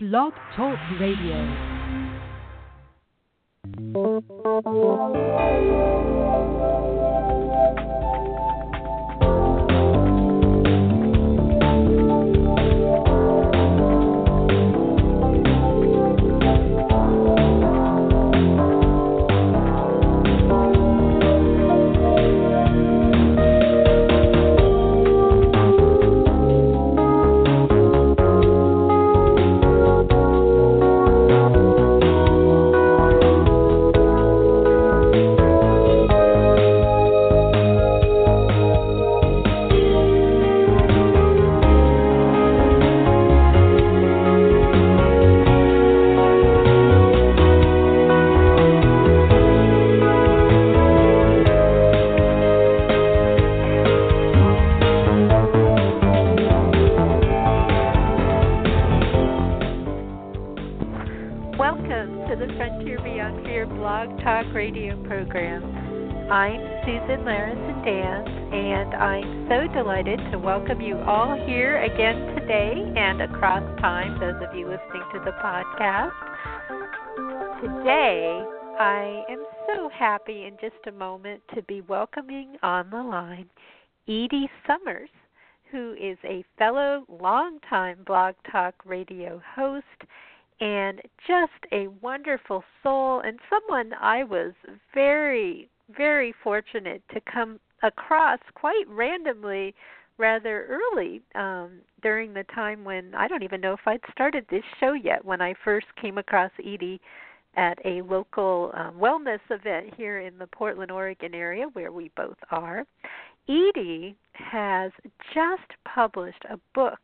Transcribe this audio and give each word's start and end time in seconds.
Blog 0.00 0.32
Talk 0.54 0.78
Radio. 1.00 1.34
Susan 66.84 67.24
Larison 67.24 67.84
Danz, 67.84 68.54
and 68.54 68.94
I'm 68.94 69.48
so 69.48 69.72
delighted 69.74 70.18
to 70.30 70.38
welcome 70.38 70.80
you 70.80 70.96
all 70.98 71.36
here 71.46 71.82
again 71.82 72.34
today 72.34 72.92
and 72.96 73.22
across 73.22 73.62
time, 73.80 74.18
those 74.20 74.40
of 74.46 74.54
you 74.56 74.66
listening 74.66 75.02
to 75.12 75.18
the 75.24 75.32
podcast. 75.42 76.12
Today, 77.60 78.42
I 78.78 79.24
am 79.28 79.44
so 79.66 79.88
happy 79.88 80.44
in 80.44 80.56
just 80.60 80.86
a 80.86 80.92
moment 80.92 81.42
to 81.54 81.62
be 81.62 81.80
welcoming 81.82 82.56
on 82.62 82.90
the 82.90 83.02
line 83.02 83.48
Edie 84.08 84.50
Summers, 84.66 85.10
who 85.70 85.94
is 86.00 86.16
a 86.24 86.44
fellow 86.58 87.04
longtime 87.08 87.98
blog 88.06 88.34
talk 88.50 88.74
radio 88.86 89.42
host 89.54 89.84
and 90.60 91.00
just 91.26 91.72
a 91.72 91.88
wonderful 92.00 92.64
soul 92.82 93.20
and 93.20 93.38
someone 93.50 93.92
I 94.00 94.24
was 94.24 94.52
very, 94.94 95.68
very 95.96 96.34
fortunate 96.42 97.02
to 97.14 97.20
come 97.32 97.58
across 97.82 98.40
quite 98.54 98.84
randomly 98.88 99.74
rather 100.18 100.66
early 100.66 101.22
um, 101.34 101.78
during 102.02 102.34
the 102.34 102.44
time 102.54 102.84
when 102.84 103.14
I 103.14 103.28
don't 103.28 103.44
even 103.44 103.60
know 103.60 103.72
if 103.72 103.80
I'd 103.86 104.00
started 104.10 104.44
this 104.50 104.64
show 104.80 104.92
yet 104.92 105.24
when 105.24 105.40
I 105.40 105.54
first 105.64 105.86
came 106.00 106.18
across 106.18 106.50
Edie 106.58 107.00
at 107.56 107.78
a 107.84 108.02
local 108.02 108.72
um, 108.74 108.94
wellness 108.96 109.40
event 109.50 109.94
here 109.96 110.20
in 110.20 110.38
the 110.38 110.46
Portland, 110.48 110.90
Oregon 110.90 111.34
area 111.34 111.66
where 111.72 111.92
we 111.92 112.10
both 112.16 112.36
are. 112.50 112.84
Edie 113.48 114.16
has 114.32 114.92
just 115.34 115.70
published 115.84 116.44
a 116.50 116.58
book 116.74 117.00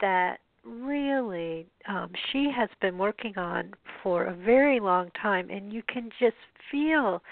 that 0.00 0.38
really 0.64 1.66
um, 1.88 2.10
she 2.30 2.50
has 2.54 2.68
been 2.80 2.98
working 2.98 3.36
on 3.38 3.72
for 4.02 4.24
a 4.24 4.34
very 4.34 4.78
long 4.78 5.10
time, 5.20 5.48
and 5.50 5.72
you 5.72 5.82
can 5.88 6.10
just 6.20 6.36
feel 6.70 7.22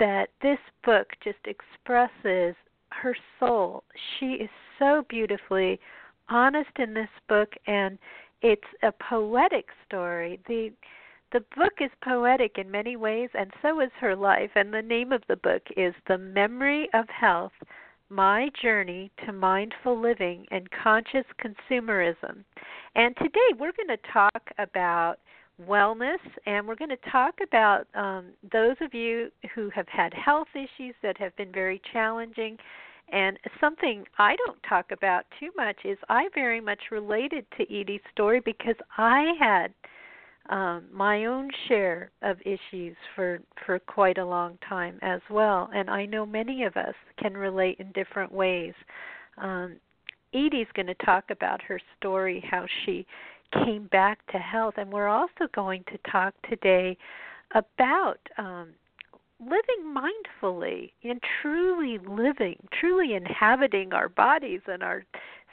that 0.00 0.30
this 0.42 0.58
book 0.84 1.12
just 1.22 1.38
expresses 1.44 2.56
her 2.90 3.16
soul. 3.38 3.84
She 4.18 4.32
is 4.32 4.50
so 4.78 5.04
beautifully 5.08 5.78
honest 6.28 6.70
in 6.78 6.92
this 6.92 7.08
book, 7.28 7.52
and 7.68 7.98
it's 8.42 8.62
a 8.82 8.90
poetic 8.90 9.66
story. 9.86 10.40
the 10.48 10.72
The 11.32 11.44
book 11.56 11.74
is 11.80 11.90
poetic 12.02 12.58
in 12.58 12.68
many 12.68 12.96
ways, 12.96 13.30
and 13.34 13.52
so 13.62 13.80
is 13.80 13.92
her 14.00 14.16
life. 14.16 14.50
And 14.56 14.74
the 14.74 14.82
name 14.82 15.12
of 15.12 15.22
the 15.28 15.36
book 15.36 15.62
is 15.76 15.94
"The 16.08 16.18
Memory 16.18 16.88
of 16.92 17.08
Health." 17.08 17.52
My 18.08 18.50
Journey 18.60 19.12
to 19.24 19.32
Mindful 19.32 19.96
Living 19.96 20.44
and 20.50 20.68
Conscious 20.72 21.26
Consumerism. 21.38 22.42
And 22.96 23.16
today 23.18 23.50
we're 23.56 23.70
going 23.70 23.96
to 23.96 24.10
talk 24.12 24.50
about 24.58 25.20
wellness 25.68 26.18
and 26.46 26.66
we're 26.66 26.76
going 26.76 26.90
to 26.90 27.10
talk 27.10 27.34
about 27.42 27.86
um, 27.94 28.26
those 28.52 28.76
of 28.80 28.94
you 28.94 29.30
who 29.54 29.70
have 29.70 29.86
had 29.88 30.12
health 30.14 30.48
issues 30.54 30.94
that 31.02 31.16
have 31.18 31.34
been 31.36 31.52
very 31.52 31.80
challenging. 31.92 32.56
And 33.12 33.38
something 33.60 34.04
I 34.18 34.36
don't 34.46 34.62
talk 34.68 34.92
about 34.92 35.24
too 35.40 35.50
much 35.56 35.76
is 35.84 35.98
I 36.08 36.28
very 36.34 36.60
much 36.60 36.78
related 36.90 37.44
to 37.56 37.62
Edie's 37.64 38.00
story 38.12 38.40
because 38.44 38.76
I 38.96 39.32
had 39.38 39.74
um, 40.48 40.84
my 40.92 41.26
own 41.26 41.48
share 41.68 42.10
of 42.22 42.36
issues 42.44 42.96
for 43.14 43.40
for 43.66 43.78
quite 43.78 44.18
a 44.18 44.24
long 44.24 44.58
time 44.68 44.98
as 45.02 45.20
well, 45.30 45.70
and 45.72 45.88
I 45.88 46.06
know 46.06 46.26
many 46.26 46.64
of 46.64 46.76
us 46.76 46.94
can 47.18 47.36
relate 47.36 47.78
in 47.78 47.92
different 47.92 48.32
ways. 48.32 48.74
Um, 49.38 49.76
Edie's 50.34 50.66
going 50.74 50.86
to 50.86 50.94
talk 51.06 51.24
about 51.30 51.62
her 51.62 51.80
story, 51.98 52.44
how 52.48 52.66
she 52.84 53.06
came 53.52 53.86
back 53.88 54.24
to 54.32 54.38
health, 54.38 54.74
and 54.76 54.92
we're 54.92 55.08
also 55.08 55.48
going 55.54 55.84
to 55.84 56.10
talk 56.10 56.34
today 56.48 56.96
about 57.54 58.18
um, 58.38 58.68
living 59.40 59.94
mindfully 59.94 60.92
and 61.02 61.20
truly 61.40 61.98
living, 62.06 62.56
truly 62.78 63.14
inhabiting 63.14 63.92
our 63.92 64.08
bodies 64.08 64.60
and 64.66 64.82
our 64.82 65.04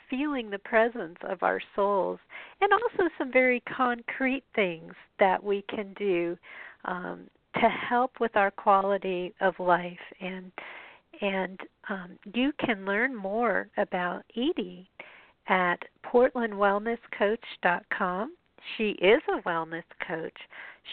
feeling 0.09 0.49
the 0.49 0.59
presence 0.59 1.17
of 1.23 1.43
our 1.43 1.59
souls, 1.75 2.19
and 2.61 2.71
also 2.71 3.09
some 3.17 3.31
very 3.31 3.61
concrete 3.61 4.43
things 4.55 4.93
that 5.19 5.43
we 5.43 5.63
can 5.69 5.93
do 5.97 6.37
um, 6.85 7.27
to 7.55 7.67
help 7.69 8.19
with 8.19 8.35
our 8.35 8.51
quality 8.51 9.33
of 9.41 9.59
life. 9.59 9.97
And 10.21 10.51
and 11.19 11.59
um, 11.89 12.19
you 12.33 12.51
can 12.63 12.85
learn 12.85 13.15
more 13.15 13.67
about 13.77 14.23
Edie 14.35 14.87
at 15.47 15.81
portlandwellnesscoach.com. 16.05 18.35
She 18.77 18.89
is 18.91 19.21
a 19.33 19.41
wellness 19.47 19.83
coach. 20.05 20.37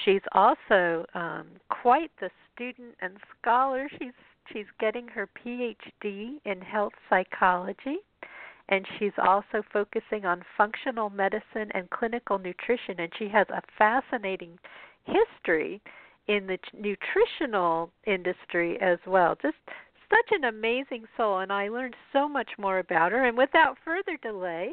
She's 0.04 0.22
also 0.32 1.04
um, 1.15 1.47
quite 1.70 2.10
the 2.20 2.31
student 2.54 2.94
and 3.00 3.16
scholar. 3.41 3.88
She's 3.98 4.12
she's 4.53 4.66
getting 4.78 5.09
her 5.09 5.28
PhD 5.44 6.38
in 6.44 6.60
health 6.60 6.92
psychology 7.09 7.97
and 8.69 8.87
she's 8.98 9.12
also 9.19 9.62
focusing 9.72 10.25
on 10.25 10.42
functional 10.56 11.10
medicine 11.10 11.71
and 11.72 11.88
clinical 11.91 12.38
nutrition 12.38 12.98
and 12.98 13.12
she 13.19 13.28
has 13.28 13.47
a 13.50 13.62
fascinating 13.76 14.59
history 15.04 15.81
in 16.28 16.47
the 16.47 16.59
nutritional 16.72 17.91
industry 18.06 18.81
as 18.81 18.98
well 19.06 19.36
just 19.42 19.56
such 20.10 20.37
an 20.37 20.44
amazing 20.44 21.04
soul 21.16 21.38
and 21.38 21.53
I 21.53 21.69
learned 21.69 21.97
so 22.12 22.28
much 22.28 22.50
more 22.59 22.78
about 22.78 23.12
her 23.12 23.26
and 23.26 23.37
without 23.37 23.76
further 23.84 24.16
delay 24.22 24.72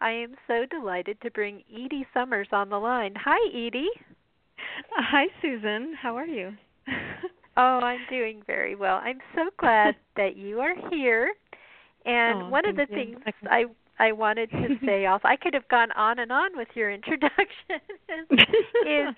I 0.00 0.10
am 0.10 0.34
so 0.48 0.66
delighted 0.66 1.20
to 1.20 1.30
bring 1.30 1.62
Edie 1.72 2.06
Summers 2.12 2.48
on 2.50 2.68
the 2.68 2.78
line. 2.78 3.14
Hi 3.16 3.38
Edie. 3.50 3.90
Uh, 4.98 5.02
hi 5.02 5.26
Susan, 5.40 5.94
how 6.00 6.16
are 6.16 6.26
you? 6.26 6.52
oh, 7.56 7.60
I'm 7.78 8.00
doing 8.10 8.42
very 8.46 8.74
well. 8.74 9.00
I'm 9.02 9.20
so 9.34 9.50
glad 9.58 9.94
that 10.16 10.36
you 10.36 10.60
are 10.60 10.74
here 10.90 11.32
and 12.04 12.42
oh, 12.42 12.48
one 12.48 12.68
of 12.68 12.76
the 12.76 12.86
you. 12.90 12.94
things 12.94 13.18
I 13.48 13.64
I 13.98 14.12
wanted 14.12 14.50
to 14.50 14.68
say 14.84 15.06
also, 15.06 15.28
I 15.28 15.36
could 15.36 15.54
have 15.54 15.68
gone 15.68 15.92
on 15.92 16.18
and 16.18 16.32
on 16.32 16.56
with 16.56 16.68
your 16.74 16.90
introduction, 16.90 17.80
is 18.30 19.14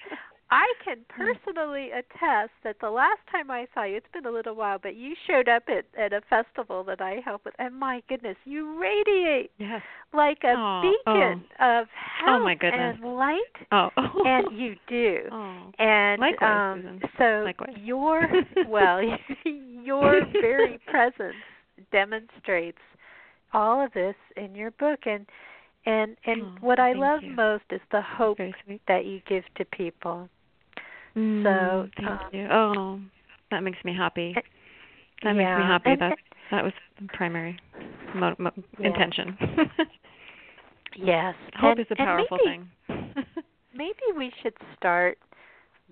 I 0.50 0.66
can 0.84 0.98
personally 1.08 1.90
attest 1.90 2.52
that 2.64 2.76
the 2.80 2.90
last 2.90 3.20
time 3.32 3.50
I 3.50 3.66
saw 3.74 3.84
you, 3.84 3.96
it's 3.96 4.06
been 4.12 4.26
a 4.26 4.30
little 4.30 4.54
while, 4.54 4.78
but 4.80 4.94
you 4.94 5.14
showed 5.26 5.48
up 5.48 5.64
at 5.68 5.84
at 5.98 6.12
a 6.12 6.20
festival 6.28 6.84
that 6.84 7.00
I 7.00 7.20
help 7.24 7.44
with, 7.44 7.54
and 7.58 7.74
my 7.74 8.02
goodness, 8.08 8.36
you 8.44 8.78
radiate 8.78 9.50
yes. 9.58 9.82
like 10.12 10.38
a 10.44 10.54
oh, 10.56 10.82
beacon 10.82 11.44
oh. 11.60 11.80
of 11.80 11.86
health 12.24 12.40
oh, 12.40 12.44
my 12.44 12.54
goodness. 12.54 12.96
and 13.02 13.16
light. 13.16 13.38
Oh, 13.72 13.88
and 13.96 14.46
you 14.58 14.74
do. 14.88 15.28
Oh. 15.32 15.72
And 15.78 16.20
Likewise, 16.20 16.84
um, 16.86 17.00
so 17.18 17.42
Likewise. 17.44 17.76
your 17.82 18.28
well, 18.68 19.00
your 19.44 20.20
very 20.32 20.78
presence 20.86 21.34
demonstrates 21.90 22.78
all 23.52 23.84
of 23.84 23.92
this 23.92 24.16
in 24.36 24.54
your 24.54 24.72
book 24.72 25.00
and 25.06 25.26
and 25.86 26.16
and 26.26 26.42
oh, 26.42 26.56
what 26.60 26.78
I 26.78 26.92
love 26.92 27.22
you. 27.22 27.34
most 27.34 27.64
is 27.70 27.80
the 27.90 28.02
hope 28.02 28.38
that 28.88 29.04
you 29.04 29.20
give 29.28 29.44
to 29.56 29.64
people. 29.66 30.28
Mm, 31.16 31.42
so 31.44 31.88
thank 31.96 32.20
um, 32.20 32.28
you. 32.32 32.48
Oh, 32.50 33.00
that 33.50 33.62
makes 33.62 33.78
me 33.84 33.94
happy. 33.96 34.34
That 34.34 34.44
yeah. 35.24 35.32
makes 35.32 35.58
me 35.58 35.64
happy. 35.64 35.90
And- 35.90 36.00
That 36.00 36.18
that 36.50 36.64
was 36.64 36.72
the 37.00 37.08
primary 37.08 37.58
mo- 38.14 38.36
mo- 38.38 38.52
Yeah. 38.78 38.88
intention. 38.88 39.36
Yes. 40.96 41.34
Hope 41.56 41.72
and, 41.72 41.80
is 41.80 41.86
a 41.90 41.96
powerful 41.96 42.38
maybe, 42.44 42.64
thing. 42.86 43.14
maybe 43.74 44.16
we 44.16 44.32
should 44.42 44.54
start 44.76 45.18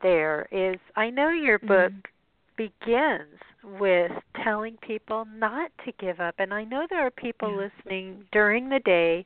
there 0.01 0.49
is 0.51 0.79
I 0.97 1.11
know 1.11 1.31
your 1.31 1.59
book 1.59 1.93
mm-hmm. 1.93 2.57
begins 2.57 3.39
with 3.81 4.11
telling 4.43 4.77
people 4.87 5.27
not 5.37 5.71
to 5.85 5.93
give 6.01 6.21
up 6.21 6.37
and 6.39 6.53
I 6.53 6.65
know 6.65 6.87
there 6.89 7.07
are 7.07 7.11
people 7.11 7.51
yeah. 7.51 7.69
listening 7.69 8.25
during 8.33 8.69
the 8.69 8.81
day 8.81 9.25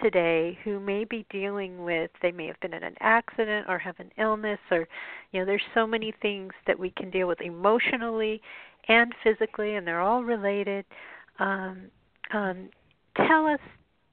today 0.00 0.58
who 0.64 0.80
may 0.80 1.04
be 1.04 1.26
dealing 1.30 1.84
with 1.84 2.10
they 2.22 2.32
may 2.32 2.46
have 2.46 2.58
been 2.60 2.74
in 2.74 2.82
an 2.82 2.94
accident 3.00 3.66
or 3.68 3.78
have 3.78 3.98
an 3.98 4.10
illness 4.18 4.58
or 4.70 4.88
you 5.32 5.40
know 5.40 5.46
there's 5.46 5.62
so 5.74 5.86
many 5.86 6.12
things 6.22 6.52
that 6.66 6.78
we 6.78 6.90
can 6.90 7.10
deal 7.10 7.28
with 7.28 7.40
emotionally 7.40 8.40
and 8.88 9.12
physically 9.22 9.76
and 9.76 9.86
they're 9.86 10.00
all 10.00 10.24
related 10.24 10.84
um, 11.38 11.82
um, 12.32 12.68
tell 13.16 13.46
us 13.46 13.60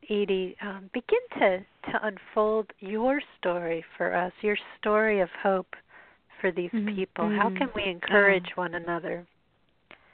edie 0.10 0.56
um, 0.62 0.90
begin 0.94 1.20
to 1.38 1.60
to 1.92 2.00
unfold 2.04 2.68
your 2.80 3.22
story 3.40 3.84
for 3.98 4.16
us 4.16 4.34
your 4.42 4.58
story 4.80 5.22
of 5.22 5.30
hope 5.42 5.76
for 6.42 6.52
these 6.52 6.72
mm-hmm. 6.72 6.96
people 6.96 7.26
mm-hmm. 7.26 7.38
how 7.38 7.50
can 7.50 7.70
we 7.76 7.84
encourage 7.84 8.48
oh. 8.58 8.62
one 8.62 8.76
another 8.76 9.26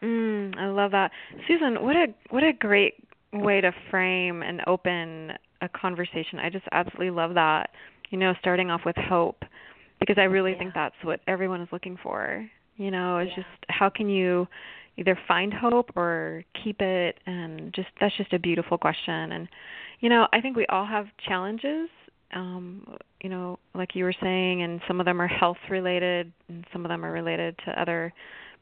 mm, 0.04 0.56
i 0.58 0.68
love 0.68 0.92
that 0.92 1.12
susan 1.48 1.82
what 1.84 1.96
a 1.96 2.08
what 2.30 2.44
a 2.44 2.54
great 2.54 2.96
way 3.34 3.62
to 3.62 3.72
frame 3.90 4.44
and 4.44 4.62
open 4.68 5.34
a 5.66 5.70
conversation. 5.70 6.40
I 6.40 6.50
just 6.50 6.66
absolutely 6.72 7.12
love 7.12 7.34
that. 7.36 7.72
You 8.10 8.18
know, 8.18 8.34
starting 8.40 8.70
off 8.70 8.82
with 8.86 8.96
hope 8.96 9.44
because 10.00 10.18
I 10.18 10.24
really 10.24 10.52
yeah. 10.52 10.60
think 10.60 10.74
that's 10.74 10.96
what 11.04 11.20
everyone 11.28 11.62
is 11.62 11.70
looking 11.72 11.98
for. 12.02 12.48
You 12.78 12.92
know, 12.92 13.18
it's 13.18 13.32
yeah. 13.32 13.44
just 13.44 13.66
how 13.70 13.90
can 13.90 14.10
you 14.10 14.48
either 14.98 15.18
find 15.28 15.54
hope 15.54 15.92
or 15.96 16.44
keep 16.64 16.82
it 16.82 17.20
and 17.26 17.74
just 17.74 17.88
that's 18.00 18.16
just 18.18 18.34
a 18.34 18.40
beautiful 18.40 18.78
question 18.78 19.32
and 19.32 19.48
you 20.02 20.10
know, 20.10 20.28
I 20.34 20.42
think 20.42 20.56
we 20.56 20.66
all 20.68 20.86
have 20.86 21.08
challenges 21.28 21.90
um 22.34 22.98
you 23.22 23.30
know, 23.30 23.60
like 23.74 23.96
you 23.96 24.04
were 24.04 24.16
saying 24.22 24.62
and 24.62 24.82
some 24.88 25.00
of 25.00 25.06
them 25.06 25.22
are 25.22 25.28
health 25.28 25.58
related 25.70 26.32
and 26.48 26.66
some 26.72 26.86
of 26.86 26.90
them 26.90 27.04
are 27.04 27.12
related 27.12 27.58
to 27.66 27.82
other 27.82 28.14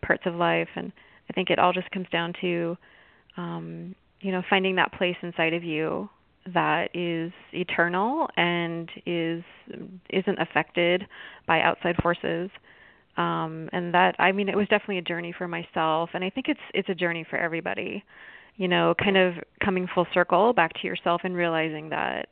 parts 0.02 0.24
of 0.26 0.36
life 0.36 0.70
and 0.76 0.92
I 1.30 1.34
think 1.34 1.50
it 1.50 1.60
all 1.60 1.74
just 1.74 1.90
comes 1.92 2.08
down 2.12 2.34
to 2.42 2.78
um 3.38 3.96
you 4.22 4.32
know, 4.32 4.42
finding 4.50 4.76
that 4.76 4.94
place 4.94 5.18
inside 5.22 5.54
of 5.54 5.64
you 5.64 6.10
that 6.54 6.90
is 6.94 7.32
eternal 7.54 8.28
and 8.36 8.90
is 9.06 9.44
isn't 10.10 10.40
affected 10.40 11.06
by 11.48 11.62
outside 11.62 11.96
forces. 12.02 12.50
Um 13.18 13.70
and 13.72 13.94
that 13.94 14.16
i 14.18 14.32
mean 14.32 14.50
it 14.50 14.58
was 14.58 14.68
definitely 14.70 14.98
a 14.98 15.04
journey 15.04 15.34
for 15.38 15.48
myself 15.48 16.10
and 16.16 16.24
i 16.24 16.32
think 16.32 16.48
it's 16.50 16.60
it's 16.74 16.90
a 16.90 16.96
journey 16.96 17.24
for 17.30 17.38
everybody 17.38 18.04
you 18.56 18.68
know 18.68 18.96
kind 18.98 19.18
of 19.18 19.36
coming 19.64 19.88
full 19.94 20.08
circle 20.16 20.52
back 20.52 20.74
to 20.82 20.88
yourself 20.88 21.22
and 21.24 21.36
realizing 21.36 21.90
that 21.90 22.28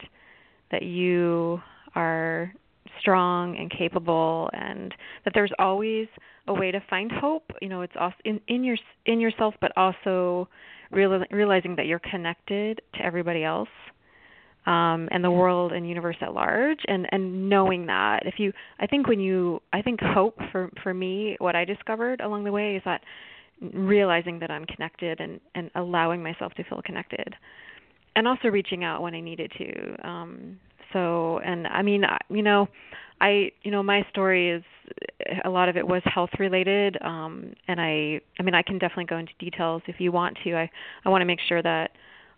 that 0.72 0.82
you 0.82 1.62
are 1.94 2.52
strong 3.00 3.58
and 3.58 3.72
capable 3.72 4.50
and 4.54 4.94
that 5.24 5.34
there's 5.34 5.52
always 5.60 6.08
a 6.48 6.54
way 6.54 6.72
to 6.72 6.82
find 6.90 7.12
hope. 7.12 7.52
You 7.62 7.70
know 7.70 7.82
it's 7.82 7.94
also 8.00 8.16
in 8.26 8.40
in 8.48 8.64
your 8.64 8.78
in 9.06 9.20
yourself 9.20 9.54
but 9.62 9.72
also 9.78 10.48
real, 10.92 11.24
realizing 11.32 11.76
that 11.76 11.86
you're 11.86 12.00
connected 12.00 12.82
to 12.96 13.06
everybody 13.06 13.44
else 13.44 13.70
um, 14.66 15.10
and 15.12 15.24
the 15.24 15.32
world 15.32 15.72
and 15.72 15.88
universe 15.88 16.18
at 16.22 16.34
large 16.34 16.80
and 16.88 17.08
and 17.12 17.50
knowing 17.50 17.86
that 17.88 18.26
if 18.26 18.36
you 18.38 18.54
i 18.80 18.86
think 18.86 19.08
when 19.08 19.20
you 19.20 19.60
i 19.74 19.82
think 19.82 20.00
hope 20.02 20.38
for 20.52 20.70
for 20.84 20.94
me 20.94 21.36
what 21.40 21.56
i 21.56 21.66
discovered 21.66 22.22
along 22.22 22.44
the 22.44 22.52
way 22.52 22.76
is 22.76 22.82
that 22.86 23.02
realizing 23.74 24.40
that 24.40 24.52
i'm 24.52 24.66
connected 24.66 25.20
and 25.20 25.40
and 25.56 25.72
allowing 25.76 26.22
myself 26.22 26.54
to 26.54 26.64
feel 26.66 26.82
connected 26.84 27.36
and 28.16 28.28
also 28.28 28.50
reaching 28.50 28.84
out 28.84 29.02
when 29.02 29.16
i 29.16 29.20
needed 29.20 29.52
to 29.58 30.08
um 30.08 30.60
so 30.94 31.40
and 31.40 31.68
i 31.68 31.82
mean 31.82 32.04
you 32.30 32.44
know 32.44 32.68
i 33.20 33.52
you 33.64 33.72
know 33.72 33.82
my 33.82 34.06
story 34.12 34.52
is 34.52 34.64
a 35.46 35.50
lot 35.50 35.70
of 35.70 35.78
it 35.78 35.88
was 35.88 36.02
health 36.06 36.32
related 36.40 36.98
um 37.02 37.54
and 37.68 37.80
i 37.82 38.20
i 38.40 38.44
mean 38.44 38.54
i 38.54 38.62
can 38.62 38.78
definitely 38.78 39.06
go 39.06 39.18
into 39.18 39.34
details 39.40 39.82
if 39.88 39.96
you 40.00 40.12
want 40.12 40.38
to. 40.44 40.54
I 40.54 40.70
i 41.06 41.10
want 41.10 41.22
to 41.22 41.26
make 41.26 41.40
sure 41.48 41.62
that 41.64 41.92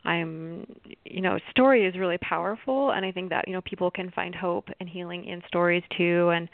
I'm 0.06 0.66
you 1.06 1.22
know 1.22 1.40
story 1.52 1.86
is 1.86 1.96
really 1.96 2.18
powerful 2.18 2.92
and 2.92 3.06
I 3.06 3.12
think 3.12 3.30
that 3.30 3.48
you 3.48 3.54
know 3.54 3.62
people 3.62 3.90
can 3.90 4.12
find 4.12 4.36
hope 4.36 4.68
and 4.80 4.90
healing 4.90 5.26
in 5.26 5.42
stories 5.48 5.84
too 5.98 6.30
and 6.30 6.50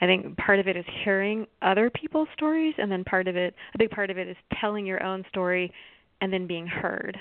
I 0.00 0.06
think 0.06 0.36
part 0.36 0.58
of 0.58 0.68
it 0.68 0.76
is 0.76 0.84
hearing 1.04 1.46
other 1.62 1.90
people's 1.90 2.28
stories 2.34 2.74
and 2.78 2.90
then 2.90 3.04
part 3.04 3.26
of 3.28 3.36
it 3.36 3.54
a 3.74 3.78
big 3.78 3.90
part 3.90 4.10
of 4.10 4.18
it 4.18 4.28
is 4.28 4.36
telling 4.60 4.84
your 4.84 5.02
own 5.02 5.24
story 5.28 5.72
and 6.20 6.32
then 6.32 6.46
being 6.46 6.66
heard 6.66 7.16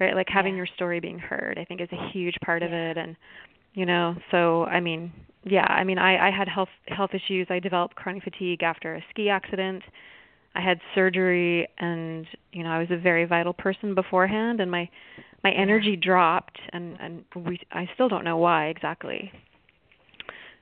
right 0.00 0.14
like 0.14 0.28
having 0.28 0.54
yeah. 0.54 0.58
your 0.58 0.68
story 0.74 1.00
being 1.00 1.18
heard 1.18 1.58
I 1.58 1.64
think 1.64 1.80
is 1.80 1.88
a 1.92 2.10
huge 2.10 2.36
part 2.44 2.62
yeah. 2.62 2.68
of 2.68 2.72
it 2.72 2.96
and 2.96 3.16
you 3.74 3.84
know 3.84 4.14
so 4.30 4.64
I 4.64 4.80
mean 4.80 5.12
yeah 5.44 5.66
I 5.66 5.84
mean 5.84 5.98
I 5.98 6.28
I 6.28 6.30
had 6.30 6.48
health 6.48 6.70
health 6.88 7.10
issues 7.12 7.48
I 7.50 7.58
developed 7.58 7.96
chronic 7.96 8.22
fatigue 8.22 8.62
after 8.62 8.94
a 8.94 9.04
ski 9.10 9.28
accident 9.28 9.82
I 10.56 10.60
had 10.60 10.80
surgery 10.94 11.68
and 11.78 12.26
you 12.52 12.64
know 12.64 12.70
I 12.70 12.78
was 12.78 12.88
a 12.90 12.96
very 12.96 13.26
vital 13.26 13.52
person 13.52 13.94
beforehand 13.94 14.60
and 14.60 14.70
my 14.70 14.88
my 15.44 15.52
energy 15.52 15.96
dropped 15.96 16.58
and 16.72 16.96
and 16.98 17.24
we 17.36 17.60
I 17.70 17.88
still 17.94 18.08
don't 18.08 18.24
know 18.24 18.38
why 18.38 18.66
exactly. 18.66 19.30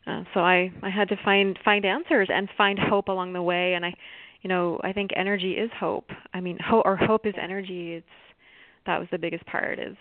Uh, 0.06 0.24
so 0.34 0.40
I 0.40 0.72
I 0.82 0.90
had 0.90 1.08
to 1.10 1.16
find 1.24 1.56
find 1.64 1.84
answers 1.84 2.28
and 2.32 2.48
find 2.58 2.78
hope 2.78 3.08
along 3.08 3.34
the 3.34 3.42
way 3.42 3.74
and 3.74 3.86
I 3.86 3.94
you 4.42 4.48
know 4.48 4.80
I 4.82 4.92
think 4.92 5.12
energy 5.14 5.52
is 5.52 5.70
hope. 5.78 6.10
I 6.34 6.40
mean 6.40 6.58
hope 6.58 6.82
or 6.84 6.96
hope 6.96 7.24
is 7.24 7.34
energy. 7.40 7.92
It's 7.92 8.06
that 8.86 8.98
was 8.98 9.08
the 9.12 9.18
biggest 9.18 9.46
part 9.46 9.78
is 9.78 9.96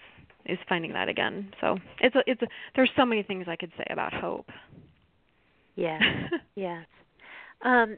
is 0.45 0.57
finding 0.67 0.91
that 0.93 1.07
again. 1.07 1.53
So 1.61 1.77
it's 2.01 2.15
a, 2.15 2.23
it's 2.25 2.41
a, 2.41 2.47
there's 2.75 2.91
so 2.97 3.05
many 3.05 3.21
things 3.21 3.45
I 3.47 3.55
could 3.55 3.71
say 3.77 3.85
about 3.91 4.11
hope. 4.11 4.49
Yes. 5.75 6.01
yes. 6.55 6.85
Um 7.61 7.97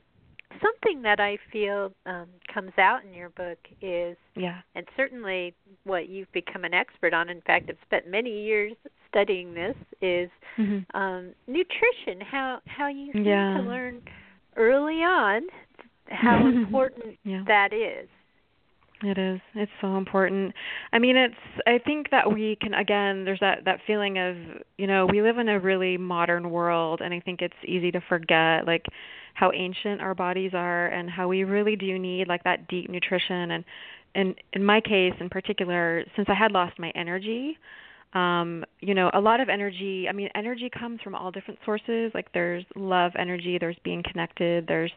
something 0.61 1.01
that 1.01 1.19
I 1.19 1.37
feel 1.51 1.91
um, 2.05 2.27
comes 2.53 2.71
out 2.77 3.03
in 3.05 3.13
your 3.13 3.29
book 3.29 3.57
is, 3.81 4.17
yeah, 4.35 4.61
and 4.75 4.85
certainly 4.95 5.53
what 5.83 6.09
you've 6.09 6.31
become 6.31 6.63
an 6.63 6.73
expert 6.73 7.13
on. 7.13 7.29
In 7.29 7.41
fact, 7.41 7.69
I've 7.69 7.77
spent 7.85 8.07
many 8.07 8.43
years 8.43 8.73
studying 9.09 9.53
this. 9.53 9.75
Is 10.01 10.29
mm-hmm. 10.57 10.97
um, 10.97 11.33
nutrition? 11.47 12.21
How 12.21 12.59
how 12.67 12.87
you 12.87 13.11
seem 13.13 13.25
yeah. 13.25 13.57
to 13.57 13.63
learn 13.63 14.01
early 14.55 15.01
on 15.01 15.41
how 16.09 16.47
important 16.47 17.17
yeah. 17.23 17.43
that 17.47 17.73
is. 17.73 18.07
It 19.03 19.17
is. 19.17 19.41
It's 19.55 19.71
so 19.81 19.97
important. 19.97 20.53
I 20.93 20.99
mean, 20.99 21.17
it's 21.17 21.35
I 21.67 21.79
think 21.79 22.11
that 22.11 22.31
we 22.31 22.57
can 22.61 22.73
again 22.73 23.25
there's 23.25 23.41
that 23.41 23.65
that 23.65 23.79
feeling 23.85 24.17
of, 24.17 24.37
you 24.77 24.87
know, 24.87 25.05
we 25.05 25.21
live 25.21 25.37
in 25.37 25.49
a 25.49 25.59
really 25.59 25.97
modern 25.97 26.49
world 26.49 27.01
and 27.01 27.13
I 27.13 27.19
think 27.19 27.41
it's 27.41 27.55
easy 27.65 27.91
to 27.91 28.01
forget 28.07 28.65
like 28.65 28.85
how 29.33 29.51
ancient 29.51 30.01
our 30.01 30.15
bodies 30.15 30.51
are 30.53 30.87
and 30.87 31.09
how 31.09 31.27
we 31.27 31.43
really 31.43 31.75
do 31.75 31.99
need 31.99 32.29
like 32.29 32.43
that 32.45 32.67
deep 32.69 32.89
nutrition 32.89 33.51
and 33.51 33.65
and 34.15 34.35
in 34.53 34.63
my 34.63 34.79
case 34.79 35.13
in 35.19 35.29
particular 35.29 36.05
since 36.15 36.29
I 36.29 36.33
had 36.33 36.53
lost 36.53 36.79
my 36.79 36.91
energy 36.95 37.57
um 38.13 38.63
you 38.79 38.93
know 38.93 39.11
a 39.13 39.19
lot 39.19 39.41
of 39.41 39.49
energy 39.49 40.07
i 40.07 40.13
mean 40.13 40.29
energy 40.35 40.69
comes 40.69 41.01
from 41.01 41.13
all 41.15 41.31
different 41.31 41.59
sources 41.65 42.11
like 42.13 42.31
there's 42.33 42.63
love 42.75 43.11
energy 43.19 43.57
there's 43.59 43.75
being 43.83 44.01
connected 44.09 44.65
there's 44.67 44.91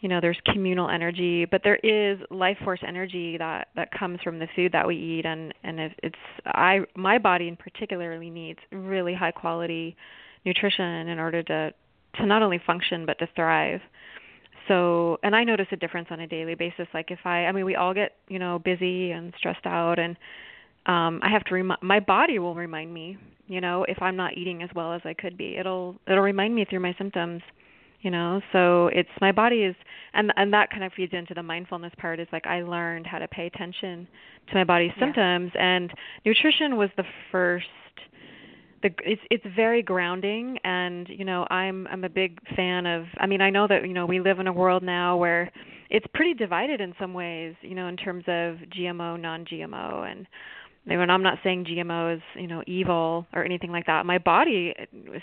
you 0.00 0.08
know 0.08 0.20
there's 0.20 0.38
communal 0.46 0.88
energy 0.88 1.44
but 1.44 1.60
there 1.62 1.76
is 1.76 2.18
life 2.30 2.56
force 2.64 2.80
energy 2.86 3.36
that 3.38 3.68
that 3.76 3.90
comes 3.92 4.18
from 4.22 4.38
the 4.38 4.48
food 4.56 4.72
that 4.72 4.86
we 4.86 4.96
eat. 4.96 5.26
And 5.26 5.54
and 5.62 5.78
if 5.80 5.92
it's 6.02 6.16
i 6.46 6.80
my 6.96 7.18
body 7.18 7.48
in 7.48 7.56
particularly 7.56 8.30
needs 8.30 8.58
really 8.72 9.14
high 9.14 9.30
quality 9.30 9.96
nutrition 10.44 11.08
in 11.08 11.18
order 11.18 11.42
to 11.44 11.72
to 12.16 12.26
not 12.26 12.42
only 12.42 12.60
function 12.66 13.06
but 13.06 13.18
to 13.18 13.28
thrive. 13.36 13.80
So 14.68 15.18
and 15.22 15.36
i 15.36 15.44
notice 15.44 15.66
a 15.72 15.76
difference 15.76 16.08
on 16.10 16.20
a 16.20 16.26
daily 16.26 16.54
basis. 16.54 16.88
Like 16.94 17.10
if 17.10 17.20
i 17.24 17.46
i 17.46 17.52
mean 17.52 17.64
we 17.64 17.76
all 17.76 17.94
get 17.94 18.16
you 18.28 18.38
know 18.38 18.58
busy 18.58 19.10
and 19.10 19.32
stressed 19.38 19.66
out 19.66 19.98
and 19.98 20.16
um 20.86 21.20
i 21.22 21.28
have 21.30 21.44
to 21.44 21.54
remind 21.54 21.82
my 21.82 22.00
body 22.00 22.38
will 22.38 22.54
remind 22.54 22.92
me 22.92 23.18
you 23.48 23.60
know 23.60 23.84
if 23.84 24.00
i'm 24.00 24.16
not 24.16 24.38
eating 24.38 24.62
as 24.62 24.70
well 24.74 24.94
as 24.94 25.02
i 25.04 25.12
could 25.12 25.36
be. 25.36 25.56
It'll 25.58 25.96
it'll 26.06 26.22
remind 26.22 26.54
me 26.54 26.64
through 26.64 26.80
my 26.80 26.94
symptoms 26.96 27.42
you 28.02 28.10
know 28.10 28.40
so 28.52 28.88
it's 28.88 29.08
my 29.20 29.32
body 29.32 29.62
is 29.62 29.74
and 30.14 30.32
and 30.36 30.52
that 30.52 30.70
kind 30.70 30.84
of 30.84 30.92
feeds 30.92 31.12
into 31.12 31.34
the 31.34 31.42
mindfulness 31.42 31.92
part 31.98 32.20
is 32.20 32.28
like 32.32 32.46
i 32.46 32.62
learned 32.62 33.06
how 33.06 33.18
to 33.18 33.28
pay 33.28 33.46
attention 33.46 34.06
to 34.48 34.54
my 34.54 34.64
body's 34.64 34.90
yeah. 34.96 35.04
symptoms 35.04 35.52
and 35.58 35.92
nutrition 36.24 36.76
was 36.76 36.90
the 36.96 37.04
first 37.30 37.66
the 38.82 38.90
it's 39.04 39.20
it's 39.30 39.44
very 39.54 39.82
grounding 39.82 40.58
and 40.64 41.08
you 41.08 41.24
know 41.24 41.46
i'm 41.50 41.86
i'm 41.88 42.04
a 42.04 42.08
big 42.08 42.38
fan 42.56 42.86
of 42.86 43.04
i 43.18 43.26
mean 43.26 43.40
i 43.40 43.50
know 43.50 43.66
that 43.66 43.86
you 43.86 43.92
know 43.92 44.06
we 44.06 44.20
live 44.20 44.38
in 44.38 44.46
a 44.46 44.52
world 44.52 44.82
now 44.82 45.16
where 45.16 45.50
it's 45.90 46.06
pretty 46.14 46.34
divided 46.34 46.80
in 46.80 46.94
some 46.98 47.12
ways 47.12 47.54
you 47.62 47.74
know 47.74 47.88
in 47.88 47.96
terms 47.96 48.24
of 48.26 48.56
gmo 48.76 49.20
non 49.20 49.44
gmo 49.44 50.10
and 50.10 50.26
and 50.86 51.12
i'm 51.12 51.22
not 51.22 51.38
saying 51.44 51.64
gmo 51.64 52.16
is 52.16 52.22
you 52.34 52.46
know 52.46 52.62
evil 52.66 53.26
or 53.34 53.44
anything 53.44 53.70
like 53.70 53.86
that 53.86 54.06
my 54.06 54.18
body 54.18 54.74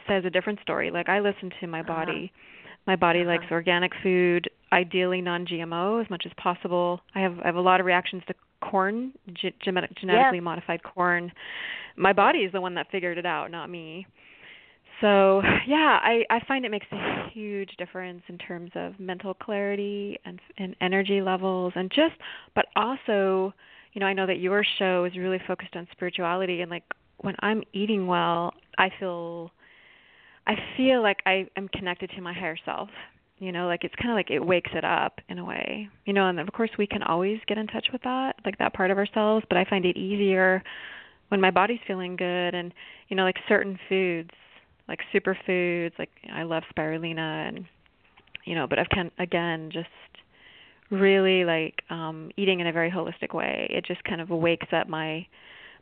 says 0.07 0.23
a 0.25 0.29
different 0.29 0.59
story 0.61 0.91
like 0.91 1.09
i 1.09 1.19
listen 1.19 1.51
to 1.59 1.67
my 1.67 1.79
uh-huh. 1.79 1.93
My 2.87 2.95
body 2.95 3.21
uh-huh. 3.21 3.29
likes 3.29 3.45
organic 3.51 3.91
food 4.01 4.49
ideally 4.73 5.21
non 5.21 5.45
gmo 5.45 6.03
as 6.03 6.09
much 6.09 6.23
as 6.25 6.31
possible 6.37 7.01
i 7.13 7.19
have 7.19 7.39
i 7.39 7.45
have 7.45 7.55
a 7.55 7.61
lot 7.61 7.79
of 7.79 7.85
reactions 7.85 8.23
to 8.27 8.33
corn, 8.61 9.11
ge- 9.33 9.53
genetically 9.63 10.07
yes. 10.07 10.43
modified 10.43 10.81
corn. 10.83 11.31
My 11.95 12.13
body 12.13 12.39
is 12.39 12.51
the 12.51 12.61
one 12.61 12.75
that 12.75 12.87
figured 12.91 13.17
it 13.17 13.25
out, 13.25 13.51
not 13.51 13.69
me. 13.69 14.05
So 15.01 15.41
yeah, 15.67 15.99
I 16.01 16.23
I 16.29 16.39
find 16.47 16.65
it 16.65 16.71
makes 16.71 16.87
a 16.91 17.29
huge 17.31 17.69
difference 17.77 18.23
in 18.29 18.37
terms 18.39 18.71
of 18.73 18.99
mental 18.99 19.33
clarity 19.33 20.17
and 20.25 20.39
and 20.57 20.75
energy 20.81 21.21
levels 21.21 21.73
and 21.75 21.91
just, 21.91 22.15
but 22.55 22.65
also, 22.75 23.53
you 23.93 23.99
know, 23.99 24.07
I 24.07 24.13
know 24.13 24.25
that 24.25 24.39
your 24.39 24.63
show 24.79 25.05
is 25.05 25.15
really 25.15 25.39
focused 25.45 25.75
on 25.75 25.87
spirituality 25.91 26.61
and 26.61 26.71
like 26.71 26.83
when 27.17 27.35
I'm 27.41 27.63
eating 27.73 28.07
well, 28.07 28.53
I 28.77 28.89
feel 28.99 29.51
I 30.47 30.55
feel 30.77 31.01
like 31.01 31.17
I 31.25 31.47
am 31.57 31.67
connected 31.67 32.09
to 32.15 32.21
my 32.21 32.33
higher 32.33 32.57
self. 32.65 32.89
You 33.39 33.51
know, 33.51 33.67
like 33.67 33.83
it's 33.83 33.93
kind 33.95 34.09
of 34.09 34.15
like 34.15 34.31
it 34.31 34.39
wakes 34.39 34.71
it 34.73 34.83
up 34.83 35.19
in 35.29 35.37
a 35.37 35.45
way. 35.45 35.89
You 36.05 36.13
know, 36.13 36.27
and 36.27 36.39
of 36.39 36.51
course 36.53 36.71
we 36.79 36.87
can 36.87 37.03
always 37.03 37.39
get 37.47 37.57
in 37.57 37.67
touch 37.67 37.87
with 37.91 38.01
that, 38.03 38.37
like 38.45 38.57
that 38.57 38.73
part 38.73 38.89
of 38.89 38.97
ourselves, 38.97 39.45
but 39.49 39.57
I 39.57 39.65
find 39.65 39.85
it 39.85 39.95
easier 39.95 40.63
when 41.27 41.41
my 41.41 41.51
body's 41.51 41.79
feeling 41.85 42.15
good 42.15 42.55
and 42.55 42.73
you 43.09 43.15
know, 43.17 43.23
like 43.23 43.35
certain 43.47 43.77
foods, 43.89 44.31
like 44.87 44.99
superfoods, 45.13 45.91
like 45.99 46.09
I 46.33 46.43
love 46.43 46.63
spirulina 46.75 47.49
and 47.49 47.65
you 48.45 48.55
know, 48.55 48.65
but 48.65 48.79
I've 48.79 48.89
can 48.89 49.11
again 49.19 49.69
just 49.71 49.89
really 50.89 51.43
like 51.43 51.81
um 51.89 52.31
eating 52.37 52.61
in 52.61 52.67
a 52.67 52.71
very 52.71 52.89
holistic 52.89 53.35
way. 53.35 53.67
It 53.69 53.85
just 53.85 54.03
kind 54.05 54.21
of 54.21 54.29
wakes 54.29 54.67
up 54.71 54.87
my 54.87 55.27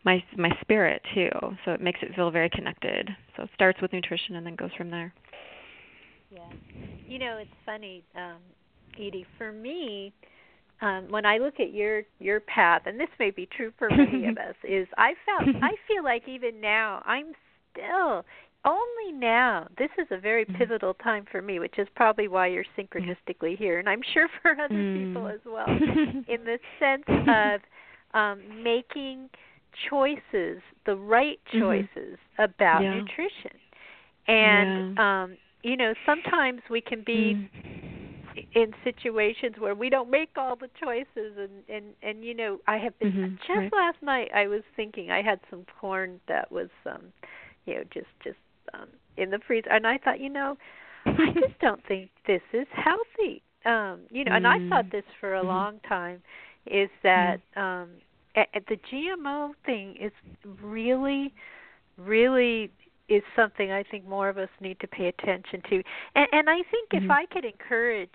my 0.05 0.24
my 0.38 0.50
spirit 0.62 1.01
too. 1.13 1.29
So 1.65 1.71
it 1.71 1.81
makes 1.81 2.00
it 2.01 2.15
feel 2.15 2.31
very 2.31 2.50
connected. 2.50 3.09
So 3.35 3.43
it 3.43 3.50
starts 3.53 3.81
with 3.81 3.91
nutrition 3.91 4.35
and 4.35 4.45
then 4.45 4.55
goes 4.55 4.71
from 4.77 4.91
there. 4.91 5.13
Yeah. 6.31 6.50
You 7.07 7.19
know, 7.19 7.38
it's 7.38 7.50
funny, 7.65 8.03
um, 8.15 8.38
Edie, 8.95 9.25
for 9.38 9.51
me, 9.51 10.13
um, 10.81 11.07
when 11.09 11.25
I 11.25 11.38
look 11.38 11.59
at 11.59 11.74
your 11.74 12.03
your 12.19 12.39
path, 12.39 12.83
and 12.85 13.00
this 13.00 13.09
may 13.19 13.31
be 13.31 13.47
true 13.57 13.71
for 13.77 13.89
many 13.89 14.27
of 14.27 14.38
us, 14.38 14.55
is 14.63 14.88
I 14.97 15.13
felt 15.25 15.55
I 15.62 15.71
feel 15.88 16.03
like 16.03 16.27
even 16.27 16.62
now 16.62 17.01
I'm 17.05 17.33
still 17.74 18.24
only 18.65 19.12
now 19.13 19.67
this 19.77 19.91
is 20.00 20.07
a 20.09 20.17
very 20.17 20.43
mm-hmm. 20.43 20.57
pivotal 20.57 20.95
time 20.95 21.24
for 21.31 21.39
me 21.39 21.59
which 21.59 21.77
is 21.77 21.88
probably 21.95 22.27
why 22.27 22.47
you're 22.47 22.65
synchronistically 22.75 23.55
here 23.55 23.77
and 23.77 23.88
i'm 23.88 24.01
sure 24.13 24.27
for 24.41 24.51
other 24.59 24.74
mm. 24.74 25.07
people 25.07 25.27
as 25.27 25.39
well 25.45 25.67
in 26.27 26.43
the 26.43 26.57
sense 26.79 27.03
of 27.07 27.62
um 28.19 28.41
making 28.63 29.29
choices, 29.89 30.62
the 30.86 30.96
right 30.96 31.39
mm-hmm. 31.48 31.60
choices 31.60 32.17
mm-hmm. 32.38 32.44
about 32.44 32.84
yeah. 32.84 32.96
nutrition. 32.96 33.60
And 34.27 34.96
yeah. 34.96 35.24
um, 35.24 35.38
you 35.63 35.77
know, 35.77 35.94
sometimes 36.05 36.62
we 36.70 36.79
can 36.82 37.03
be 37.03 37.36
mm. 37.36 38.46
in 38.53 38.72
situations 38.84 39.55
where 39.58 39.74
we 39.74 39.89
don't 39.89 40.10
make 40.12 40.29
all 40.38 40.55
the 40.55 40.70
choices 40.82 41.38
and 41.38 41.63
and 41.67 41.86
and 42.03 42.24
you 42.24 42.36
know, 42.36 42.60
I 42.67 42.77
have 42.77 42.98
been 43.00 43.12
mm-hmm. 43.12 43.36
just 43.38 43.50
right. 43.50 43.74
last 43.74 43.98
night 44.01 44.29
I 44.34 44.48
was 44.48 44.62
thinking 44.75 45.12
I 45.12 45.22
had 45.22 45.39
some 45.50 45.65
corn 45.79 46.20
that 46.27 46.51
was 46.51 46.70
um 46.86 47.13
you 47.65 47.75
know, 47.75 47.84
just 47.94 48.08
just 48.24 48.38
um 48.74 48.88
in 49.17 49.32
the 49.32 49.39
freezer 49.46 49.70
and 49.70 49.88
I 49.88 49.98
thought, 49.98 50.20
you 50.20 50.29
know, 50.29 50.55
I 51.05 51.32
just 51.34 51.60
don't 51.60 51.86
think 51.88 52.10
this 52.27 52.41
is 52.53 52.67
healthy. 52.72 53.41
Um, 53.65 54.01
you 54.12 54.24
know, 54.24 54.36
and 54.36 54.46
I 54.46 54.58
thought 54.70 54.86
mm. 54.86 54.91
this 54.91 55.05
for 55.20 55.36
a 55.36 55.39
mm-hmm. 55.39 55.48
long 55.48 55.79
time 55.88 56.22
is 56.67 56.89
that 57.01 57.38
mm. 57.58 57.62
um 57.62 57.89
the 58.36 58.77
GMO 58.92 59.51
thing 59.65 59.96
is 60.00 60.12
really, 60.62 61.34
really 61.98 62.72
is 63.08 63.24
something 63.36 63.72
I 63.72 63.84
think 63.84 64.08
more 64.08 64.30
of 64.30 64.38
us 64.38 64.50
need 64.60 64.80
to 64.80 64.88
pay 64.88 65.08
attention 65.08 65.62
to. 65.70 65.84
And, 66.15 66.27
and 66.32 66.50
I 66.50 66.58
think 66.72 66.89
mm-hmm. 66.94 67.06
if 67.06 67.12
I 67.12 67.25
could 67.27 67.46
encourage 67.46 68.10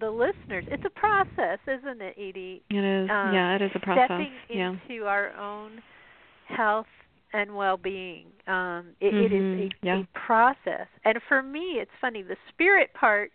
the 0.00 0.10
listeners, 0.10 0.64
it's 0.68 0.84
a 0.84 0.90
process, 0.90 1.58
isn't 1.66 2.02
it, 2.02 2.14
Edie? 2.18 2.62
It 2.70 3.04
is. 3.04 3.10
Um, 3.10 3.34
yeah, 3.34 3.54
it 3.54 3.62
is 3.62 3.70
a 3.74 3.80
process. 3.80 4.06
Stepping 4.06 4.32
yeah. 4.48 4.74
into 4.88 5.04
our 5.04 5.32
own 5.36 5.82
health 6.48 6.86
and 7.32 7.54
well-being. 7.54 8.26
Um, 8.46 8.86
it, 9.00 9.12
mm-hmm. 9.12 9.16
it 9.16 9.32
is 9.32 9.32
a, 9.32 9.34
mm-hmm. 9.34 9.86
yeah. 9.86 10.00
a 10.00 10.18
process. 10.26 10.86
And 11.04 11.18
for 11.28 11.42
me, 11.42 11.78
it's 11.80 11.90
funny. 12.00 12.22
The 12.22 12.36
spirit 12.48 12.92
part 12.94 13.30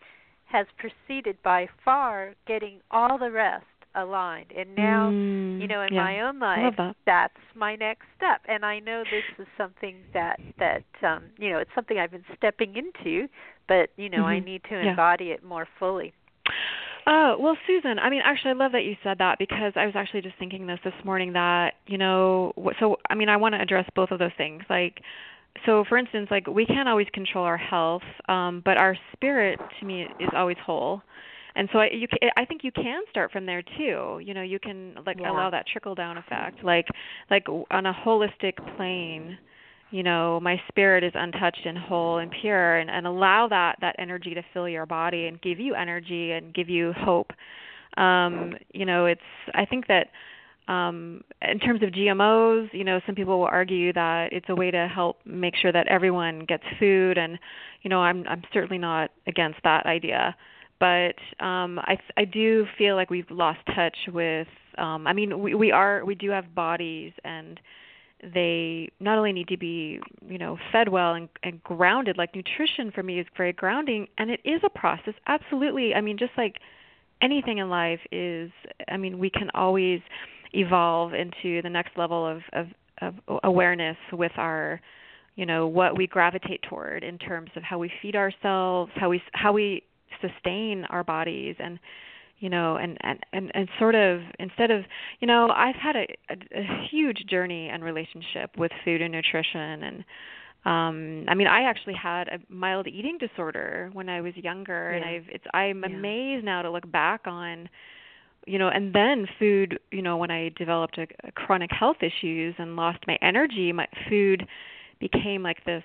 has 0.45 0.65
preceded 0.77 1.37
by 1.43 1.67
far 1.85 2.33
getting 2.47 2.79
all 2.89 3.17
the 3.19 3.31
rest 3.31 3.65
aligned. 3.95 4.51
And 4.57 4.75
now, 4.75 5.09
mm, 5.11 5.61
you 5.61 5.67
know, 5.67 5.81
in 5.81 5.93
yeah. 5.93 6.03
my 6.03 6.21
own 6.21 6.39
life, 6.39 6.75
that. 6.77 6.95
that's 7.05 7.33
my 7.55 7.75
next 7.75 8.05
step. 8.17 8.41
And 8.47 8.65
I 8.65 8.79
know 8.79 9.03
this 9.03 9.23
is 9.37 9.47
something 9.57 9.97
that 10.13 10.39
that 10.57 10.83
um, 11.05 11.23
you 11.37 11.49
know, 11.49 11.59
it's 11.59 11.71
something 11.75 11.97
I've 11.97 12.11
been 12.11 12.25
stepping 12.37 12.75
into, 12.75 13.27
but 13.67 13.89
you 13.97 14.09
know, 14.09 14.19
mm-hmm. 14.19 14.25
I 14.25 14.39
need 14.39 14.63
to 14.69 14.75
yeah. 14.75 14.91
embody 14.91 15.25
it 15.25 15.43
more 15.43 15.67
fully. 15.77 16.13
Oh, 17.07 17.37
well, 17.39 17.57
Susan, 17.65 17.97
I 17.97 18.09
mean, 18.11 18.21
actually, 18.23 18.51
I 18.51 18.53
love 18.53 18.73
that 18.73 18.83
you 18.83 18.95
said 19.03 19.17
that 19.17 19.39
because 19.39 19.73
I 19.75 19.85
was 19.85 19.95
actually 19.95 20.21
just 20.21 20.37
thinking 20.37 20.67
this 20.67 20.79
this 20.83 20.93
morning 21.03 21.33
that, 21.33 21.75
you 21.87 21.97
know, 21.97 22.53
so, 22.79 22.97
I 23.09 23.15
mean, 23.15 23.29
I 23.29 23.37
want 23.37 23.55
to 23.55 23.61
address 23.61 23.89
both 23.95 24.11
of 24.11 24.19
those 24.19 24.33
things. 24.37 24.61
Like, 24.69 25.01
so 25.65 25.83
for 25.89 25.97
instance, 25.97 26.27
like, 26.29 26.45
we 26.45 26.67
can't 26.67 26.87
always 26.87 27.07
control 27.11 27.45
our 27.45 27.57
health, 27.57 28.03
um, 28.27 28.61
but 28.63 28.77
our 28.77 28.95
spirit, 29.13 29.59
to 29.79 29.85
me, 29.85 30.03
is 30.19 30.29
always 30.35 30.57
whole 30.63 31.01
and 31.59 31.67
so 31.73 31.79
I 31.79 31.89
you 31.91 32.07
I 32.37 32.45
think 32.45 32.63
you 32.63 32.71
can 32.71 33.03
start 33.11 33.33
from 33.33 33.45
there 33.45 33.61
too. 33.61 34.21
You 34.23 34.33
know, 34.33 34.41
you 34.41 34.59
can 34.59 34.95
like 35.05 35.17
yeah. 35.19 35.29
allow 35.29 35.49
that 35.49 35.67
trickle 35.67 35.93
down 35.93 36.17
effect, 36.17 36.63
like 36.63 36.87
like 37.29 37.47
on 37.69 37.85
a 37.85 37.93
holistic 37.93 38.53
plane. 38.77 39.37
You 39.91 40.03
know, 40.03 40.39
my 40.39 40.61
spirit 40.69 41.03
is 41.03 41.11
untouched 41.15 41.65
and 41.65 41.77
whole 41.77 42.19
and 42.19 42.31
pure, 42.39 42.77
and, 42.77 42.89
and 42.89 43.05
allow 43.05 43.49
that 43.49 43.75
that 43.81 43.97
energy 43.99 44.33
to 44.35 44.41
fill 44.53 44.69
your 44.69 44.85
body 44.85 45.25
and 45.25 45.41
give 45.41 45.59
you 45.59 45.75
energy 45.75 46.31
and 46.31 46.53
give 46.53 46.69
you 46.69 46.93
hope. 46.93 47.31
Um, 47.97 48.53
you 48.73 48.85
know, 48.85 49.07
it's 49.07 49.19
I 49.53 49.65
think 49.65 49.87
that 49.87 50.07
um, 50.71 51.25
in 51.41 51.59
terms 51.59 51.83
of 51.83 51.89
GMOs, 51.89 52.69
you 52.71 52.85
know, 52.85 53.01
some 53.05 53.15
people 53.15 53.37
will 53.37 53.47
argue 53.47 53.91
that 53.91 54.31
it's 54.31 54.45
a 54.47 54.55
way 54.55 54.71
to 54.71 54.87
help 54.87 55.17
make 55.25 55.55
sure 55.57 55.73
that 55.73 55.89
everyone 55.89 56.45
gets 56.45 56.63
food, 56.79 57.17
and 57.17 57.37
you 57.81 57.89
know, 57.89 57.99
I'm 57.99 58.25
I'm 58.29 58.43
certainly 58.53 58.77
not 58.77 59.11
against 59.27 59.57
that 59.65 59.85
idea 59.85 60.37
but 60.79 61.15
um, 61.43 61.79
I 61.79 61.97
I 62.17 62.25
do 62.25 62.65
feel 62.77 62.95
like 62.95 63.09
we've 63.09 63.29
lost 63.29 63.59
touch 63.75 63.97
with. 64.11 64.47
Um, 64.77 65.07
I 65.07 65.13
mean, 65.13 65.41
we 65.41 65.53
we 65.55 65.71
are 65.71 66.05
we 66.05 66.15
do 66.15 66.29
have 66.29 66.55
bodies, 66.55 67.11
and 67.23 67.59
they 68.21 68.89
not 68.99 69.17
only 69.17 69.33
need 69.33 69.47
to 69.49 69.57
be 69.57 69.99
you 70.27 70.37
know 70.37 70.57
fed 70.71 70.89
well 70.89 71.13
and, 71.13 71.29
and 71.43 71.61
grounded. 71.63 72.17
Like 72.17 72.35
nutrition 72.35 72.91
for 72.91 73.03
me 73.03 73.19
is 73.19 73.27
very 73.35 73.53
grounding, 73.53 74.07
and 74.17 74.31
it 74.31 74.39
is 74.45 74.61
a 74.63 74.69
process. 74.69 75.13
Absolutely. 75.27 75.93
I 75.93 76.01
mean, 76.01 76.17
just 76.17 76.33
like 76.37 76.57
anything 77.21 77.57
in 77.57 77.69
life 77.69 78.01
is. 78.11 78.51
I 78.87 78.97
mean, 78.97 79.19
we 79.19 79.29
can 79.29 79.49
always 79.53 79.99
evolve 80.53 81.13
into 81.13 81.61
the 81.61 81.69
next 81.69 81.97
level 81.97 82.25
of 82.25 82.41
of, 82.53 82.67
of 83.01 83.39
awareness 83.43 83.97
with 84.13 84.31
our 84.37 84.79
you 85.35 85.45
know 85.45 85.67
what 85.67 85.97
we 85.97 86.07
gravitate 86.07 86.61
toward 86.63 87.03
in 87.03 87.17
terms 87.17 87.49
of 87.55 87.63
how 87.63 87.77
we 87.77 87.91
feed 88.01 88.15
ourselves 88.15 88.91
how 88.95 89.09
we 89.09 89.21
how 89.33 89.51
we 89.53 89.83
sustain 90.21 90.85
our 90.89 91.03
bodies 91.03 91.55
and 91.59 91.79
you 92.39 92.49
know 92.49 92.77
and 92.77 92.97
and 93.01 93.19
and, 93.33 93.51
and 93.53 93.69
sort 93.77 93.95
of 93.95 94.21
instead 94.39 94.71
of 94.71 94.83
you 95.19 95.27
know 95.27 95.49
i've 95.53 95.75
had 95.75 95.95
a, 95.95 96.05
a, 96.29 96.59
a 96.59 96.87
huge 96.89 97.25
journey 97.29 97.69
and 97.69 97.83
relationship 97.83 98.57
with 98.57 98.71
food 98.83 99.01
and 99.01 99.11
nutrition 99.11 99.83
and 99.83 100.03
um 100.65 101.25
i 101.27 101.35
mean 101.35 101.47
i 101.47 101.63
actually 101.63 101.93
had 101.93 102.27
a 102.27 102.39
mild 102.49 102.87
eating 102.87 103.17
disorder 103.17 103.89
when 103.93 104.09
i 104.09 104.21
was 104.21 104.35
younger 104.35 104.91
yeah. 104.91 104.97
and 104.97 105.05
i've 105.05 105.29
it's 105.29 105.45
i'm 105.53 105.83
yeah. 105.83 105.95
amazed 105.95 106.45
now 106.45 106.61
to 106.61 106.71
look 106.71 106.89
back 106.91 107.21
on 107.25 107.69
you 108.45 108.57
know 108.57 108.69
and 108.69 108.93
then 108.93 109.27
food 109.37 109.79
you 109.91 110.01
know 110.01 110.17
when 110.17 110.31
i 110.31 110.49
developed 110.57 110.97
a, 110.97 111.07
a 111.25 111.31
chronic 111.31 111.71
health 111.71 111.97
issues 112.01 112.55
and 112.57 112.75
lost 112.75 112.99
my 113.07 113.17
energy 113.21 113.71
my 113.71 113.87
food 114.09 114.47
became 114.99 115.43
like 115.43 115.63
this 115.65 115.83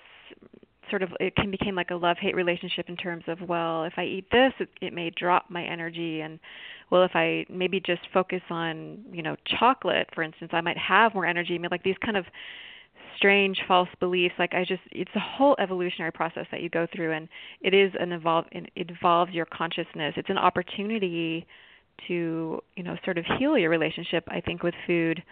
sort 0.91 1.03
of 1.03 1.11
it 1.21 1.35
can 1.37 1.51
become 1.51 1.75
like 1.75 1.91
a 1.91 1.95
love 1.95 2.17
hate 2.21 2.35
relationship 2.35 2.89
in 2.89 2.97
terms 2.97 3.25
of 3.27 3.41
well 3.49 3.85
if 3.85 3.95
i 3.97 4.05
eat 4.05 4.27
this 4.31 4.53
it, 4.61 4.69
it 4.81 4.93
may 4.93 5.11
drop 5.11 5.47
my 5.49 5.63
energy. 5.65 6.21
And 6.21 6.39
well 6.91 7.05
if 7.05 7.13
i 7.15 7.45
maybe 7.49 7.81
just 7.81 8.03
focus 8.13 8.43
on 8.51 8.99
you 9.13 9.23
know 9.23 9.37
chocolate 9.59 10.09
for 10.15 10.23
instance 10.23 10.51
i 10.55 10.61
might 10.61 10.79
have 10.79 11.15
more 11.15 11.27
energy. 11.27 11.55
I 11.55 11.59
mean, 11.59 11.71
like 11.71 11.83
these 11.83 11.97
kind 12.05 12.17
of 12.17 12.25
strange 13.17 13.59
false 13.69 13.89
beliefs 14.01 14.35
like 14.39 14.55
i 14.55 14.65
just 14.65 14.83
it's 14.91 15.11
a 15.15 15.21
whole 15.21 15.55
evolutionary 15.61 16.11
process 16.11 16.47
that 16.51 16.63
you 16.63 16.69
go 16.69 16.87
through 16.95 17.13
and 17.13 17.29
it 17.61 17.73
is 17.73 17.93
an 17.99 18.13
evolve 18.13 18.45
it 18.53 18.71
evolves 18.77 19.33
your 19.33 19.47
consciousness. 19.47 20.15
It's 20.17 20.31
an 20.31 20.39
opportunity 20.39 21.47
to 22.09 22.61
you 22.75 22.83
know 22.83 22.97
sort 23.05 23.19
of 23.19 23.25
heal 23.39 23.57
your 23.57 23.71
relationship 23.71 24.25
i 24.29 24.41
think 24.41 24.63
with 24.63 24.75
food 24.87 25.23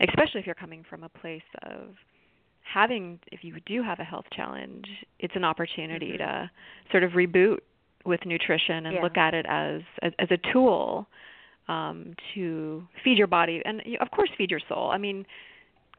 especially 0.00 0.40
if 0.40 0.46
you're 0.46 0.54
coming 0.54 0.84
from 0.88 1.02
a 1.02 1.08
place 1.08 1.42
of 1.62 1.96
having 2.62 3.18
if 3.30 3.44
you 3.44 3.56
do 3.66 3.82
have 3.82 3.98
a 4.00 4.04
health 4.04 4.26
challenge, 4.32 4.86
it's 5.18 5.34
an 5.36 5.44
opportunity 5.44 6.12
mm-hmm. 6.18 6.24
to 6.24 6.50
sort 6.90 7.04
of 7.04 7.12
reboot 7.12 7.58
with 8.04 8.20
nutrition 8.26 8.86
and 8.86 8.96
yeah. 8.96 9.02
look 9.02 9.16
at 9.16 9.34
it 9.34 9.46
as 9.48 9.82
as, 10.02 10.12
as 10.18 10.28
a 10.30 10.52
tool 10.52 11.06
um, 11.68 12.14
to 12.34 12.82
feed 13.04 13.16
your 13.18 13.26
body 13.26 13.62
and 13.64 13.82
of 14.00 14.10
course 14.10 14.30
feed 14.36 14.50
your 14.50 14.60
soul. 14.68 14.90
I 14.90 14.98
mean, 14.98 15.24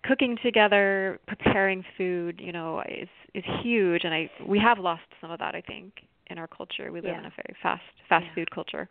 cooking 0.04 0.38
together, 0.44 1.20
preparing 1.28 1.84
food, 1.98 2.42
you 2.44 2.52
know, 2.52 2.82
is 2.82 3.08
is 3.34 3.44
huge, 3.62 4.04
and 4.04 4.14
I 4.14 4.30
we 4.46 4.60
have 4.60 4.80
lost 4.80 5.04
some 5.22 5.32
of 5.32 5.40
that. 5.40 5.56
I 5.56 5.62
think 5.62 5.94
in 6.28 6.38
our 6.38 6.48
culture, 6.48 6.92
we 6.92 7.02
live 7.02 7.12
yeah. 7.12 7.20
in 7.20 7.26
a 7.26 7.32
very 7.32 7.56
fast 7.62 7.82
fast 8.10 8.26
yeah. 8.28 8.36
food 8.36 8.52
culture. 8.52 8.90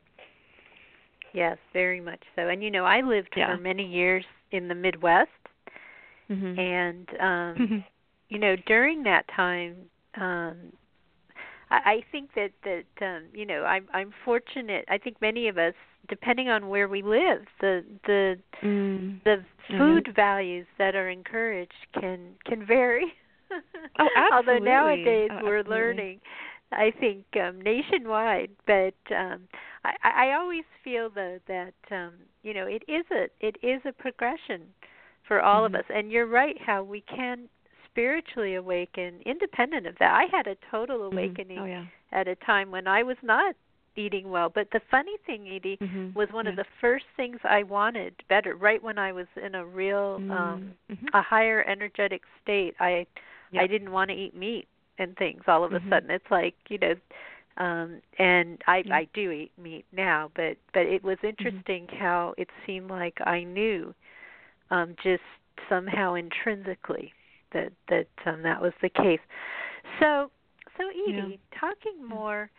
yes, 1.34 1.56
very 1.72 2.00
much 2.00 2.22
so. 2.36 2.48
And 2.48 2.62
you 2.62 2.70
know, 2.70 2.84
I 2.84 3.00
lived 3.00 3.34
Yeah. 3.36 3.54
for 3.54 3.60
many 3.62 3.84
years 3.86 4.24
in 4.50 4.68
the 4.68 4.74
Midwest, 4.74 5.30
Mhm. 6.30 6.58
and 6.58 7.08
um, 7.20 7.84
you 8.28 8.38
know, 8.38 8.56
during 8.66 9.02
that 9.04 9.26
time, 9.34 9.76
um, 10.16 10.72
I, 11.70 11.76
I 11.76 12.04
think 12.10 12.30
that 12.34 12.50
that 12.64 13.06
um, 13.06 13.24
you 13.32 13.46
know, 13.46 13.64
I'm 13.64 13.86
I'm 13.92 14.12
fortunate. 14.24 14.84
I 14.88 14.98
think 14.98 15.20
many 15.20 15.48
of 15.48 15.58
us, 15.58 15.74
depending 16.08 16.48
on 16.48 16.68
where 16.68 16.88
we 16.88 17.02
live, 17.02 17.42
the 17.60 17.84
the 18.06 18.38
mm. 18.62 19.20
the 19.24 19.44
food 19.76 20.08
values 20.14 20.66
that 20.78 20.94
are 20.94 21.08
encouraged 21.08 21.86
can 21.98 22.34
can 22.44 22.64
vary. 22.66 23.12
Oh, 23.98 24.08
absolutely. 24.16 24.32
Although 24.32 24.58
nowadays 24.64 25.30
Oh, 25.30 25.38
we're 25.42 25.58
absolutely. 25.58 25.70
learning, 25.70 26.20
I 26.72 26.92
think 27.00 27.24
um, 27.36 27.60
nationwide. 27.60 28.50
But 28.66 28.94
um, 29.14 29.48
I, 29.84 29.94
I 30.02 30.32
always 30.38 30.64
feel 30.84 31.10
though 31.10 31.38
that 31.48 31.74
um, 31.90 32.12
you 32.42 32.54
know 32.54 32.66
it 32.66 32.82
is 32.88 33.04
a 33.12 33.26
it 33.40 33.56
is 33.62 33.80
a 33.84 33.92
progression 33.92 34.62
for 35.26 35.40
all 35.40 35.62
Mhm. 35.62 35.66
of 35.66 35.74
us. 35.76 35.84
And 35.90 36.10
you're 36.10 36.26
right 36.26 36.58
how 36.60 36.82
we 36.82 37.00
can 37.02 37.48
spiritually 37.86 38.54
awaken 38.54 39.20
independent 39.26 39.86
of 39.86 39.96
that. 39.98 40.12
I 40.14 40.24
had 40.26 40.46
a 40.46 40.56
total 40.70 40.98
Mhm. 41.00 41.12
awakening 41.12 41.58
Oh 41.58 41.64
yeah. 41.66 41.84
at 42.12 42.28
a 42.28 42.34
time 42.36 42.70
when 42.70 42.86
I 42.86 43.02
was 43.02 43.16
not 43.22 43.54
eating 43.96 44.30
well. 44.30 44.48
But 44.48 44.70
the 44.70 44.80
funny 44.80 45.16
thing, 45.26 45.46
Edie, 45.48 45.76
Mhm. 45.78 46.14
was 46.14 46.30
one 46.32 46.46
of 46.46 46.56
the 46.56 46.64
first 46.80 47.04
things 47.16 47.38
I 47.44 47.62
wanted 47.62 48.14
better 48.28 48.54
right 48.56 48.82
when 48.82 48.98
I 48.98 49.12
was 49.12 49.26
in 49.36 49.54
a 49.54 49.64
real 49.66 50.16
um 50.30 50.74
Mm. 50.88 50.96
Mhm. 50.96 51.08
a 51.12 51.20
higher 51.22 51.62
energetic 51.66 52.22
state. 52.40 52.74
I 52.80 53.06
Yeah. 53.50 53.62
I 53.62 53.66
didn't 53.66 53.92
want 53.92 54.08
to 54.10 54.16
eat 54.16 54.34
meat 54.34 54.66
and 54.98 55.14
things 55.18 55.46
all 55.46 55.62
of 55.64 55.74
a 55.74 55.80
Mhm. 55.80 55.88
sudden. 55.90 56.10
It's 56.10 56.30
like, 56.30 56.54
you 56.70 56.78
know, 56.78 56.94
um 57.58 58.00
and 58.18 58.62
I 58.66 58.78
Yeah. 58.78 58.96
I 58.96 59.04
do 59.12 59.30
eat 59.30 59.52
meat 59.58 59.84
now, 59.92 60.30
but 60.34 60.56
but 60.72 60.86
it 60.86 61.02
was 61.04 61.18
Mm-hmm. 61.18 61.28
interesting 61.28 61.88
how 61.88 62.34
it 62.38 62.48
seemed 62.64 62.90
like 62.90 63.20
I 63.26 63.44
knew 63.44 63.94
um 64.72 64.96
just 65.02 65.22
somehow 65.68 66.14
intrinsically 66.14 67.12
that 67.52 67.72
that 67.88 68.08
um 68.26 68.42
that 68.42 68.60
was 68.60 68.72
the 68.82 68.88
case. 68.88 69.20
So 70.00 70.30
so 70.76 70.84
Edie, 70.88 71.38
talking 71.58 72.06
more 72.08 72.50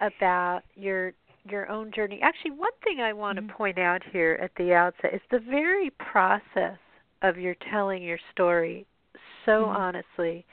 about 0.00 0.62
your 0.74 1.12
your 1.44 1.68
own 1.70 1.92
journey. 1.92 2.20
Actually, 2.22 2.52
one 2.52 2.72
thing 2.84 3.00
I 3.00 3.12
want 3.12 3.38
Mhm. 3.38 3.48
to 3.48 3.54
point 3.54 3.78
out 3.78 4.02
here 4.12 4.38
at 4.42 4.50
the 4.56 4.72
outset 4.74 5.14
is 5.14 5.20
the 5.30 5.38
very 5.38 5.90
process 5.90 6.78
of 7.22 7.38
your 7.38 7.54
telling 7.70 8.02
your 8.02 8.18
story 8.32 8.86
so 9.44 9.64
Mhm. 9.64 9.76
honestly 9.76 10.44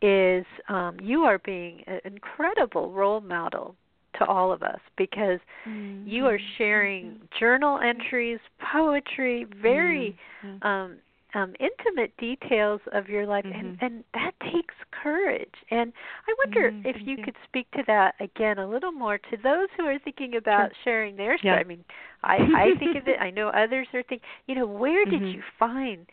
is 0.00 0.46
um, 0.68 0.96
you 1.00 1.24
are 1.24 1.38
being 1.38 1.82
an 1.86 2.00
incredible 2.04 2.92
role 2.92 3.20
model 3.20 3.74
to 4.18 4.24
all 4.26 4.52
of 4.52 4.62
us 4.62 4.80
because 4.96 5.40
Mm. 5.66 6.06
you 6.06 6.26
are 6.26 6.38
sharing 6.56 7.16
journal 7.38 7.78
entries, 7.78 8.38
poetry, 8.72 9.44
very 9.62 10.14
Mm. 10.44 10.64
um, 10.64 10.98
um, 11.34 11.54
intimate 11.60 12.16
details 12.16 12.80
of 12.92 13.08
your 13.08 13.26
life, 13.26 13.44
and 13.44 13.74
Mhm. 13.74 13.78
and 13.80 14.04
that 14.14 14.32
takes 14.40 14.74
courage. 14.90 15.54
And 15.70 15.92
I 16.26 16.34
wonder 16.46 16.72
Mm, 16.72 16.84
if 16.84 16.96
you, 17.06 17.16
you. 17.16 17.24
could 17.24 17.36
speak 17.44 17.70
to 17.72 17.82
that 17.86 18.14
again 18.20 18.58
a 18.58 18.66
little 18.66 18.92
more 18.92 19.18
to 19.18 19.36
those 19.42 19.68
who 19.76 19.84
are 19.84 19.98
thinking 19.98 20.36
about 20.36 20.70
sharing 20.84 21.16
their 21.16 21.36
story. 21.38 21.56
Yeah. 21.56 21.60
I 21.60 21.64
mean, 21.64 21.84
I 22.22 22.36
I 22.54 22.70
think 22.78 22.94
of 22.96 23.06
it. 23.06 23.20
I 23.20 23.30
know 23.30 23.48
others 23.48 23.88
are 23.92 24.02
thinking. 24.02 24.26
You 24.46 24.54
know, 24.54 24.66
where 24.66 25.04
did 25.04 25.22
you 25.32 25.42
find 25.58 26.06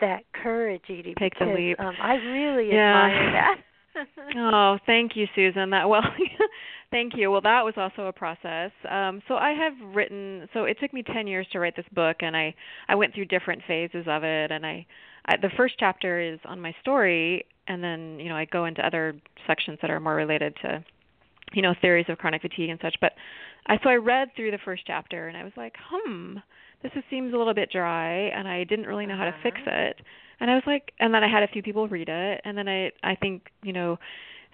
that 0.00 0.22
courage, 0.32 0.84
Edie? 0.88 1.14
Take 1.18 1.38
the 1.38 1.44
because, 1.44 1.54
leap. 1.56 1.80
Um, 1.80 1.96
I 2.00 2.14
really 2.14 2.72
Yeah. 2.72 3.08
admire 3.08 3.32
that. 3.32 3.56
Oh, 4.36 4.78
thank 4.86 5.16
you, 5.16 5.26
Susan. 5.34 5.70
That 5.70 5.88
well, 5.88 6.02
thank 6.90 7.16
you. 7.16 7.30
Well, 7.30 7.40
that 7.42 7.64
was 7.64 7.74
also 7.76 8.06
a 8.06 8.12
process. 8.12 8.70
Um, 8.88 9.22
so 9.28 9.34
I 9.34 9.50
have 9.52 9.94
written. 9.94 10.48
So 10.52 10.64
it 10.64 10.78
took 10.80 10.92
me 10.92 11.02
ten 11.02 11.26
years 11.26 11.46
to 11.52 11.58
write 11.60 11.76
this 11.76 11.86
book, 11.92 12.18
and 12.20 12.36
I 12.36 12.54
I 12.88 12.94
went 12.94 13.14
through 13.14 13.26
different 13.26 13.62
phases 13.66 14.06
of 14.08 14.24
it. 14.24 14.50
And 14.50 14.64
I, 14.66 14.86
I 15.26 15.36
the 15.36 15.50
first 15.56 15.74
chapter 15.78 16.20
is 16.20 16.38
on 16.44 16.60
my 16.60 16.74
story, 16.80 17.46
and 17.68 17.82
then 17.82 18.18
you 18.20 18.28
know 18.28 18.36
I 18.36 18.44
go 18.46 18.64
into 18.66 18.84
other 18.84 19.14
sections 19.46 19.78
that 19.82 19.90
are 19.90 20.00
more 20.00 20.14
related 20.14 20.54
to, 20.62 20.84
you 21.52 21.62
know, 21.62 21.74
theories 21.80 22.06
of 22.08 22.18
chronic 22.18 22.42
fatigue 22.42 22.70
and 22.70 22.78
such. 22.82 22.96
But 23.00 23.12
I 23.66 23.78
so 23.82 23.90
I 23.90 23.94
read 23.96 24.28
through 24.36 24.50
the 24.50 24.58
first 24.64 24.82
chapter, 24.86 25.28
and 25.28 25.36
I 25.36 25.44
was 25.44 25.52
like, 25.56 25.74
hmm, 25.90 26.36
this 26.82 26.92
is, 26.96 27.02
seems 27.10 27.34
a 27.34 27.36
little 27.36 27.54
bit 27.54 27.70
dry, 27.70 28.12
and 28.28 28.48
I 28.48 28.64
didn't 28.64 28.86
really 28.86 29.06
know 29.06 29.16
how 29.16 29.24
to 29.24 29.34
fix 29.42 29.58
Uh-huh. 29.66 29.70
it 29.90 30.00
and 30.40 30.50
I 30.50 30.54
was 30.54 30.62
like, 30.66 30.92
and 30.98 31.12
then 31.12 31.22
I 31.22 31.28
had 31.28 31.42
a 31.42 31.48
few 31.48 31.62
people 31.62 31.86
read 31.86 32.08
it, 32.08 32.40
and 32.44 32.56
then 32.56 32.66
I 32.68 32.90
I 33.02 33.14
think 33.14 33.50
you 33.62 33.72
know, 33.74 33.98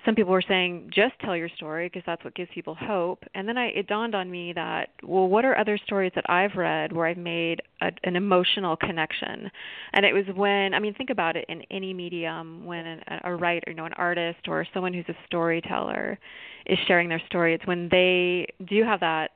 some 0.05 0.15
people 0.15 0.33
were 0.33 0.43
saying 0.47 0.91
just 0.95 1.15
tell 1.21 1.37
your 1.37 1.49
story 1.57 1.87
because 1.87 2.03
that's 2.07 2.23
what 2.25 2.35
gives 2.35 2.51
people 2.55 2.77
hope, 2.79 3.25
and 3.35 3.49
then 3.49 3.57
I 3.57 3.67
it 3.69 3.87
dawned 3.87 4.15
on 4.15 4.31
me 4.31 4.53
that 4.53 4.91
well, 5.03 5.27
what 5.27 5.45
are 5.45 5.57
other 5.59 5.79
stories 5.85 6.13
that 6.15 6.29
I've 6.29 6.55
read 6.55 6.93
where 6.93 7.07
I've 7.07 7.17
made 7.17 7.61
a, 7.81 7.91
an 8.05 8.17
emotional 8.17 8.77
connection, 8.77 9.51
and 9.93 10.05
it 10.07 10.13
was 10.13 10.25
when 10.35 10.75
I 10.75 10.79
mean 10.79 10.95
think 10.95 11.11
about 11.11 11.37
it 11.37 11.45
in 11.49 11.63
any 11.71 11.93
medium 11.93 12.65
when 12.65 12.87
an, 12.87 13.01
a 13.25 13.35
writer, 13.35 13.65
you 13.71 13.75
know, 13.75 13.87
an 13.87 13.95
artist 13.95 14.41
or 14.49 14.67
someone 14.73 14.95
who's 14.95 15.09
a 15.09 15.17
storyteller 15.27 16.19
is 16.67 16.79
sharing 16.87 17.09
their 17.09 17.23
story, 17.27 17.55
it's 17.55 17.67
when 17.67 17.89
they 17.91 18.47
do 18.69 18.85
have 18.85 19.01
that 19.01 19.33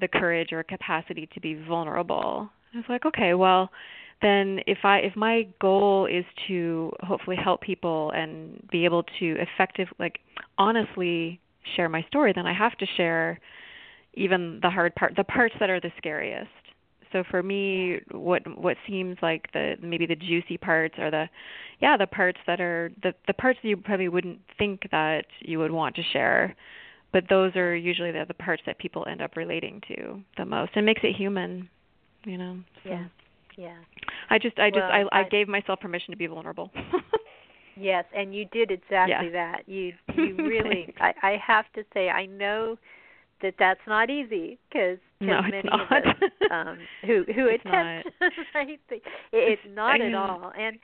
the 0.00 0.08
courage 0.08 0.52
or 0.52 0.62
capacity 0.62 1.28
to 1.34 1.40
be 1.40 1.54
vulnerable. 1.54 2.48
I 2.74 2.76
was 2.76 2.84
like, 2.88 3.06
okay, 3.06 3.34
well 3.34 3.70
then 4.22 4.60
if 4.66 4.78
I 4.84 4.98
if 4.98 5.14
my 5.16 5.46
goal 5.60 6.06
is 6.06 6.24
to 6.48 6.92
hopefully 7.00 7.36
help 7.36 7.60
people 7.60 8.12
and 8.14 8.66
be 8.70 8.84
able 8.84 9.02
to 9.18 9.36
effective 9.38 9.88
like 9.98 10.20
honestly 10.58 11.40
share 11.74 11.88
my 11.88 12.02
story, 12.08 12.32
then 12.34 12.46
I 12.46 12.54
have 12.54 12.76
to 12.78 12.86
share 12.96 13.38
even 14.14 14.60
the 14.62 14.70
hard 14.70 14.94
part, 14.94 15.14
the 15.16 15.24
parts 15.24 15.54
that 15.60 15.70
are 15.70 15.80
the 15.80 15.92
scariest. 15.98 16.48
So 17.12 17.22
for 17.30 17.42
me, 17.42 18.00
what 18.10 18.42
what 18.58 18.76
seems 18.86 19.16
like 19.22 19.52
the 19.52 19.74
maybe 19.80 20.06
the 20.06 20.16
juicy 20.16 20.56
parts 20.56 20.94
are 20.98 21.10
the 21.10 21.28
yeah 21.80 21.96
the 21.96 22.06
parts 22.06 22.38
that 22.46 22.60
are 22.60 22.90
the 23.02 23.12
the 23.26 23.34
parts 23.34 23.58
that 23.62 23.68
you 23.68 23.76
probably 23.76 24.08
wouldn't 24.08 24.40
think 24.58 24.82
that 24.90 25.26
you 25.40 25.58
would 25.58 25.70
want 25.70 25.94
to 25.96 26.02
share, 26.12 26.56
but 27.12 27.24
those 27.28 27.54
are 27.54 27.76
usually 27.76 28.12
the 28.12 28.24
the 28.26 28.34
parts 28.34 28.62
that 28.66 28.78
people 28.78 29.06
end 29.08 29.22
up 29.22 29.36
relating 29.36 29.80
to 29.88 30.20
the 30.36 30.44
most 30.44 30.72
and 30.74 30.84
makes 30.84 31.02
it 31.04 31.14
human, 31.14 31.68
you 32.24 32.38
know. 32.38 32.58
So. 32.82 32.90
yeah, 32.90 33.04
yeah. 33.56 33.76
I 34.30 34.38
just 34.38 34.58
I 34.58 34.70
just 34.70 34.80
Well, 34.80 35.08
I, 35.12 35.20
I 35.20 35.20
I- 35.24 35.28
gave 35.28 35.48
myself 35.48 35.80
permission 35.80 36.12
to 36.12 36.16
be 36.16 36.26
vulnerable. 36.26 36.70
Yes, 37.78 38.06
and 38.16 38.34
you 38.34 38.46
did 38.46 38.70
exactly 38.70 39.26
Yeah. 39.26 39.32
that. 39.32 39.68
You 39.68 39.92
you 40.16 40.34
really 40.36 40.94
I 40.98 41.12
I 41.22 41.36
have 41.46 41.66
to 41.74 41.84
say 41.92 42.08
I 42.08 42.24
know 42.26 42.78
that 43.42 43.54
that's 43.58 43.80
not 43.86 44.08
easy 44.08 44.58
because 44.68 44.98
No, 45.20 45.40
it's 45.40 45.50
many 45.50 45.68
not. 45.68 45.82
of 45.82 46.06
us 46.06 46.30
um 46.50 46.78
who 47.02 47.24
who 47.34 47.46
It's 47.48 47.62
attempt 47.66 48.08
right 48.54 48.78
it, 48.90 49.02
it's 49.32 49.62
not 49.68 50.00
at 50.00 50.14
all. 50.14 50.52
And 50.58 50.78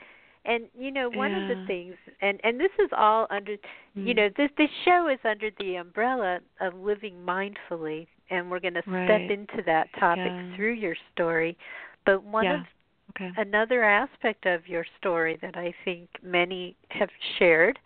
and 0.45 0.65
you 0.79 0.91
know 0.91 1.09
one 1.09 1.33
of 1.33 1.49
the 1.49 1.65
things 1.67 1.95
and 2.21 2.39
and 2.45 2.61
this 2.61 2.73
is 2.79 2.91
all 2.97 3.27
under 3.31 3.53
you 3.95 4.13
Mm. 4.13 4.17
know 4.17 4.29
this 4.37 4.51
this 4.59 4.69
show 4.85 5.09
is 5.09 5.19
under 5.25 5.49
the 5.59 5.77
umbrella 5.77 6.41
of 6.61 6.75
living 6.75 7.15
mindfully 7.25 8.07
and 8.29 8.51
we're 8.51 8.61
going 8.61 8.75
to 8.75 8.83
step 8.83 8.93
Right. 9.09 9.31
into 9.31 9.63
that 9.65 9.89
topic 9.99 10.27
Yeah. 10.31 10.57
through 10.57 10.73
your 10.73 10.97
story. 11.15 11.57
But 12.05 12.25
one 12.25 12.45
yeah. 12.45 12.61
of 12.61 12.67
okay. 13.11 13.31
another 13.37 13.85
aspect 13.85 14.47
of 14.47 14.67
your 14.67 14.85
story 14.99 15.39
that 15.43 15.57
I 15.57 15.75
think 15.85 16.09
many 16.23 16.77
have 16.91 17.11
shared 17.39 17.79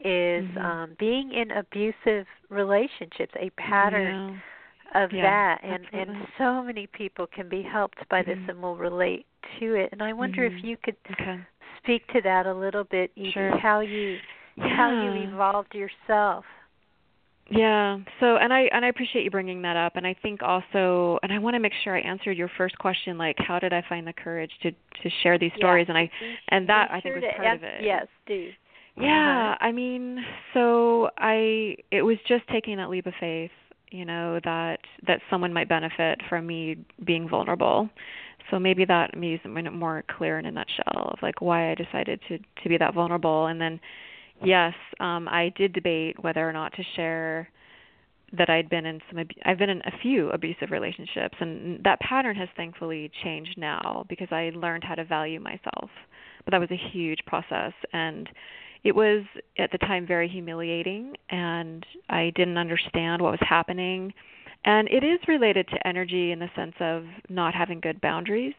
is 0.00 0.44
Mhm. 0.44 0.64
um, 0.64 0.96
being 0.98 1.32
in 1.32 1.52
abusive 1.52 2.26
relationships, 2.48 3.32
a 3.36 3.50
pattern 3.50 4.40
of 4.94 5.10
Yeah, 5.12 5.22
that, 5.22 5.64
and 5.64 5.84
absolutely. 5.84 6.14
and 6.14 6.26
so 6.38 6.62
many 6.62 6.86
people 6.86 7.26
can 7.26 7.48
be 7.48 7.62
helped 7.62 8.06
by 8.08 8.22
this 8.22 8.38
Mhm. 8.38 8.48
and 8.50 8.62
will 8.62 8.76
relate 8.76 9.26
to 9.58 9.74
it. 9.74 9.90
And 9.92 10.02
I 10.02 10.12
wonder 10.12 10.42
Mhm. 10.42 10.52
if 10.58 10.64
you 10.64 10.76
could 10.76 10.96
Okay. 11.12 11.40
speak 11.78 12.06
to 12.08 12.20
that 12.22 12.46
a 12.46 12.54
little 12.54 12.84
bit, 12.84 13.10
Edie, 13.16 13.30
Sure. 13.32 13.58
how 13.58 13.80
you 13.80 14.20
how 14.58 14.90
you 14.90 15.12
evolved 15.32 15.74
yourself. 15.74 16.44
Yeah. 17.50 17.98
So, 18.20 18.36
and 18.36 18.52
I 18.52 18.62
and 18.72 18.84
I 18.84 18.88
appreciate 18.88 19.24
you 19.24 19.30
bringing 19.30 19.62
that 19.62 19.76
up. 19.76 19.96
And 19.96 20.06
I 20.06 20.14
think 20.22 20.42
also, 20.42 21.18
and 21.22 21.32
I 21.32 21.38
want 21.38 21.54
to 21.54 21.60
make 21.60 21.72
sure 21.82 21.96
I 21.96 22.00
answered 22.00 22.36
your 22.38 22.50
first 22.56 22.78
question, 22.78 23.18
like 23.18 23.36
how 23.38 23.58
did 23.58 23.72
I 23.72 23.82
find 23.88 24.06
the 24.06 24.12
courage 24.12 24.50
to 24.62 24.70
to 24.70 25.10
share 25.22 25.38
these 25.38 25.52
stories? 25.56 25.86
And 25.88 25.98
I 25.98 26.10
and 26.48 26.68
that 26.68 26.88
be 26.88 26.94
I 26.94 27.00
think 27.00 27.16
was 27.16 27.24
part 27.36 27.56
of 27.56 27.62
it. 27.62 27.84
Yes, 27.84 28.06
do. 28.26 28.50
Yeah, 28.96 29.54
uh-huh. 29.54 29.66
I 29.66 29.72
mean, 29.72 30.24
so 30.54 31.10
I 31.18 31.76
it 31.90 32.02
was 32.02 32.16
just 32.26 32.46
taking 32.48 32.76
that 32.76 32.90
leap 32.90 33.06
of 33.06 33.14
faith, 33.20 33.50
you 33.90 34.04
know, 34.04 34.40
that 34.44 34.78
that 35.06 35.20
someone 35.28 35.52
might 35.52 35.68
benefit 35.68 36.20
from 36.28 36.46
me 36.46 36.76
being 37.04 37.28
vulnerable. 37.28 37.90
So 38.50 38.58
maybe 38.58 38.84
that 38.84 39.16
maybe 39.16 39.34
is 39.34 39.40
more 39.72 40.04
clear 40.16 40.38
in 40.38 40.46
a 40.46 40.50
nutshell 40.50 41.10
of 41.12 41.18
like 41.22 41.40
why 41.40 41.72
I 41.72 41.74
decided 41.74 42.20
to 42.28 42.38
to 42.38 42.68
be 42.68 42.78
that 42.78 42.94
vulnerable. 42.94 43.46
And 43.46 43.60
then, 43.60 43.80
yes, 44.44 44.74
um, 45.00 45.28
I 45.28 45.52
did 45.56 45.72
debate 45.72 46.22
whether 46.22 46.48
or 46.48 46.52
not 46.52 46.72
to 46.74 46.82
share 46.96 47.48
that 48.36 48.50
I'd 48.50 48.68
been 48.68 48.84
in 48.84 49.00
some 49.08 49.24
I've 49.44 49.58
been 49.58 49.70
in 49.70 49.80
a 49.84 49.98
few 50.02 50.30
abusive 50.30 50.70
relationships, 50.70 51.36
and 51.40 51.82
that 51.84 52.00
pattern 52.00 52.36
has 52.36 52.48
thankfully 52.56 53.10
changed 53.22 53.56
now 53.56 54.04
because 54.08 54.28
I 54.30 54.50
learned 54.54 54.84
how 54.84 54.96
to 54.96 55.04
value 55.04 55.40
myself. 55.40 55.90
But 56.44 56.50
that 56.50 56.60
was 56.60 56.70
a 56.70 56.90
huge 56.92 57.20
process, 57.26 57.72
and 57.92 58.28
it 58.84 58.94
was 58.94 59.24
at 59.58 59.72
the 59.72 59.78
time 59.78 60.06
very 60.06 60.28
humiliating 60.28 61.14
and 61.30 61.84
I 62.10 62.32
didn't 62.36 62.58
understand 62.58 63.22
what 63.22 63.32
was 63.32 63.40
happening 63.40 64.12
and 64.66 64.88
it 64.88 65.02
is 65.02 65.18
related 65.26 65.66
to 65.68 65.86
energy 65.86 66.32
in 66.32 66.38
the 66.38 66.50
sense 66.54 66.74
of 66.80 67.04
not 67.28 67.54
having 67.54 67.80
good 67.80 68.00
boundaries. 68.00 68.54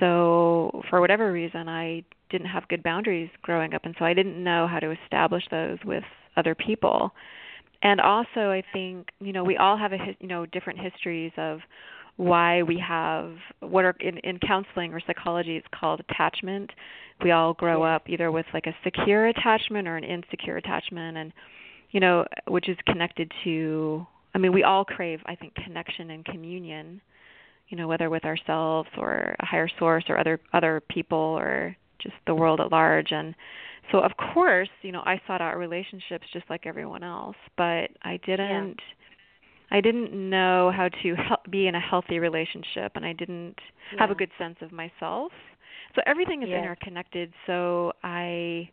So, 0.00 0.82
for 0.88 1.00
whatever 1.00 1.30
reason, 1.30 1.68
I 1.68 2.02
didn't 2.30 2.48
have 2.48 2.66
good 2.68 2.82
boundaries 2.82 3.30
growing 3.42 3.74
up, 3.74 3.84
and 3.84 3.94
so 3.98 4.04
I 4.04 4.14
didn't 4.14 4.42
know 4.42 4.66
how 4.66 4.80
to 4.80 4.96
establish 5.04 5.44
those 5.50 5.78
with 5.84 6.04
other 6.36 6.54
people. 6.54 7.12
And 7.82 8.00
also, 8.00 8.50
I 8.50 8.62
think 8.72 9.08
you 9.20 9.32
know 9.32 9.44
we 9.44 9.56
all 9.56 9.76
have 9.76 9.92
a 9.92 9.98
you 10.18 10.28
know 10.28 10.46
different 10.46 10.80
histories 10.80 11.32
of 11.36 11.60
why 12.16 12.62
we 12.62 12.78
have 12.86 13.32
what 13.60 13.84
are 13.84 13.96
in 14.00 14.18
in 14.18 14.38
counseling 14.38 14.92
or 14.92 15.00
psychology 15.06 15.56
it's 15.56 15.66
called 15.78 16.00
attachment. 16.00 16.70
We 17.22 17.32
all 17.32 17.52
grow 17.54 17.82
up 17.82 18.08
either 18.08 18.30
with 18.30 18.46
like 18.54 18.66
a 18.66 18.74
secure 18.82 19.26
attachment 19.26 19.86
or 19.86 19.96
an 19.96 20.04
insecure 20.04 20.56
attachment, 20.56 21.16
and 21.16 21.32
you 21.90 22.00
know 22.00 22.24
which 22.48 22.68
is 22.68 22.76
connected 22.86 23.30
to. 23.44 24.06
I 24.34 24.38
mean, 24.38 24.52
we 24.52 24.62
all 24.62 24.84
crave 24.84 25.20
I 25.26 25.34
think 25.34 25.54
connection 25.56 26.10
and 26.10 26.24
communion 26.24 27.00
you 27.70 27.76
know 27.76 27.88
whether 27.88 28.10
with 28.10 28.24
ourselves 28.24 28.88
or 28.98 29.34
a 29.40 29.46
higher 29.46 29.68
source 29.78 30.04
or 30.08 30.18
other 30.18 30.38
other 30.52 30.82
people 30.90 31.18
or 31.18 31.74
just 32.02 32.14
the 32.26 32.34
world 32.34 32.60
at 32.60 32.70
large 32.70 33.12
and 33.12 33.34
so 33.90 33.98
of 33.98 34.12
course 34.34 34.68
you 34.82 34.92
know 34.92 35.02
i 35.06 35.20
sought 35.26 35.40
out 35.40 35.56
relationships 35.56 36.26
just 36.32 36.44
like 36.50 36.66
everyone 36.66 37.02
else 37.02 37.36
but 37.56 37.88
i 38.02 38.18
didn't 38.26 38.76
yeah. 39.70 39.76
i 39.76 39.80
didn't 39.80 40.12
know 40.12 40.70
how 40.74 40.88
to 41.02 41.14
help, 41.14 41.40
be 41.50 41.66
in 41.66 41.74
a 41.74 41.80
healthy 41.80 42.18
relationship 42.18 42.92
and 42.96 43.06
i 43.06 43.12
didn't 43.12 43.56
yeah. 43.92 44.00
have 44.00 44.10
a 44.10 44.14
good 44.14 44.30
sense 44.38 44.56
of 44.60 44.72
myself 44.72 45.32
so 45.94 46.02
everything 46.06 46.42
is 46.42 46.48
yes. 46.48 46.58
interconnected 46.58 47.32
so 47.46 47.92
i 48.02 48.68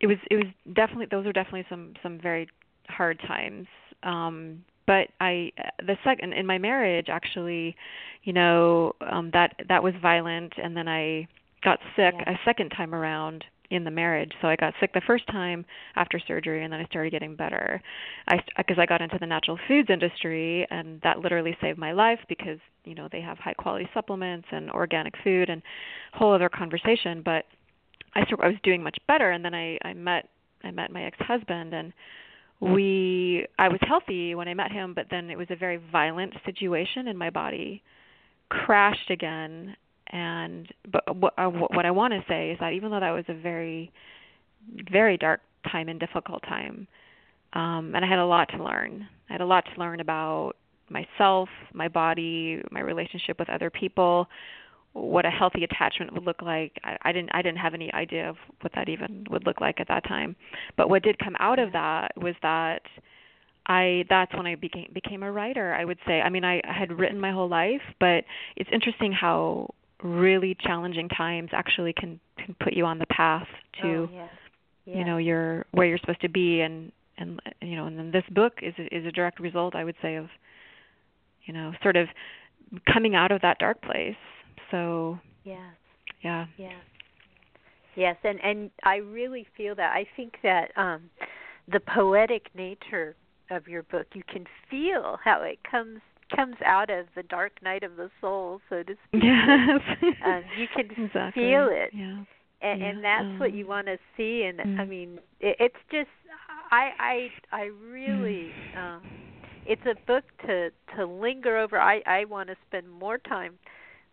it 0.00 0.06
was 0.06 0.18
it 0.30 0.36
was 0.36 0.46
definitely 0.74 1.06
those 1.10 1.24
were 1.24 1.32
definitely 1.32 1.64
some 1.70 1.94
some 2.02 2.18
very 2.20 2.48
hard 2.88 3.18
times 3.26 3.66
um 4.02 4.62
but 4.86 5.08
I 5.20 5.52
the 5.78 5.96
second 6.04 6.32
in 6.32 6.46
my 6.46 6.58
marriage 6.58 7.06
actually, 7.08 7.76
you 8.24 8.32
know, 8.32 8.92
um 9.00 9.30
that 9.32 9.54
that 9.68 9.82
was 9.82 9.94
violent 10.00 10.52
and 10.62 10.76
then 10.76 10.88
I 10.88 11.28
got 11.62 11.78
sick 11.96 12.14
yeah. 12.18 12.32
a 12.32 12.38
second 12.44 12.70
time 12.70 12.94
around 12.94 13.44
in 13.70 13.84
the 13.84 13.90
marriage. 13.90 14.32
So 14.40 14.48
I 14.48 14.56
got 14.56 14.74
sick 14.80 14.92
the 14.92 15.00
first 15.06 15.26
time 15.26 15.64
after 15.96 16.20
surgery 16.20 16.64
and 16.64 16.72
then 16.72 16.80
I 16.80 16.84
started 16.86 17.10
getting 17.10 17.34
better. 17.34 17.80
I 18.28 18.38
because 18.56 18.78
I 18.78 18.86
got 18.86 19.02
into 19.02 19.18
the 19.18 19.26
natural 19.26 19.58
foods 19.66 19.90
industry 19.90 20.66
and 20.70 21.00
that 21.02 21.18
literally 21.18 21.56
saved 21.60 21.78
my 21.78 21.92
life 21.92 22.20
because, 22.28 22.58
you 22.84 22.94
know, 22.94 23.08
they 23.10 23.20
have 23.20 23.38
high 23.38 23.54
quality 23.54 23.88
supplements 23.94 24.46
and 24.50 24.70
organic 24.70 25.14
food 25.24 25.48
and 25.50 25.62
whole 26.12 26.32
other 26.32 26.48
conversation, 26.48 27.22
but 27.24 27.44
I 28.14 28.20
I 28.20 28.48
was 28.48 28.56
doing 28.62 28.82
much 28.82 28.98
better 29.06 29.30
and 29.30 29.44
then 29.44 29.54
I 29.54 29.78
I 29.82 29.92
met 29.92 30.28
I 30.64 30.70
met 30.70 30.90
my 30.90 31.04
ex-husband 31.04 31.74
and 31.74 31.92
we 32.60 33.46
I 33.58 33.68
was 33.68 33.78
healthy 33.82 34.34
when 34.34 34.48
I 34.48 34.54
met 34.54 34.72
him, 34.72 34.94
but 34.94 35.06
then 35.10 35.30
it 35.30 35.36
was 35.36 35.48
a 35.50 35.56
very 35.56 35.80
violent 35.92 36.34
situation 36.44 37.08
and 37.08 37.18
my 37.18 37.30
body. 37.30 37.82
Crashed 38.48 39.10
again, 39.10 39.76
and 40.12 40.72
but 40.90 41.16
what 41.16 41.34
uh, 41.36 41.48
what 41.48 41.84
I 41.84 41.90
want 41.90 42.12
to 42.14 42.24
say 42.28 42.52
is 42.52 42.58
that 42.60 42.72
even 42.72 42.90
though 42.90 43.00
that 43.00 43.10
was 43.10 43.24
a 43.28 43.34
very 43.34 43.90
very 44.92 45.16
dark 45.16 45.40
time 45.70 45.88
and 45.88 45.98
difficult 45.98 46.42
time, 46.42 46.86
um, 47.54 47.92
and 47.94 48.04
I 48.04 48.08
had 48.08 48.20
a 48.20 48.26
lot 48.26 48.48
to 48.50 48.62
learn. 48.62 49.08
I 49.28 49.32
had 49.32 49.40
a 49.40 49.46
lot 49.46 49.64
to 49.64 49.80
learn 49.80 50.00
about 50.00 50.52
myself, 50.88 51.48
my 51.72 51.88
body, 51.88 52.62
my 52.70 52.80
relationship 52.80 53.38
with 53.38 53.50
other 53.50 53.70
people, 53.70 54.28
what 54.96 55.26
a 55.26 55.30
healthy 55.30 55.62
attachment 55.64 56.12
would 56.14 56.24
look 56.24 56.40
like. 56.40 56.72
I, 56.82 56.96
I 57.02 57.12
didn't 57.12 57.30
I 57.32 57.42
didn't 57.42 57.58
have 57.58 57.74
any 57.74 57.92
idea 57.92 58.28
of 58.28 58.36
what 58.60 58.72
that 58.74 58.88
even 58.88 59.26
would 59.30 59.44
look 59.44 59.60
like 59.60 59.80
at 59.80 59.88
that 59.88 60.04
time. 60.04 60.36
But 60.76 60.88
what 60.88 61.02
did 61.02 61.18
come 61.18 61.36
out 61.38 61.58
of 61.58 61.72
that 61.72 62.12
was 62.16 62.34
that 62.42 62.82
I 63.66 64.04
that's 64.08 64.32
when 64.34 64.46
I 64.46 64.54
became 64.54 64.90
became 64.94 65.22
a 65.22 65.30
writer. 65.30 65.74
I 65.74 65.84
would 65.84 65.98
say. 66.06 66.20
I 66.20 66.30
mean, 66.30 66.44
I, 66.44 66.60
I 66.68 66.72
had 66.72 66.98
written 66.98 67.20
my 67.20 67.32
whole 67.32 67.48
life, 67.48 67.82
but 68.00 68.24
it's 68.56 68.70
interesting 68.72 69.12
how 69.12 69.74
really 70.02 70.56
challenging 70.60 71.08
times 71.08 71.50
actually 71.52 71.92
can 71.92 72.20
can 72.38 72.54
put 72.60 72.72
you 72.72 72.84
on 72.84 72.98
the 72.98 73.06
path 73.06 73.46
to 73.82 73.88
oh, 73.88 74.08
yeah. 74.12 74.28
Yeah. 74.84 74.98
you 74.98 75.04
know 75.04 75.16
your 75.16 75.66
where 75.72 75.86
you're 75.86 75.98
supposed 75.98 76.20
to 76.20 76.28
be 76.28 76.60
and 76.60 76.92
and 77.18 77.40
you 77.62 77.76
know 77.76 77.86
and 77.86 77.98
then 77.98 78.10
this 78.10 78.24
book 78.30 78.60
is 78.62 78.74
is 78.92 79.06
a 79.06 79.10
direct 79.10 79.40
result 79.40 79.74
I 79.74 79.84
would 79.84 79.96
say 80.02 80.16
of 80.16 80.26
you 81.46 81.54
know 81.54 81.72
sort 81.82 81.96
of 81.96 82.08
coming 82.92 83.14
out 83.14 83.32
of 83.32 83.40
that 83.40 83.58
dark 83.58 83.80
place 83.80 84.16
so 84.70 85.18
yes, 85.44 85.58
yeah, 86.22 86.46
yes, 86.56 86.74
yes, 87.94 88.16
and 88.24 88.40
and 88.42 88.70
I 88.84 88.96
really 88.96 89.46
feel 89.56 89.74
that. 89.76 89.92
I 89.92 90.06
think 90.16 90.36
that 90.42 90.76
um, 90.76 91.10
the 91.70 91.80
poetic 91.80 92.46
nature 92.54 93.16
of 93.50 93.68
your 93.68 93.82
book, 93.84 94.06
you 94.14 94.22
can 94.30 94.44
feel 94.70 95.18
how 95.22 95.42
it 95.42 95.58
comes 95.68 96.00
comes 96.34 96.56
out 96.64 96.90
of 96.90 97.06
the 97.14 97.22
dark 97.22 97.52
night 97.62 97.82
of 97.82 97.96
the 97.96 98.10
soul, 98.20 98.60
so 98.68 98.82
to 98.82 98.94
speak. 99.08 99.22
Yes, 99.22 99.80
um, 100.26 100.42
you 100.58 100.66
can 100.74 100.90
exactly. 101.04 101.42
feel 101.42 101.68
it. 101.70 101.90
Yeah. 101.92 102.24
And, 102.62 102.80
yeah. 102.80 102.86
and 102.88 103.04
that's 103.04 103.22
um, 103.22 103.38
what 103.38 103.52
you 103.52 103.66
want 103.66 103.86
to 103.86 103.98
see 104.16 104.44
and 104.44 104.58
mm. 104.58 104.80
i 104.80 104.86
mean 104.86 105.18
it, 105.40 105.56
it's 105.60 105.76
just 105.92 106.08
i 106.70 106.88
i 106.98 107.28
i 107.52 107.62
really 107.64 108.50
mm. 108.74 108.96
um 108.96 109.02
it's 109.66 109.82
a 109.84 109.94
book 110.06 110.24
to 110.46 110.70
to 110.96 111.04
linger 111.04 111.58
over 111.58 111.78
i 111.78 112.00
i 112.06 112.24
want 112.24 112.48
to 112.48 112.56
spend 112.66 112.90
more 112.90 113.18
time 113.18 113.58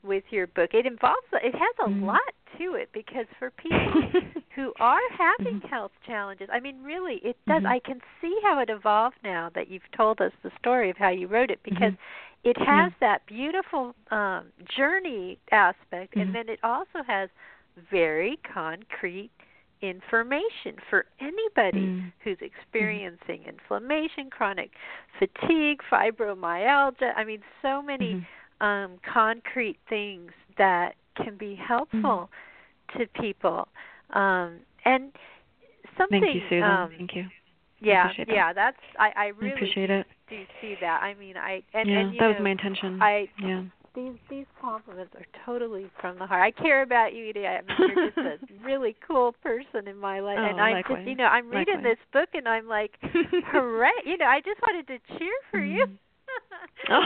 with 0.03 0.23
your 0.29 0.47
book. 0.47 0.71
It 0.73 0.85
involves 0.85 1.21
it 1.33 1.53
has 1.53 1.87
a 1.87 1.89
mm-hmm. 1.89 2.05
lot 2.05 2.19
to 2.57 2.75
it 2.75 2.89
because 2.93 3.25
for 3.39 3.51
people 3.51 4.03
who 4.55 4.73
are 4.79 4.99
having 5.17 5.59
mm-hmm. 5.59 5.67
health 5.67 5.91
challenges, 6.05 6.49
I 6.51 6.59
mean 6.59 6.81
really 6.83 7.19
it 7.23 7.37
does 7.47 7.63
mm-hmm. 7.63 7.67
I 7.67 7.79
can 7.79 7.99
see 8.21 8.37
how 8.43 8.59
it 8.59 8.69
evolved 8.69 9.17
now 9.23 9.49
that 9.55 9.69
you've 9.69 9.81
told 9.95 10.21
us 10.21 10.31
the 10.43 10.51
story 10.59 10.89
of 10.89 10.97
how 10.97 11.09
you 11.09 11.27
wrote 11.27 11.51
it 11.51 11.59
because 11.63 11.93
mm-hmm. 11.93 12.49
it 12.49 12.57
has 12.57 12.91
that 12.99 13.25
beautiful 13.27 13.95
um 14.11 14.47
journey 14.75 15.39
aspect 15.51 16.15
and 16.15 16.23
Mm-hmm. 16.23 16.33
then 16.33 16.49
it 16.49 16.59
also 16.63 17.03
has 17.05 17.29
very 17.91 18.39
concrete 18.53 19.31
information 19.83 20.77
for 20.89 21.05
anybody 21.19 21.85
mm. 21.85 22.13
who's 22.23 22.37
experiencing 22.39 23.41
mm. 23.41 23.49
inflammation, 23.49 24.29
chronic 24.31 24.71
fatigue, 25.19 25.79
fibromyalgia. 25.91 27.11
I 27.15 27.25
mean, 27.25 27.41
so 27.61 27.81
many 27.81 28.25
um, 28.63 28.97
concrete 29.11 29.77
things 29.89 30.31
that 30.57 30.93
can 31.17 31.37
be 31.37 31.55
helpful 31.55 32.29
mm-hmm. 32.89 32.99
to 32.99 33.21
people. 33.21 33.67
Um, 34.13 34.59
and 34.85 35.11
something. 35.97 36.21
Thank 36.21 36.35
you, 36.35 36.41
Susan. 36.49 36.63
Um, 36.63 36.89
Thank 36.97 37.15
you. 37.15 37.25
Yeah, 37.81 38.07
yeah, 38.29 38.53
that's 38.53 38.77
I, 38.97 39.09
I 39.15 39.25
really 39.27 39.51
I 39.51 39.55
appreciate 39.55 39.89
it. 39.89 40.05
do 40.29 40.37
see 40.61 40.75
that. 40.79 41.03
I 41.03 41.15
mean, 41.15 41.35
I 41.35 41.61
and, 41.73 41.89
yeah, 41.89 41.99
and 41.99 42.13
that 42.13 42.21
know, 42.21 42.27
was 42.29 42.37
my 42.41 42.51
intention. 42.51 43.01
I 43.01 43.27
yeah. 43.41 43.63
These 43.93 44.13
these 44.29 44.45
compliments 44.61 45.13
are 45.15 45.25
totally 45.45 45.91
from 45.99 46.17
the 46.17 46.25
heart. 46.25 46.41
I 46.41 46.61
care 46.61 46.81
about 46.81 47.13
you, 47.13 47.29
Edie. 47.29 47.45
I 47.45 47.61
mean, 47.61 47.77
you're 47.77 48.05
just 48.05 48.17
a 48.17 48.37
really 48.65 48.95
cool 49.05 49.35
person 49.43 49.89
in 49.89 49.97
my 49.97 50.21
life, 50.21 50.37
oh, 50.39 50.45
and 50.45 50.61
I'm 50.61 50.81
just, 50.87 51.05
you 51.05 51.15
know, 51.15 51.25
I'm 51.25 51.49
reading 51.49 51.75
likewise. 51.75 51.97
this 51.97 52.21
book, 52.21 52.29
and 52.33 52.47
I'm 52.47 52.67
like, 52.67 52.91
hooray! 53.51 53.91
You 54.05 54.17
know, 54.17 54.25
I 54.25 54.39
just 54.39 54.61
wanted 54.61 54.87
to 54.87 55.17
cheer 55.17 55.33
for 55.51 55.59
you. 55.59 55.85
oh. 56.89 57.03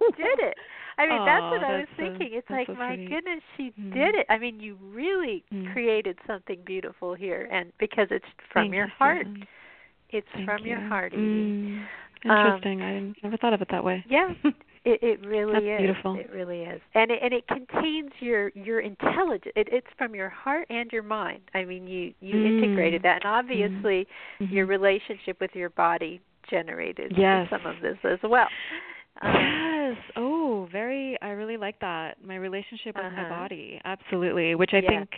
you 0.00 0.12
did 0.16 0.38
it. 0.40 0.58
I 0.98 1.06
mean, 1.06 1.24
that's 1.24 1.42
what 1.42 1.64
I 1.64 1.78
was 1.78 1.86
so, 1.96 2.02
thinking. 2.02 2.30
It's 2.32 2.50
like, 2.50 2.66
so 2.66 2.74
my 2.74 2.96
sweet. 2.96 3.08
goodness, 3.08 3.40
she 3.56 3.72
mm. 3.80 3.94
did 3.94 4.14
it. 4.16 4.26
I 4.28 4.38
mean, 4.38 4.58
you 4.60 4.76
really 4.92 5.44
mm. 5.52 5.72
created 5.72 6.18
something 6.26 6.58
beautiful 6.66 7.14
here, 7.14 7.48
and 7.52 7.72
because 7.78 8.08
it's 8.10 8.24
from 8.52 8.64
Thank 8.64 8.74
your 8.74 8.86
you, 8.86 8.92
heart. 8.98 9.26
Susan. 9.26 9.46
It's 10.10 10.26
Thank 10.34 10.46
from 10.46 10.62
you. 10.64 10.70
your 10.70 10.80
heart. 10.88 11.12
Mm. 11.12 11.84
Um, 12.24 12.30
Interesting. 12.30 12.82
I 12.82 13.12
never 13.22 13.36
thought 13.36 13.52
of 13.52 13.62
it 13.62 13.68
that 13.70 13.84
way. 13.84 14.04
Yeah, 14.08 14.32
it, 14.84 14.98
it 15.02 15.24
really 15.26 15.52
That's 15.52 15.64
is. 15.64 15.78
beautiful. 15.78 16.16
It 16.16 16.30
really 16.32 16.62
is, 16.62 16.80
and 16.94 17.10
it, 17.12 17.20
and 17.22 17.32
it 17.32 17.46
contains 17.46 18.10
your 18.18 18.50
your 18.54 18.80
intelligence. 18.80 19.52
It, 19.54 19.68
it's 19.70 19.86
from 19.96 20.14
your 20.14 20.28
heart 20.30 20.66
and 20.70 20.90
your 20.90 21.04
mind. 21.04 21.42
I 21.54 21.64
mean, 21.64 21.86
you 21.86 22.12
you 22.20 22.34
Mm. 22.34 22.64
integrated 22.64 23.02
that, 23.02 23.24
and 23.24 23.32
obviously, 23.32 24.06
Mm-hmm. 24.40 24.52
your 24.52 24.66
relationship 24.66 25.40
with 25.40 25.50
your 25.54 25.70
body 25.70 26.20
generated 26.50 27.12
Yes. 27.16 27.48
some 27.50 27.66
of 27.66 27.76
this 27.82 27.98
as 28.04 28.18
well. 28.22 28.48
Um, 29.22 29.32
yes. 29.32 29.96
Oh, 30.16 30.68
very. 30.70 31.18
I 31.22 31.30
really 31.30 31.56
like 31.56 31.80
that. 31.80 32.22
My 32.24 32.36
relationship 32.36 32.96
with 32.96 33.08
my 33.10 33.24
Uh-huh. 33.24 33.28
body, 33.28 33.80
absolutely. 33.84 34.54
Which 34.54 34.70
I 34.72 34.80
Yeah. 34.80 34.88
think, 34.88 35.10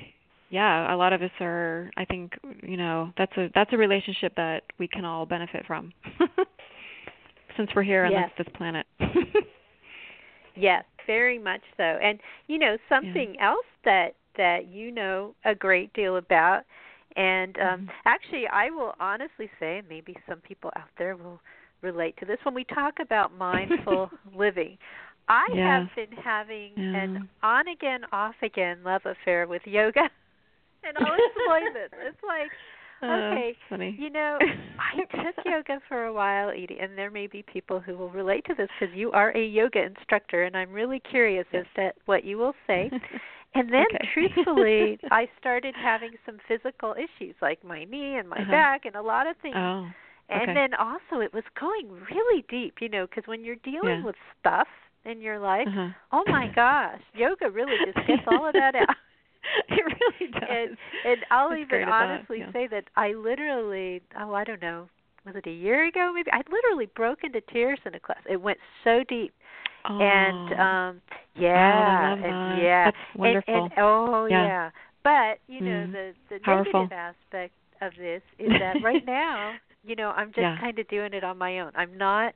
yeah, 0.50 0.92
a 0.92 0.96
lot 0.96 1.12
of 1.12 1.22
us 1.22 1.30
are. 1.40 1.90
I 1.96 2.04
think 2.04 2.32
you 2.62 2.76
know 2.76 3.12
that's 3.16 3.32
a 3.36 3.48
that's 3.54 3.72
a 3.72 3.76
relationship 3.76 4.34
that 4.36 4.62
we 4.78 4.88
can 4.88 5.04
all 5.04 5.26
benefit 5.26 5.64
from, 5.66 5.92
since 7.56 7.70
we're 7.74 7.82
here 7.82 8.04
on 8.04 8.12
Yes. 8.12 8.30
this, 8.36 8.46
this 8.46 8.48
planet. 8.56 8.86
Yes, 10.54 10.84
very 11.06 11.38
much 11.38 11.62
so. 11.76 11.82
And 11.82 12.20
you 12.46 12.58
know 12.58 12.76
something 12.88 13.38
else 13.40 13.66
that 13.84 14.14
that 14.36 14.66
you 14.68 14.90
know 14.90 15.34
a 15.44 15.54
great 15.54 15.92
deal 15.92 16.16
about 16.16 16.64
and 17.16 17.58
um 17.58 17.84
Mhm. 17.84 17.90
actually 18.04 18.46
I 18.46 18.70
will 18.70 18.94
honestly 19.00 19.50
say 19.58 19.82
maybe 19.88 20.16
some 20.28 20.40
people 20.40 20.70
out 20.76 20.88
there 20.98 21.16
will 21.16 21.40
relate 21.82 22.16
to 22.18 22.26
this 22.26 22.38
when 22.44 22.54
we 22.54 22.64
talk 22.64 22.94
about 23.00 23.32
mindful 23.38 24.10
living. 24.34 24.78
I 25.28 25.46
Yes. 25.54 25.58
have 25.58 25.88
been 25.96 26.16
having 26.18 26.72
Yeah. 26.76 27.02
an 27.02 27.28
on 27.42 27.68
again 27.68 28.00
off 28.12 28.34
again 28.42 28.78
love 28.84 29.02
affair 29.06 29.46
with 29.46 29.62
yoga. 29.66 30.08
And 30.82 30.96
I'll 30.96 31.12
explain 31.12 31.74
this. 31.74 31.90
It's 32.06 32.22
like 32.26 32.50
Uh, 33.02 33.06
okay, 33.32 33.56
funny. 33.68 33.94
you 33.98 34.08
know, 34.10 34.38
I 34.78 34.96
took 35.22 35.44
yoga 35.44 35.80
for 35.88 36.04
a 36.06 36.12
while, 36.12 36.48
Edie, 36.50 36.78
and 36.80 36.96
there 36.96 37.10
may 37.10 37.26
be 37.26 37.42
people 37.42 37.80
who 37.80 37.96
will 37.98 38.08
relate 38.10 38.44
to 38.46 38.54
this 38.54 38.68
because 38.78 38.94
you 38.94 39.12
are 39.12 39.30
a 39.36 39.44
yoga 39.44 39.82
instructor, 39.82 40.44
and 40.44 40.56
I'm 40.56 40.72
really 40.72 41.00
curious 41.00 41.46
as 41.52 41.64
to 41.76 41.92
what 42.06 42.24
you 42.24 42.38
will 42.38 42.54
say. 42.66 42.90
And 43.54 43.70
then, 43.72 43.84
okay. 43.94 44.08
truthfully, 44.14 44.98
I 45.10 45.28
started 45.38 45.74
having 45.74 46.12
some 46.24 46.38
physical 46.46 46.94
issues 46.94 47.34
like 47.42 47.62
my 47.64 47.84
knee 47.84 48.16
and 48.16 48.28
my 48.28 48.36
uh-huh. 48.38 48.50
back 48.50 48.84
and 48.86 48.94
a 48.96 49.02
lot 49.02 49.26
of 49.26 49.36
things. 49.38 49.56
Oh. 49.56 49.88
And 50.30 50.42
okay. 50.42 50.54
then 50.54 50.74
also, 50.74 51.20
it 51.22 51.32
was 51.34 51.44
going 51.58 51.90
really 52.10 52.44
deep, 52.48 52.76
you 52.80 52.88
know, 52.88 53.06
because 53.06 53.26
when 53.26 53.44
you're 53.44 53.56
dealing 53.56 54.00
Yeah. 54.00 54.04
with 54.04 54.16
stuff 54.38 54.68
in 55.04 55.20
your 55.20 55.38
life, 55.38 55.66
Uh-huh. 55.68 55.88
oh 56.12 56.24
my 56.28 56.46
gosh, 56.54 57.00
yoga 57.14 57.50
really 57.50 57.76
just 57.84 58.06
gets 58.06 58.22
all 58.26 58.46
of 58.46 58.52
that 58.54 58.74
out. 58.74 58.96
it 59.68 59.84
really 59.84 60.32
does. 60.40 60.42
And, 60.48 60.76
and 61.04 61.26
I'll 61.30 61.52
It's 61.52 61.62
even 61.62 61.84
honestly 61.88 62.38
yeah. 62.40 62.52
say 62.52 62.66
that 62.68 62.84
I 62.96 63.12
literally, 63.12 64.02
oh, 64.18 64.34
I 64.34 64.44
don't 64.44 64.62
know, 64.62 64.88
was 65.26 65.34
it 65.36 65.46
a 65.46 65.52
year 65.52 65.86
ago 65.86 66.12
maybe? 66.14 66.30
I 66.32 66.42
literally 66.50 66.86
broke 66.94 67.24
into 67.24 67.40
tears 67.52 67.78
in 67.84 67.94
a 67.94 68.00
class. 68.00 68.22
It 68.28 68.40
went 68.40 68.58
so 68.84 69.02
deep. 69.08 69.34
Oh. 69.88 69.98
And 70.00 70.52
um 70.60 71.02
yeah, 71.34 72.10
love 72.10 72.18
and 72.24 72.62
yeah. 72.62 72.84
That's 72.86 72.96
And, 73.14 73.20
wonderful. 73.20 73.64
and 73.64 73.72
oh 73.78 74.26
Yeah. 74.26 74.44
yeah. 74.44 74.70
But, 75.02 75.38
you 75.48 75.60
know, 75.62 75.86
Mm. 75.88 75.92
the 75.92 76.12
the 76.28 76.38
Powerful. 76.40 76.80
negative 76.82 76.92
aspect 76.92 77.54
of 77.80 77.92
this 77.96 78.22
is 78.38 78.50
that 78.60 78.82
right 78.82 79.04
now, 79.06 79.54
you 79.84 79.96
know, 79.96 80.10
I'm 80.10 80.28
just 80.28 80.40
Yeah. 80.40 80.56
kind 80.60 80.78
of 80.78 80.88
doing 80.88 81.14
it 81.14 81.24
on 81.24 81.38
my 81.38 81.60
own. 81.60 81.72
I'm 81.74 81.96
not 81.96 82.34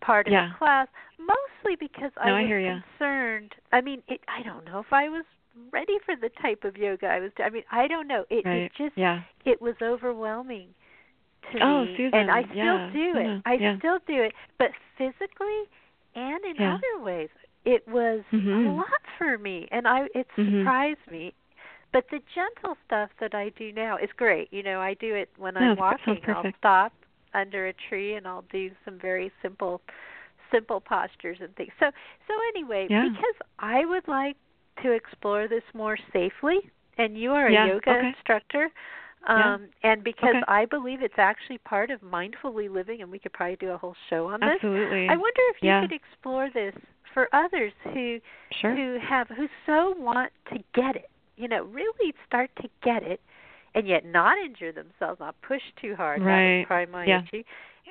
part 0.00 0.26
of 0.26 0.32
Yeah. 0.32 0.52
a 0.52 0.58
class 0.58 0.88
mostly 1.18 1.76
because 1.76 2.10
I 2.16 2.26
No, 2.28 2.34
I 2.36 2.40
was 2.42 2.48
hear 2.48 2.82
concerned. 2.98 3.54
I 3.72 3.80
mean, 3.80 4.02
it 4.08 4.20
I 4.28 4.42
don't 4.42 4.64
know 4.64 4.80
if 4.80 4.92
I 4.92 5.08
was 5.08 5.24
ready 5.72 5.98
for 6.04 6.14
the 6.16 6.30
type 6.42 6.64
of 6.64 6.76
yoga 6.76 7.06
I 7.06 7.20
was 7.20 7.32
doing. 7.36 7.46
I 7.46 7.50
mean, 7.50 7.64
I 7.70 7.86
don't 7.88 8.06
know. 8.08 8.24
It 8.30 8.44
right. 8.44 8.62
it 8.64 8.72
just 8.76 8.96
yeah. 8.96 9.22
it 9.44 9.60
was 9.62 9.74
overwhelming 9.82 10.68
to 11.52 11.58
Oh, 11.62 11.84
me 11.84 11.94
Susan, 11.96 12.18
and 12.18 12.30
I 12.30 12.42
still 12.42 12.56
yeah, 12.56 12.90
do 12.92 13.12
it. 13.16 13.42
I 13.46 13.54
yeah. 13.54 13.78
still 13.78 13.98
do 14.06 14.22
it, 14.22 14.32
but 14.58 14.70
physically 14.98 15.68
and 16.14 16.44
in 16.44 16.56
other 16.66 17.02
ways 17.04 17.28
it 17.64 17.86
was 17.88 18.22
a 18.32 18.36
Mhm. 18.36 18.76
lot 18.76 18.86
for 19.18 19.38
me 19.38 19.66
and 19.70 19.86
I 19.88 20.06
it 20.14 20.26
Mhm. 20.36 20.60
surprised 20.60 21.10
me. 21.10 21.32
But 21.94 22.06
the 22.10 22.18
gentle 22.34 22.76
stuff 22.84 23.08
that 23.20 23.36
I 23.36 23.50
do 23.50 23.72
now 23.72 23.96
is 23.96 24.10
great. 24.16 24.52
You 24.52 24.64
know, 24.64 24.80
I 24.80 24.94
do 24.94 25.14
it 25.14 25.30
when 25.38 25.56
I'm 25.56 25.76
that 25.76 25.78
sounds 25.78 26.00
walking. 26.08 26.22
I'll 26.28 26.52
stop 26.58 26.92
under 27.34 27.68
a 27.68 27.72
tree 27.88 28.16
and 28.16 28.26
I'll 28.26 28.44
do 28.50 28.72
some 28.84 28.98
very 28.98 29.30
simple 29.40 29.80
simple 30.50 30.80
postures 30.80 31.38
and 31.40 31.54
things. 31.54 31.70
So 31.78 31.86
so 32.26 32.34
anyway, 32.54 32.88
Yeah. 32.90 33.04
because 33.04 33.48
I 33.60 33.84
would 33.86 34.08
like 34.08 34.36
to 34.82 34.90
explore 34.90 35.46
this 35.46 35.62
more 35.72 35.96
safely 36.12 36.58
and 36.98 37.16
you 37.16 37.30
are 37.30 37.46
a 37.46 37.52
Yeah, 37.52 37.66
yoga 37.66 37.90
okay. 37.90 38.08
instructor 38.08 38.70
Yeah. 39.28 39.54
um 39.54 39.68
and 39.84 40.02
because 40.02 40.34
Okay. 40.34 40.42
I 40.48 40.64
believe 40.64 41.00
it's 41.00 41.18
actually 41.18 41.58
part 41.58 41.92
of 41.92 42.00
mindfully 42.00 42.68
living 42.68 43.02
and 43.02 43.10
we 43.10 43.20
could 43.20 43.32
probably 43.32 43.56
do 43.56 43.70
a 43.70 43.78
whole 43.78 43.94
show 44.10 44.26
on 44.26 44.40
this. 44.40 44.50
Absolutely. 44.50 45.08
I 45.08 45.16
wonder 45.16 45.42
if 45.50 45.62
you 45.62 45.68
Yeah. 45.68 45.80
could 45.80 45.92
explore 45.92 46.50
this 46.50 46.74
for 47.12 47.28
others 47.32 47.72
who 47.84 48.18
Sure. 48.60 48.74
who 48.74 48.98
have 48.98 49.28
who 49.28 49.46
so 49.64 49.94
want 49.96 50.32
to 50.52 50.58
get 50.74 50.96
it. 50.96 51.08
You 51.36 51.48
know, 51.48 51.64
really 51.64 52.14
start 52.26 52.50
to 52.62 52.68
get 52.82 53.02
it 53.02 53.20
and 53.74 53.88
yet 53.88 54.04
not 54.04 54.38
injure 54.38 54.72
themselves, 54.72 55.18
not 55.20 55.34
push 55.42 55.62
too 55.80 55.94
hard. 55.96 56.22
Right. 56.22 56.58
was 56.60 56.66
probably 56.66 56.92
my 56.92 57.06
Yeah. 57.06 57.22
issue. 57.22 57.42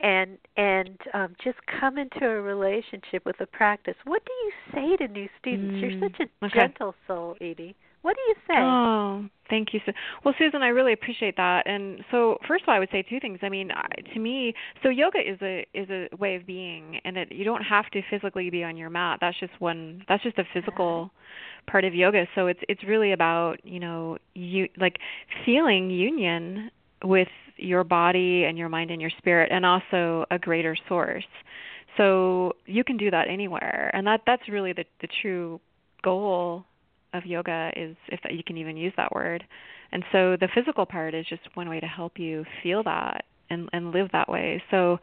And 0.02 0.38
and 0.58 0.98
um 1.14 1.36
just 1.44 1.58
come 1.80 1.98
into 1.98 2.26
a 2.26 2.42
relationship 2.42 3.26
with 3.26 3.38
the 3.38 3.46
practice. 3.46 3.96
What 4.06 4.24
do 4.26 4.32
you 4.34 4.52
say 4.74 5.06
to 5.06 5.12
new 5.12 5.30
students? 5.40 5.76
You're 5.82 5.92
Mm, 5.92 6.00
such 6.12 6.20
a 6.22 6.46
okay. 6.46 6.60
gentle 6.60 6.96
soul, 7.06 7.36
Edie. 7.42 7.76
What 8.04 8.16
do 8.18 8.22
you 8.28 8.36
say? 8.48 8.60
Oh, 8.60 9.26
thank 9.50 9.74
you. 9.74 9.80
Su- 9.86 9.94
Well, 10.24 10.36
Susan, 10.38 10.62
I 10.62 10.68
really 10.68 10.92
appreciate 10.92 11.38
that. 11.38 11.66
And 11.66 12.04
so, 12.12 12.38
first 12.48 12.64
of 12.64 12.70
all, 12.70 12.76
I 12.76 12.80
would 12.80 12.90
say 12.92 13.02
two 13.02 13.20
things. 13.22 13.40
I 13.42 13.48
mean, 13.50 13.72
I- 13.72 14.02
to 14.14 14.20
me, 14.20 14.54
so 14.84 14.90
yoga 14.90 15.20
is 15.20 15.42
a 15.42 15.66
is 15.74 15.90
a 15.90 16.10
way 16.18 16.36
of 16.36 16.46
being, 16.46 17.00
and 17.06 17.18
it, 17.18 17.32
you 17.32 17.46
don't 17.46 17.64
have 17.64 17.90
to 17.92 18.02
physically 18.10 18.50
be 18.50 18.62
on 18.64 18.76
your 18.76 18.90
mat. 18.90 19.20
That's 19.22 19.40
just 19.40 19.54
one. 19.60 20.04
That's 20.10 20.22
just 20.22 20.38
a 20.38 20.44
physical 20.54 21.12
part 21.66 21.86
of 21.86 21.96
yoga. 21.96 22.28
So 22.36 22.48
it's 22.48 22.60
it's 22.68 22.84
really 22.84 23.14
about 23.14 23.66
you 23.66 23.80
know 23.80 24.18
you 24.36 24.68
like 24.78 24.98
feeling 25.46 25.90
union 25.90 26.70
with 27.06 27.30
your 27.56 27.86
body 27.86 28.44
and 28.44 28.58
your 28.58 28.68
mind 28.68 28.92
and 28.92 29.00
your 29.02 29.12
spirit, 29.18 29.50
and 29.52 29.66
also 29.66 30.26
a 30.30 30.38
greater 30.38 30.76
source. 30.90 31.26
So 31.96 32.54
you 32.66 32.84
can 32.84 32.98
do 32.98 33.10
that 33.12 33.30
anywhere, 33.30 33.92
and 33.94 34.06
that 34.08 34.22
that's 34.26 34.50
really 34.50 34.74
the 34.74 34.84
the 35.00 35.08
true 35.22 35.62
goal 36.02 36.66
of 37.14 37.26
yoga 37.26 37.72
is 37.76 37.96
if 38.10 38.20
that 38.24 38.34
you 38.34 38.44
can 38.44 38.58
even 38.58 38.76
use 38.78 38.94
that 38.98 39.12
word. 39.14 39.44
And 39.92 40.04
so 40.12 40.36
the 40.40 40.48
physical 40.54 40.86
part 40.86 41.14
is 41.14 41.26
just 41.28 41.42
one 41.56 41.70
way 41.70 41.80
to 41.80 41.86
help 41.86 42.18
you 42.18 42.46
feel 42.62 42.84
that 42.84 43.26
and 43.50 43.70
and 43.74 43.92
live 43.92 44.10
that 44.12 44.28
way. 44.30 44.62
So 44.72 45.00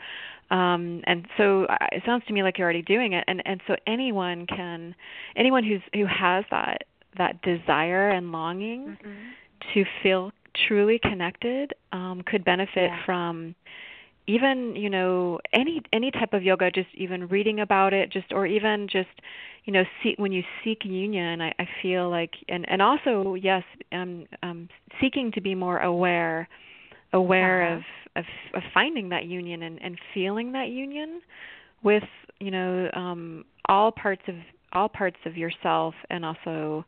um 0.50 1.02
and 1.04 1.26
so 1.36 1.64
uh, 1.66 1.76
it 1.92 2.02
sounds 2.04 2.24
to 2.26 2.32
me 2.32 2.42
like 2.42 2.58
you're 2.58 2.64
already 2.64 2.82
doing 2.82 3.12
it 3.12 3.24
and 3.28 3.42
and 3.46 3.60
so 3.66 3.76
anyone 3.86 4.46
can 4.46 4.94
anyone 5.36 5.62
who's 5.64 5.82
who 5.94 6.06
has 6.06 6.44
that 6.50 6.82
that 7.16 7.40
desire 7.42 8.10
and 8.10 8.32
longing 8.32 8.96
Mhm. 9.04 9.74
to 9.74 9.84
feel 10.02 10.32
truly 10.66 10.98
connected 10.98 11.72
um 11.92 12.22
could 12.22 12.44
benefit 12.44 12.90
Yeah. 12.90 13.04
from 13.04 13.54
even 14.34 14.74
you 14.76 14.90
know 14.90 15.38
any 15.52 15.82
any 15.92 16.10
type 16.10 16.32
of 16.32 16.42
yoga 16.42 16.70
just 16.70 16.88
even 16.94 17.26
reading 17.28 17.60
about 17.60 17.92
it 17.92 18.06
just 18.12 18.30
or 18.32 18.46
even 18.46 18.86
just 18.90 19.08
you 19.64 19.72
know 19.72 19.84
see 20.02 20.14
when 20.18 20.32
you 20.32 20.42
seek 20.62 20.80
union 20.84 21.40
i 21.40 21.50
i 21.58 21.66
feel 21.82 22.08
like 22.10 22.32
and 22.48 22.64
and 22.72 22.80
also 22.82 23.34
yes 23.34 23.64
um 23.92 24.26
um 24.42 24.68
seeking 25.00 25.32
to 25.32 25.40
be 25.40 25.54
more 25.54 25.78
aware 25.80 26.48
aware 27.12 27.62
Uh-huh. 27.62 27.76
of 27.76 27.82
of 28.24 28.24
of 28.54 28.62
finding 28.72 29.08
that 29.10 29.24
union 29.24 29.62
and 29.62 29.76
and 29.82 29.98
feeling 30.14 30.52
that 30.52 30.68
union 30.68 31.20
with 31.82 32.08
you 32.38 32.50
know 32.50 32.88
um 32.94 33.44
all 33.68 33.90
parts 33.90 34.22
of 34.28 34.36
all 34.72 34.88
parts 34.88 35.16
of 35.26 35.36
yourself 35.36 35.94
and 36.10 36.24
also 36.24 36.84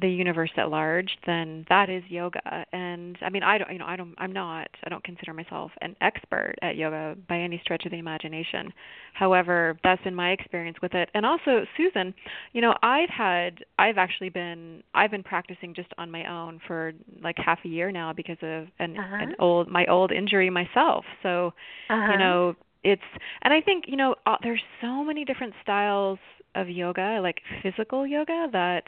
the 0.00 0.08
universe 0.08 0.50
at 0.56 0.68
large 0.68 1.16
then 1.26 1.64
that 1.68 1.88
is 1.88 2.02
yoga 2.08 2.40
and 2.72 3.16
i 3.22 3.30
mean 3.30 3.42
i 3.42 3.56
don't 3.56 3.72
you 3.72 3.78
know 3.78 3.86
i 3.86 3.96
don't 3.96 4.14
i'm 4.18 4.32
not 4.32 4.68
i 4.84 4.88
don't 4.88 5.02
consider 5.04 5.32
myself 5.32 5.70
an 5.80 5.94
expert 6.00 6.54
at 6.60 6.76
yoga 6.76 7.16
by 7.28 7.38
any 7.38 7.58
stretch 7.62 7.84
of 7.86 7.92
the 7.92 7.98
imagination 7.98 8.72
however 9.14 9.78
that's 9.84 10.02
been 10.02 10.14
my 10.14 10.30
experience 10.32 10.76
with 10.82 10.92
it 10.92 11.08
and 11.14 11.24
also 11.24 11.64
susan 11.76 12.12
you 12.52 12.60
know 12.60 12.74
i've 12.82 13.08
had 13.08 13.64
i've 13.78 13.96
actually 13.96 14.28
been 14.28 14.82
i've 14.94 15.10
been 15.10 15.22
practicing 15.22 15.72
just 15.72 15.88
on 15.98 16.10
my 16.10 16.28
own 16.30 16.60
for 16.66 16.92
like 17.22 17.36
half 17.38 17.58
a 17.64 17.68
year 17.68 17.90
now 17.92 18.12
because 18.12 18.38
of 18.42 18.66
an 18.80 18.98
Uh-huh. 18.98 19.16
an 19.20 19.34
old 19.38 19.68
my 19.68 19.86
old 19.86 20.10
injury 20.12 20.50
myself 20.50 21.04
so 21.22 21.52
Uh-huh. 21.88 22.12
you 22.12 22.16
know 22.18 22.54
it's 22.82 23.02
and 23.42 23.54
i 23.54 23.60
think 23.60 23.84
you 23.86 23.96
know 23.96 24.14
uh, 24.26 24.36
there's 24.42 24.62
so 24.80 25.02
many 25.04 25.24
different 25.24 25.54
styles 25.62 26.18
of 26.54 26.68
yoga 26.68 27.20
like 27.22 27.40
physical 27.62 28.06
yoga 28.06 28.48
that 28.52 28.82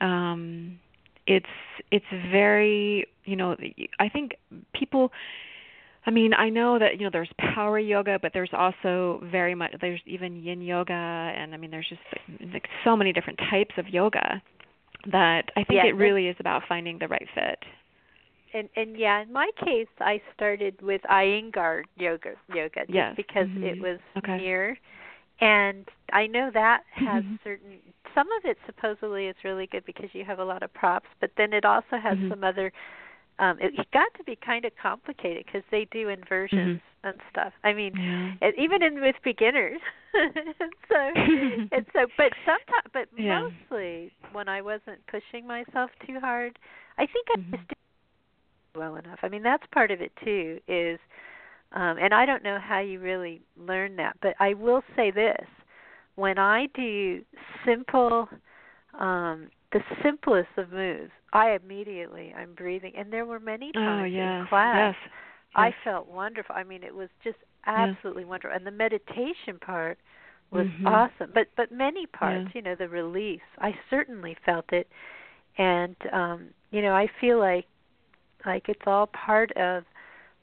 um 0.00 0.78
it's 1.26 1.46
it's 1.90 2.04
very 2.30 3.06
you 3.24 3.36
know 3.36 3.56
i 3.98 4.08
think 4.08 4.32
people 4.74 5.10
i 6.06 6.10
mean 6.10 6.32
i 6.34 6.48
know 6.48 6.78
that 6.78 6.98
you 6.98 7.04
know 7.04 7.10
there's 7.12 7.30
power 7.54 7.78
yoga 7.78 8.18
but 8.20 8.32
there's 8.32 8.50
also 8.52 9.20
very 9.30 9.54
much 9.54 9.72
there's 9.80 10.00
even 10.06 10.36
yin 10.36 10.60
yoga 10.60 10.92
and 10.92 11.54
i 11.54 11.56
mean 11.56 11.70
there's 11.70 11.88
just 11.88 12.00
like, 12.12 12.52
like 12.52 12.68
so 12.84 12.96
many 12.96 13.12
different 13.12 13.38
types 13.50 13.74
of 13.78 13.88
yoga 13.88 14.42
that 15.10 15.44
i 15.56 15.64
think 15.64 15.84
Yeah, 15.84 15.86
it 15.86 15.96
really 15.96 16.26
is 16.28 16.36
about 16.40 16.62
finding 16.68 16.98
the 16.98 17.08
right 17.08 17.26
fit 17.34 17.58
and 18.54 18.68
and 18.76 18.96
yeah, 18.98 19.22
in 19.22 19.32
my 19.32 19.50
case, 19.64 19.88
I 20.00 20.20
started 20.34 20.80
with 20.80 21.02
Iyengar 21.10 21.82
yoga 21.96 22.32
yoga 22.48 22.80
just 22.86 22.94
Yes. 22.94 23.14
because 23.16 23.48
it 23.56 23.78
Mhm. 23.78 23.82
was 23.82 23.98
Okay. 24.18 24.36
near, 24.38 24.78
and 25.40 25.86
I 26.12 26.26
know 26.26 26.50
that 26.54 26.82
has 26.92 27.24
Mhm. 27.24 27.38
certain. 27.44 27.78
Some 28.14 28.28
of 28.32 28.44
it 28.44 28.58
supposedly 28.66 29.26
is 29.26 29.36
really 29.44 29.66
good 29.66 29.84
because 29.84 30.10
you 30.12 30.24
have 30.24 30.38
a 30.38 30.44
lot 30.44 30.62
of 30.62 30.72
props, 30.74 31.08
but 31.20 31.30
then 31.36 31.52
it 31.52 31.64
also 31.64 31.96
has 32.02 32.18
Mhm. 32.18 32.28
some 32.28 32.44
other. 32.44 32.72
Um, 33.38 33.58
it, 33.60 33.72
it 33.78 33.86
got 33.92 34.08
to 34.16 34.24
be 34.24 34.36
kind 34.36 34.64
of 34.64 34.72
complicated 34.80 35.44
because 35.46 35.62
they 35.70 35.86
do 35.90 36.08
inversions 36.08 36.80
and 37.04 37.14
stuff. 37.30 37.52
I 37.64 37.72
mean, 37.72 37.94
yeah 37.94 38.34
and 38.40 38.52
even 38.58 38.82
in 38.82 39.00
with 39.00 39.16
beginners. 39.24 39.80
so 40.88 41.16
and 41.72 41.86
so, 41.92 42.06
but 42.16 42.32
sometimes, 42.44 42.86
but 42.92 43.08
Yeah. 43.16 43.48
mostly 43.70 44.12
when 44.32 44.48
I 44.48 44.62
wasn't 44.62 45.06
pushing 45.08 45.46
myself 45.46 45.90
too 46.06 46.18
hard, 46.20 46.58
I 46.98 47.06
think 47.06 47.26
I 47.30 47.34
Mhm. 47.34 47.56
just 47.56 47.68
did 47.68 47.76
well 48.76 48.96
enough. 48.96 49.18
I 49.22 49.28
mean, 49.28 49.42
that's 49.42 49.64
part 49.72 49.90
of 49.90 50.00
it 50.00 50.12
too. 50.24 50.58
Is 50.68 50.98
um, 51.72 51.98
and 51.98 52.14
I 52.14 52.26
don't 52.26 52.42
know 52.42 52.58
how 52.60 52.80
you 52.80 53.00
really 53.00 53.42
learn 53.56 53.96
that, 53.96 54.16
but 54.22 54.34
I 54.40 54.54
will 54.54 54.82
say 54.96 55.10
this: 55.10 55.46
when 56.16 56.38
I 56.38 56.66
do 56.74 57.22
simple, 57.64 58.28
um, 58.98 59.50
the 59.72 59.80
simplest 60.02 60.48
of 60.56 60.72
moves, 60.72 61.10
I 61.32 61.50
immediately 61.52 62.32
I'm 62.36 62.54
breathing, 62.54 62.92
and 62.96 63.12
there 63.12 63.26
were 63.26 63.40
many 63.40 63.72
times 63.74 63.82
oh 64.00 64.04
in 64.16 64.34
class 64.48 64.94
yes 64.94 64.94
I 65.54 65.70
Yes. 65.70 65.74
felt 65.84 66.08
wonderful. 66.08 66.54
I 66.54 66.64
mean, 66.64 66.82
it 66.82 66.94
was 66.94 67.08
just 67.24 67.38
absolutely 67.66 68.24
wonderful, 68.24 68.56
and 68.56 68.66
the 68.66 68.70
meditation 68.70 69.58
part 69.60 69.98
was 70.50 70.66
Mhm. 70.66 70.84
awesome. 70.84 71.30
But 71.34 71.48
but 71.56 71.72
many 71.72 72.06
parts, 72.06 72.46
you 72.54 72.62
know, 72.62 72.74
the 72.74 72.88
release, 72.88 73.40
I 73.58 73.74
certainly 73.90 74.36
felt 74.44 74.72
it, 74.72 74.88
and 75.58 75.96
um, 76.12 76.48
you 76.70 76.82
know, 76.82 76.94
I 76.94 77.08
feel 77.20 77.38
like 77.38 77.66
like 78.46 78.68
it's 78.68 78.86
all 78.86 79.06
part 79.08 79.52
of 79.52 79.84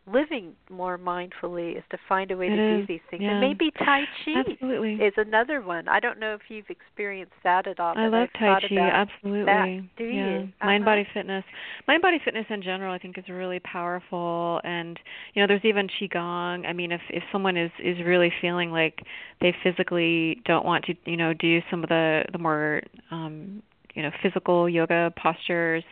living 0.06 0.54
more 0.70 0.98
mindfully 0.98 1.78
is 1.78 1.84
to 1.90 1.98
find 2.10 2.30
a 2.32 2.36
way 2.38 2.48
it 2.48 2.56
to 2.56 2.80
is. 2.82 2.88
do 2.88 2.94
these 2.94 3.02
things. 3.10 3.24
Yeah. 3.24 3.32
And 3.32 3.40
maybe 3.40 3.72
Tai 3.72 4.02
Chi 4.26 4.44
Absolutely. 4.52 4.96
is 4.96 5.14
another 5.16 5.62
one. 5.62 5.88
I 5.88 6.00
don't 6.02 6.20
know 6.20 6.34
if 6.34 6.42
you've 6.50 6.70
experienced 6.70 7.34
that 7.44 7.68
at 7.68 7.80
all. 7.80 7.94
I 7.98 8.08
love 8.08 8.28
I've 8.36 8.62
Tai 8.62 8.68
Chi, 8.68 8.78
absolutely. 8.78 9.46
that. 9.46 9.90
Do 9.98 10.04
yeah. 10.04 10.40
you? 10.40 10.50
Mind 10.62 10.84
Uh-huh. 10.84 10.92
body 10.92 11.08
fitness. 11.14 11.46
Mind 11.88 12.02
body 12.02 12.20
fitness 12.24 12.46
in 12.50 12.62
general 12.62 12.94
I 12.94 12.98
think 12.98 13.18
is 13.18 13.30
really 13.30 13.60
powerful 13.60 14.60
and 14.66 15.00
you 15.34 15.42
know, 15.42 15.48
there's 15.48 15.64
even 15.64 15.88
qigong. 15.88 16.68
I 16.68 16.74
mean, 16.74 16.92
if 16.92 17.02
if 17.10 17.24
someone 17.32 17.56
is 17.56 17.72
is 17.80 17.98
really 18.06 18.32
feeling 18.42 18.72
like 18.72 19.04
they 19.40 19.56
physically 19.64 20.42
don't 20.46 20.66
want 20.66 20.84
to, 20.86 20.96
you 21.06 21.16
know, 21.18 21.34
do 21.34 21.62
some 21.72 21.82
of 21.84 21.90
the 21.90 22.24
the 22.34 22.40
more 22.40 22.82
um 23.12 23.64
you 23.96 24.02
know, 24.02 24.12
physical 24.24 24.68
yoga 24.68 25.14
postures, 25.22 25.84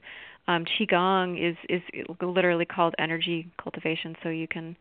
um 0.47 0.65
qigong 0.65 1.37
is 1.37 1.55
is 1.69 1.81
literally 2.21 2.65
called 2.65 2.93
energy 2.99 3.51
cultivation 3.61 4.15
so 4.23 4.29
you 4.29 4.47
can 4.47 4.75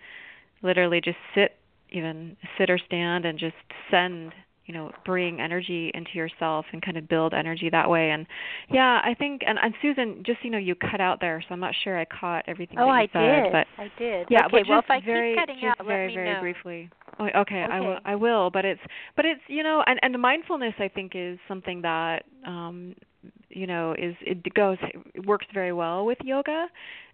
literally 0.63 1.01
just 1.01 1.19
sit 1.35 1.57
even 1.91 2.37
sit 2.59 2.71
or 2.71 2.79
stand 2.79 3.25
and 3.25 3.39
just 3.39 3.55
send 3.91 4.33
you 4.67 4.75
know 4.75 4.93
bring 5.05 5.41
energy 5.41 5.91
into 5.95 6.11
yourself 6.15 6.65
and 6.73 6.81
kind 6.81 6.97
of 6.97 7.09
build 7.09 7.35
energy 7.35 7.69
that 7.71 7.91
way 7.91 8.11
and 8.11 8.27
yeah 8.71 9.01
i 9.05 9.15
think 9.15 9.43
and, 9.47 9.59
and 9.61 9.75
susan 9.83 10.23
just 10.25 10.39
you 10.45 10.51
know 10.51 10.59
you 10.59 10.75
cut 10.77 11.01
out 11.01 11.21
there 11.21 11.43
so 11.49 11.53
i'm 11.53 11.61
not 11.61 11.75
sure 11.83 11.99
i 11.99 12.05
caught 12.05 12.45
everything 12.47 12.79
Oh, 12.79 12.89
I 12.89 13.03
you 13.03 13.09
said 13.13 13.43
did. 13.45 13.53
but 13.53 13.67
I 13.79 13.91
did. 13.99 14.27
yeah 14.31 14.47
okay, 14.47 14.59
but 14.63 14.69
well 14.69 14.79
if 14.79 14.85
I 14.91 15.01
very 15.01 15.35
keep 15.35 15.41
cutting 15.49 15.65
out, 15.69 15.85
very 15.85 16.07
let 16.07 16.09
me 16.11 16.15
very 16.15 16.35
know. 16.35 16.41
briefly 16.41 16.91
oh, 17.19 17.29
okay, 17.41 17.65
i 17.69 17.81
will 17.81 17.99
i 18.05 18.15
will 18.15 18.51
but 18.51 18.65
it's 18.65 18.81
but 19.17 19.25
it's 19.25 19.41
you 19.49 19.63
know 19.65 19.83
and 19.87 19.99
and 20.03 20.15
the 20.15 20.19
mindfulness 20.19 20.75
i 20.79 20.87
think 20.89 21.13
is 21.17 21.39
something 21.49 21.83
that 21.83 22.23
um 22.47 22.95
you 23.49 23.67
know 23.67 23.93
is 23.99 24.15
it 24.23 24.43
goes 24.55 24.79
it 25.15 25.27
works 25.27 25.47
very 25.53 25.73
well 25.73 26.07
with 26.07 26.19
yoga 26.23 26.67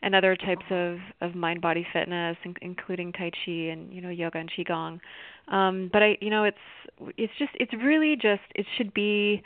and 0.03 0.15
other 0.15 0.37
types 0.37 0.65
of 0.71 0.99
of 1.21 1.35
mind 1.35 1.61
body 1.61 1.87
fitness 1.93 2.37
in, 2.45 2.55
including 2.63 3.13
tai 3.13 3.31
chi 3.45 3.53
and 3.53 3.93
you 3.93 4.01
know 4.01 4.11
yoga 4.11 4.39
and 4.39 4.51
qigong 4.57 5.01
um 5.49 5.89
but 5.93 6.03
i 6.03 6.17
you 6.21 6.31
know 6.31 6.45
it's 6.45 6.57
it's 7.17 7.33
just 7.39 7.51
it's 7.55 7.73
really 7.75 8.15
just 8.17 8.43
it 8.55 8.67
should 8.77 8.93
be 8.95 9.43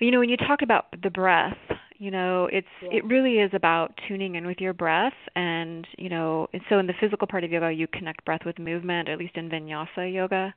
you 0.00 0.10
know 0.10 0.18
when 0.18 0.28
you 0.28 0.36
talk 0.36 0.62
about 0.62 0.86
the 1.02 1.10
breath 1.10 1.56
you 1.98 2.10
know 2.10 2.48
it's 2.52 2.66
Yeah. 2.82 2.98
it 2.98 3.04
really 3.04 3.34
is 3.38 3.50
about 3.54 3.92
tuning 4.08 4.34
in 4.34 4.46
with 4.46 4.58
your 4.60 4.72
breath 4.72 5.14
and 5.36 5.86
you 5.98 6.08
know 6.08 6.48
and 6.52 6.62
so 6.68 6.78
in 6.78 6.86
the 6.86 6.94
physical 7.00 7.26
part 7.26 7.44
of 7.44 7.50
yoga 7.50 7.70
you 7.72 7.86
connect 7.86 8.24
breath 8.24 8.44
with 8.44 8.58
movement 8.58 9.08
at 9.08 9.18
least 9.18 9.36
in 9.36 9.48
vinyasa 9.48 10.12
yoga 10.12 10.54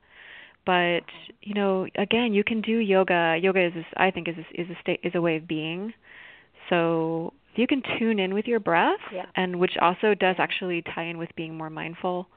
but 0.66 1.00
you 1.42 1.54
know 1.54 1.86
again 1.96 2.32
you 2.32 2.44
can 2.44 2.60
do 2.60 2.78
yoga 2.78 3.38
yoga 3.40 3.66
is 3.66 3.74
this, 3.74 3.84
i 3.96 4.10
think 4.10 4.28
is 4.28 4.36
this, 4.36 4.46
is 4.54 4.68
a 4.70 4.80
state 4.80 5.00
is 5.02 5.14
a 5.14 5.20
way 5.20 5.36
of 5.36 5.46
being 5.48 5.92
so 6.68 7.32
you 7.54 7.66
can 7.66 7.82
tune 7.98 8.18
in 8.18 8.34
with 8.34 8.46
your 8.46 8.60
breath 8.60 9.00
Yeah. 9.12 9.24
and 9.36 9.58
which 9.58 9.76
also 9.80 10.14
does 10.14 10.36
actually 10.38 10.82
tie 10.82 11.04
in 11.04 11.18
with 11.18 11.30
being 11.36 11.56
more 11.56 11.70
mindful 11.70 12.28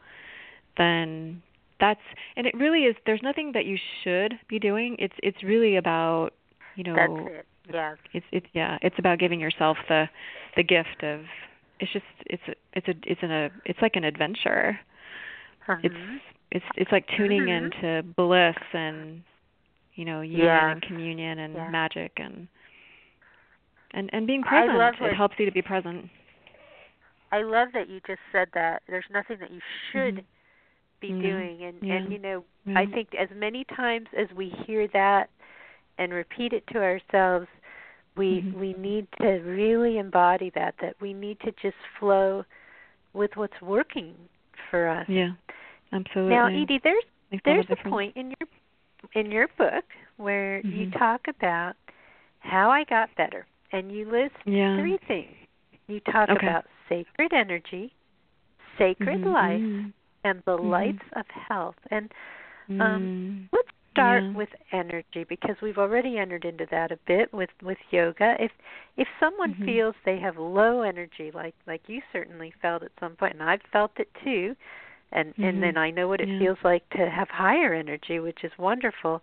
then 0.77 1.41
that's 1.79 1.99
and 2.35 2.45
it 2.47 2.53
really 2.55 2.83
is 2.85 2.95
there's 3.05 3.21
nothing 3.23 3.51
that 3.53 3.65
you 3.65 3.77
should 4.03 4.33
be 4.47 4.59
doing 4.59 4.95
it's 4.99 5.15
it's 5.21 5.43
really 5.43 5.75
about 5.77 6.29
you 6.75 6.83
know 6.83 6.95
That's 6.95 7.35
it. 7.39 7.45
Yes. 7.73 7.97
it's 8.13 8.25
it's 8.31 8.45
yeah 8.53 8.77
it's 8.81 8.97
about 8.99 9.19
giving 9.19 9.39
yourself 9.39 9.77
the 9.87 10.05
the 10.55 10.63
gift 10.63 11.03
of 11.03 11.21
it's 11.79 11.91
just 11.91 12.05
it's 12.27 12.43
a 12.47 12.53
it's 12.73 12.87
a 12.87 12.93
it's 13.03 13.21
an 13.23 13.31
a 13.31 13.49
it's 13.65 13.79
like 13.81 13.95
an 13.95 14.03
adventure 14.03 14.79
it's 15.83 15.95
Mhm. 15.95 16.19
It's 16.51 16.65
it's 16.75 16.91
like 16.91 17.07
tuning 17.17 17.43
Mhm. 17.45 17.65
into 17.65 18.03
bliss 18.15 18.55
and 18.73 19.23
you 19.95 20.05
know 20.05 20.21
union 20.21 20.45
Yes. 20.45 20.63
and 20.73 20.81
communion 20.81 21.39
and 21.39 21.55
Yeah. 21.55 21.69
magic 21.69 22.11
and 22.17 22.47
and 23.91 24.09
and 24.13 24.27
being 24.27 24.43
present 24.43 24.75
it 24.95 25.01
what- 25.01 25.13
helps 25.13 25.37
you 25.39 25.45
to 25.45 25.51
be 25.51 25.61
present 25.61 26.09
I 27.33 27.43
love 27.43 27.71
that 27.71 27.87
you 27.87 28.01
just 28.05 28.19
said 28.33 28.49
that. 28.55 28.83
There's 28.87 29.09
nothing 29.09 29.37
that 29.39 29.51
you 29.51 29.61
should 29.91 30.17
Mhm. 30.17 30.23
be 30.99 31.07
Yeah. 31.07 31.21
doing 31.21 31.63
and 31.63 31.81
Yeah. 31.81 31.93
and 31.95 32.11
you 32.11 32.19
know 32.19 32.43
Yeah. 32.65 32.79
I 32.79 32.85
think 32.85 33.15
as 33.15 33.29
many 33.31 33.63
times 33.65 34.09
as 34.13 34.29
we 34.33 34.49
hear 34.49 34.87
that 34.87 35.29
and 35.97 36.11
repeat 36.13 36.51
it 36.53 36.67
to 36.67 36.83
ourselves 36.83 37.47
we 38.17 38.41
Mhm. 38.41 38.53
we 38.55 38.73
need 38.73 39.07
to 39.21 39.39
really 39.39 39.97
embody 39.97 40.49
that 40.49 40.77
that 40.79 40.99
we 40.99 41.13
need 41.13 41.39
to 41.39 41.51
just 41.53 41.77
flow 41.97 42.43
with 43.13 43.37
what's 43.37 43.61
working 43.61 44.13
for 44.69 44.87
us. 44.89 45.07
yeah 45.07 45.31
absolutely 45.93 46.35
Now 46.35 46.47
Edie 46.47 46.79
there's 46.83 47.03
there's 47.45 47.65
a 47.71 47.75
difference. 47.75 47.89
point 47.89 48.15
in 48.15 48.33
your 48.39 48.49
in 49.25 49.31
your 49.31 49.47
book 49.57 49.85
where 50.17 50.63
you 50.69 50.85
Mhm. 50.87 50.99
talk 50.99 51.21
about 51.27 51.73
how 52.39 52.69
I 52.69 52.83
got 52.85 53.09
better 53.15 53.45
and 53.71 53.91
you 53.91 54.09
list 54.09 54.35
yeah 54.45 54.77
three 54.79 54.97
things. 55.07 55.35
You 55.87 55.99
talk 56.01 56.29
Okay. 56.29 56.47
about 56.47 56.65
sacred 56.87 57.33
energy, 57.33 57.93
sacred 58.77 59.19
Mhm, 59.19 59.33
life, 59.33 59.61
and 60.23 60.41
the 60.45 60.55
Mhm. 60.55 60.69
lights 60.69 61.03
of 61.15 61.25
health. 61.27 61.75
And 61.89 62.11
um, 62.79 63.11
mm, 63.11 63.49
let's 63.51 63.67
start 63.91 64.23
Yeah. 64.23 64.33
with 64.33 64.49
energy 64.71 65.25
because 65.27 65.55
we've 65.61 65.77
already 65.77 66.17
entered 66.17 66.45
into 66.45 66.65
that 66.71 66.91
a 66.91 66.97
bit 67.07 67.33
with 67.33 67.49
with 67.61 67.77
yoga. 67.89 68.35
If 68.39 68.51
if 68.97 69.07
someone 69.19 69.53
Mhm. 69.53 69.65
feels 69.65 69.95
they 70.05 70.19
have 70.19 70.37
low 70.37 70.81
energy, 70.81 71.31
like 71.33 71.55
like 71.67 71.81
you 71.87 72.01
certainly 72.13 72.53
felt 72.61 72.83
at 72.83 72.91
some 72.99 73.15
point, 73.15 73.33
and 73.33 73.43
I've 73.43 73.61
felt 73.73 73.91
it 73.97 74.09
too, 74.23 74.55
and 75.11 75.33
Mhm. 75.37 75.43
and 75.43 75.63
then 75.63 75.77
I 75.77 75.91
know 75.91 76.07
what 76.07 76.21
it 76.21 76.29
Yeah. 76.29 76.39
feels 76.39 76.57
like 76.63 76.87
to 76.91 77.09
have 77.09 77.29
higher 77.29 77.73
energy, 77.73 78.19
which 78.19 78.43
is 78.43 78.51
wonderful. 78.57 79.21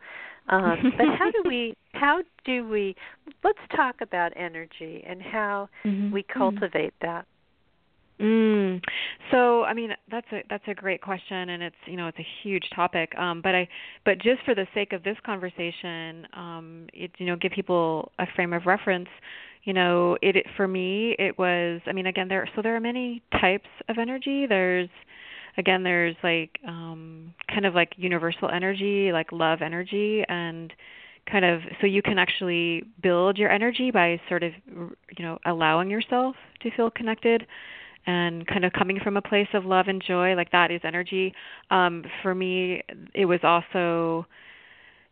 Um, 0.48 0.92
but 0.96 1.06
how 1.18 1.30
do 1.30 1.42
we 1.46 1.74
how 1.92 2.22
do 2.44 2.68
we 2.68 2.94
let's 3.44 3.58
talk 3.74 3.96
about 4.00 4.32
energy 4.36 5.04
and 5.06 5.22
how 5.22 5.68
Mhm, 5.84 6.12
we 6.12 6.22
mhm. 6.22 6.32
cultivate 6.38 6.94
that. 7.02 7.26
Mm. 8.20 8.82
So, 9.30 9.62
I 9.64 9.74
mean, 9.74 9.90
that's 10.10 10.26
a 10.32 10.42
that's 10.50 10.64
a 10.66 10.74
great 10.74 11.00
question, 11.00 11.50
and 11.50 11.62
it's 11.62 11.76
you 11.86 11.96
know 11.96 12.08
it's 12.08 12.18
a 12.18 12.26
huge 12.42 12.68
topic. 12.74 13.16
Um, 13.16 13.40
but 13.42 13.54
I 13.54 13.68
but 14.04 14.18
just 14.18 14.42
for 14.44 14.54
the 14.54 14.66
sake 14.74 14.92
of 14.92 15.04
this 15.04 15.16
conversation, 15.24 16.26
um, 16.32 16.86
it 16.92 17.12
you 17.18 17.26
know 17.26 17.36
give 17.36 17.52
people 17.52 18.10
a 18.18 18.26
frame 18.34 18.52
of 18.52 18.66
reference. 18.66 19.08
You 19.64 19.72
know, 19.72 20.16
it, 20.22 20.34
it 20.36 20.46
for 20.56 20.66
me 20.66 21.14
it 21.18 21.38
was. 21.38 21.80
I 21.86 21.92
mean, 21.92 22.06
again, 22.06 22.26
there 22.28 22.48
so 22.56 22.62
there 22.62 22.74
are 22.74 22.80
many 22.80 23.22
types 23.40 23.68
of 23.88 23.98
energy. 23.98 24.46
There's 24.46 24.88
again 25.58 25.82
there's 25.82 26.16
like 26.22 26.58
um 26.66 27.34
kind 27.52 27.66
of 27.66 27.74
like 27.74 27.92
universal 27.96 28.48
energy, 28.48 29.12
like 29.12 29.32
love 29.32 29.60
energy, 29.60 30.24
and 30.28 30.72
kind 31.30 31.44
of 31.44 31.60
so 31.80 31.86
you 31.86 32.00
can 32.00 32.18
actually 32.18 32.84
build 33.02 33.36
your 33.36 33.50
energy 33.50 33.90
by 33.90 34.20
sort 34.28 34.42
of 34.42 34.52
you 34.66 35.24
know 35.24 35.38
allowing 35.44 35.90
yourself 35.90 36.36
to 36.62 36.70
feel 36.70 36.90
connected 36.90 37.46
and 38.06 38.46
kind 38.46 38.64
of 38.64 38.72
coming 38.72 38.98
from 39.02 39.18
a 39.18 39.22
place 39.22 39.48
of 39.52 39.66
love 39.66 39.86
and 39.88 40.02
joy 40.06 40.34
like 40.34 40.50
that 40.52 40.70
is 40.70 40.80
energy. 40.84 41.34
Um 41.70 42.04
for 42.22 42.34
me 42.34 42.82
it 43.14 43.26
was 43.26 43.40
also 43.42 44.26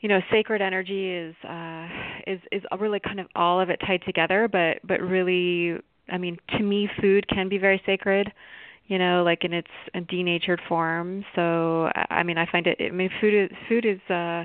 you 0.01 0.09
know 0.09 0.21
sacred 0.31 0.63
energy 0.63 1.11
is 1.11 1.35
uh 1.45 1.89
is 2.27 2.41
is 2.53 2.63
really 2.79 3.01
kind 3.01 3.21
of 3.21 3.27
all 3.35 3.61
of 3.61 3.71
it 3.71 3.81
tied 3.87 4.03
together 4.05 4.49
but 4.49 4.79
but 4.87 5.01
really 5.01 5.79
i 6.11 6.19
mean 6.19 6.37
to 6.51 6.61
me 6.63 6.89
food 7.01 7.27
can 7.29 7.49
be 7.49 7.59
very 7.59 7.81
sacred 7.87 8.31
you 8.89 8.99
know 8.99 9.23
like 9.25 9.45
in 9.45 9.53
its 9.53 9.69
denatured 10.09 10.61
form 10.69 11.25
so 11.35 11.91
i 11.95 12.07
I 12.21 12.23
mean 12.23 12.39
i 12.39 12.47
find 12.51 12.67
it 12.67 12.79
i 12.81 12.91
mean 12.91 13.11
food 13.21 13.35
is 13.35 13.57
food 13.69 13.85
is 13.85 14.01
uh 14.11 14.45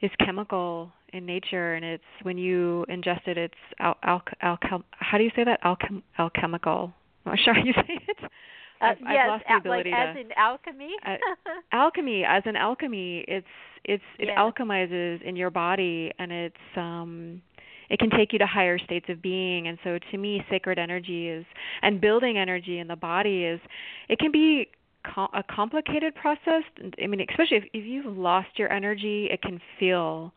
is 0.00 0.10
chemical 0.24 0.90
in 1.12 1.26
nature 1.26 1.74
and 1.74 1.84
it's 1.84 2.04
when 2.22 2.38
you 2.38 2.84
ingest 2.88 3.26
it 3.26 3.36
it's 3.38 3.54
al- 3.80 3.98
al- 4.02 4.22
alchem 4.42 4.82
how 4.92 5.18
do 5.18 5.24
you 5.24 5.30
say 5.36 5.44
that 5.44 5.62
alchem 5.62 6.02
alchemical 6.18 6.92
I'm 7.26 7.32
not 7.32 7.38
sure 7.44 7.54
how 7.54 7.62
you 7.62 7.74
say 7.74 7.98
it. 8.08 8.16
Uh, 8.22 8.86
I've, 8.86 8.96
yes, 9.02 9.08
I've 9.20 9.28
lost 9.28 9.44
the 9.46 9.52
al- 9.52 9.58
ability 9.58 9.90
like 9.90 10.08
as 10.08 10.14
to 10.16 10.20
in 10.22 10.32
alchemy. 10.36 10.90
Uh, 11.06 11.16
alchemy 11.72 12.24
as 12.24 12.42
an 12.46 12.56
alchemy 12.56 13.24
it's 13.28 13.46
it's 13.84 14.02
it 14.18 14.28
Yes. 14.28 14.38
alchemizes 14.38 15.20
in 15.22 15.36
your 15.36 15.50
body 15.50 16.10
and 16.18 16.32
it's 16.32 16.56
um 16.76 17.42
it 17.90 17.98
can 17.98 18.08
take 18.08 18.32
you 18.32 18.38
to 18.38 18.46
higher 18.46 18.78
states 18.78 19.06
of 19.08 19.20
being. 19.20 19.68
And 19.68 19.78
so 19.84 19.98
to 20.10 20.16
me 20.16 20.42
sacred 20.48 20.78
energy 20.78 21.28
is 21.28 21.44
and 21.82 22.00
building 22.00 22.38
energy 22.38 22.78
in 22.78 22.88
the 22.88 22.96
body 22.96 23.44
is 23.44 23.60
it 24.08 24.18
can 24.18 24.32
be 24.32 24.68
com- 25.04 25.28
a 25.34 25.42
complicated 25.42 26.14
process. 26.14 26.62
I 27.02 27.06
mean 27.06 27.20
especially 27.28 27.58
if 27.58 27.64
if 27.74 27.84
you've 27.84 28.16
lost 28.16 28.48
your 28.56 28.72
energy 28.72 29.28
it 29.30 29.42
can 29.42 29.60
feel 29.78 30.32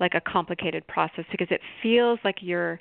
like 0.00 0.14
a 0.14 0.20
complicated 0.20 0.86
process 0.86 1.24
because 1.30 1.48
it 1.50 1.60
feels 1.82 2.18
like 2.24 2.36
you're 2.40 2.80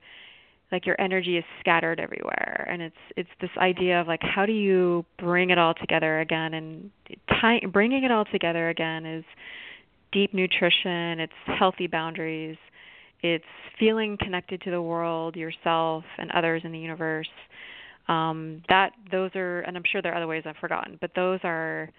like 0.72 0.86
your 0.86 1.00
energy 1.00 1.38
is 1.38 1.46
scattered 1.60 2.00
everywhere. 2.00 2.68
And 2.70 2.82
it's 2.82 2.96
it's 3.16 3.30
this 3.40 3.52
idea 3.58 4.02
of 4.02 4.08
like 4.08 4.22
how 4.22 4.46
do 4.46 4.52
you 4.52 5.06
bring 5.20 5.52
it 5.52 5.60
all 5.60 5.76
together 5.76 6.20
again? 6.20 6.56
And 6.56 6.92
ty- 7.30 7.62
bringing 7.72 8.04
it 8.04 8.12
all 8.12 8.26
together 8.26 8.70
again 8.70 9.06
is 9.06 9.24
deep 10.12 10.34
nutrition. 10.34 11.20
It's 11.20 11.34
healthy 11.46 11.86
boundaries 11.88 12.58
it's 13.22 13.46
feeling 13.80 14.18
connected 14.20 14.62
to 14.62 14.72
the 14.72 14.82
world 14.82 15.36
yourself 15.36 16.04
and 16.18 16.32
others 16.32 16.62
in 16.66 16.72
the 16.72 16.80
universe. 16.80 17.30
Um 18.08 18.64
that 18.70 18.94
those 19.12 19.32
are 19.36 19.62
and 19.62 19.76
i'm 19.76 19.84
sure 19.92 20.02
there 20.02 20.14
are 20.14 20.18
other 20.18 20.28
ways 20.28 20.44
i've 20.46 20.56
forgotten 20.58 20.98
but 21.02 21.12
those 21.14 21.42
are 21.44 21.90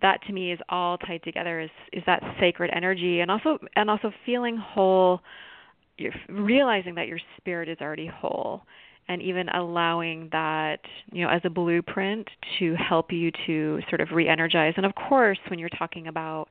that 0.00 0.22
to 0.26 0.32
me 0.32 0.52
is 0.52 0.58
all 0.70 0.96
tied 0.96 1.22
together 1.22 1.60
is 1.60 1.70
is 1.92 2.02
that 2.06 2.22
sacred 2.40 2.70
energy 2.74 3.20
and 3.20 3.30
also 3.30 3.58
and 3.76 3.90
also 3.90 4.10
feeling 4.24 4.56
whole 4.56 5.20
you're 5.98 6.14
realizing 6.28 6.94
that 6.94 7.08
your 7.08 7.18
spirit 7.36 7.68
is 7.68 7.76
already 7.80 8.06
whole 8.06 8.62
and 9.08 9.20
even 9.20 9.48
allowing 9.50 10.28
that 10.32 10.80
you 11.12 11.24
know 11.24 11.30
as 11.30 11.42
a 11.44 11.50
blueprint 11.50 12.26
to 12.58 12.74
help 12.76 13.12
you 13.12 13.30
to 13.46 13.80
sort 13.88 14.00
of 14.00 14.08
re-energize. 14.12 14.74
And 14.76 14.86
of 14.86 14.94
course 14.94 15.38
when 15.48 15.58
you're 15.58 15.68
talking 15.68 16.06
about 16.06 16.48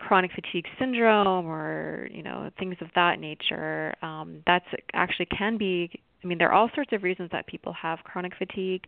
chronic 0.00 0.30
fatigue 0.32 0.66
syndrome 0.78 1.46
or 1.46 2.08
you 2.10 2.22
know 2.22 2.50
things 2.58 2.76
of 2.80 2.88
that 2.94 3.20
nature 3.20 3.94
um, 4.02 4.42
that's 4.46 4.64
actually 4.94 5.26
can 5.26 5.56
be 5.58 5.90
i 6.24 6.26
mean 6.26 6.38
there 6.38 6.48
are 6.48 6.54
all 6.54 6.70
sorts 6.74 6.92
of 6.92 7.02
reasons 7.02 7.28
that 7.32 7.46
people 7.46 7.72
have 7.72 7.98
chronic 8.04 8.32
fatigue 8.36 8.84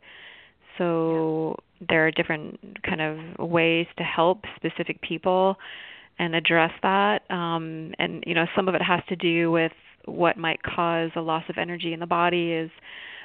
so 0.79 1.55
yeah. 1.81 1.87
there 1.91 2.07
are 2.07 2.11
different 2.11 2.59
kind 2.83 3.01
of 3.01 3.49
ways 3.51 3.87
to 3.99 4.05
help 4.05 4.41
specific 4.57 5.01
people 5.03 5.57
and 6.19 6.35
address 6.35 6.73
that 6.83 7.23
um, 7.31 7.93
and 7.99 8.25
you 8.27 8.35
know 8.35 8.47
some 8.57 8.69
of 8.69 8.75
it 8.75 8.83
has 8.83 9.01
to 9.09 9.17
do 9.17 9.51
with 9.51 9.73
what 10.07 10.37
might 10.37 10.63
cause 10.63 11.11
a 11.15 11.21
loss 11.21 11.45
of 11.49 11.57
energy 11.59 11.93
in 11.93 12.01
the 12.01 12.07
body 12.07 12.53
is 12.53 12.71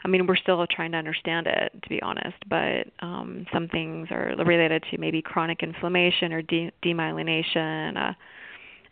I 0.08 0.10
mean, 0.10 0.26
we're 0.26 0.38
still 0.38 0.66
trying 0.68 0.94
to 0.94 0.98
understand 0.98 1.48
it, 1.48 1.74
to 1.84 1.90
be 1.90 2.02
honest. 2.02 2.38
But 2.50 2.88
um, 3.02 3.46
some 3.54 3.68
things 3.68 4.08
are 4.10 4.34
related 4.46 4.84
to 4.90 4.98
maybe 4.98 5.22
chronic 5.22 5.62
inflammation 5.64 6.32
or 6.32 6.42
de- 6.42 6.72
demyelination, 6.84 7.98
uh, 7.98 8.14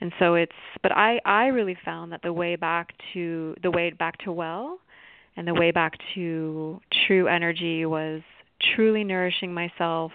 and 0.01 0.11
so 0.20 0.36
it's. 0.36 0.51
But 0.84 0.91
I 0.91 1.22
I 1.24 1.45
really 1.45 1.78
found 1.86 2.11
that 2.11 2.22
the 2.22 2.34
way 2.34 2.57
back 2.57 2.93
to 3.13 3.55
the 3.63 3.72
way 3.72 3.91
back 3.91 4.18
to 4.26 4.34
well, 4.34 4.80
and 5.38 5.47
the 5.47 5.53
way 5.53 5.72
back 5.72 5.93
to 6.16 6.82
true 7.07 7.28
energy 7.28 7.86
was 7.86 8.22
truly 8.76 9.05
nourishing 9.05 9.53
myself, 9.53 10.11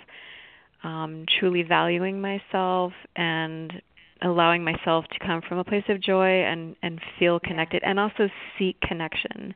um, 0.84 1.24
truly 1.38 1.62
valuing 1.62 2.20
myself, 2.20 2.92
and 3.16 3.72
allowing 4.22 4.64
myself 4.64 5.04
to 5.12 5.26
come 5.26 5.40
from 5.48 5.58
a 5.58 5.64
place 5.64 5.84
of 5.88 6.00
joy 6.00 6.42
and 6.44 6.76
and 6.82 7.00
feel 7.18 7.40
connected 7.40 7.82
and 7.84 7.98
also 7.98 8.28
seek 8.58 8.80
connection 8.80 9.54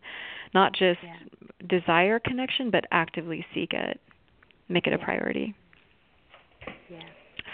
not 0.55 0.73
just 0.73 0.99
yeah. 1.03 1.17
desire 1.69 2.19
connection 2.19 2.71
but 2.71 2.85
actively 2.91 3.45
seek 3.55 3.73
it 3.73 4.01
make 4.69 4.87
it 4.87 4.91
yeah. 4.91 4.97
a 4.97 5.05
priority 5.05 5.55
yeah 6.91 6.99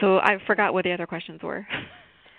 so 0.00 0.18
i 0.18 0.36
forgot 0.46 0.72
what 0.72 0.84
the 0.84 0.92
other 0.92 1.06
questions 1.06 1.40
were 1.42 1.66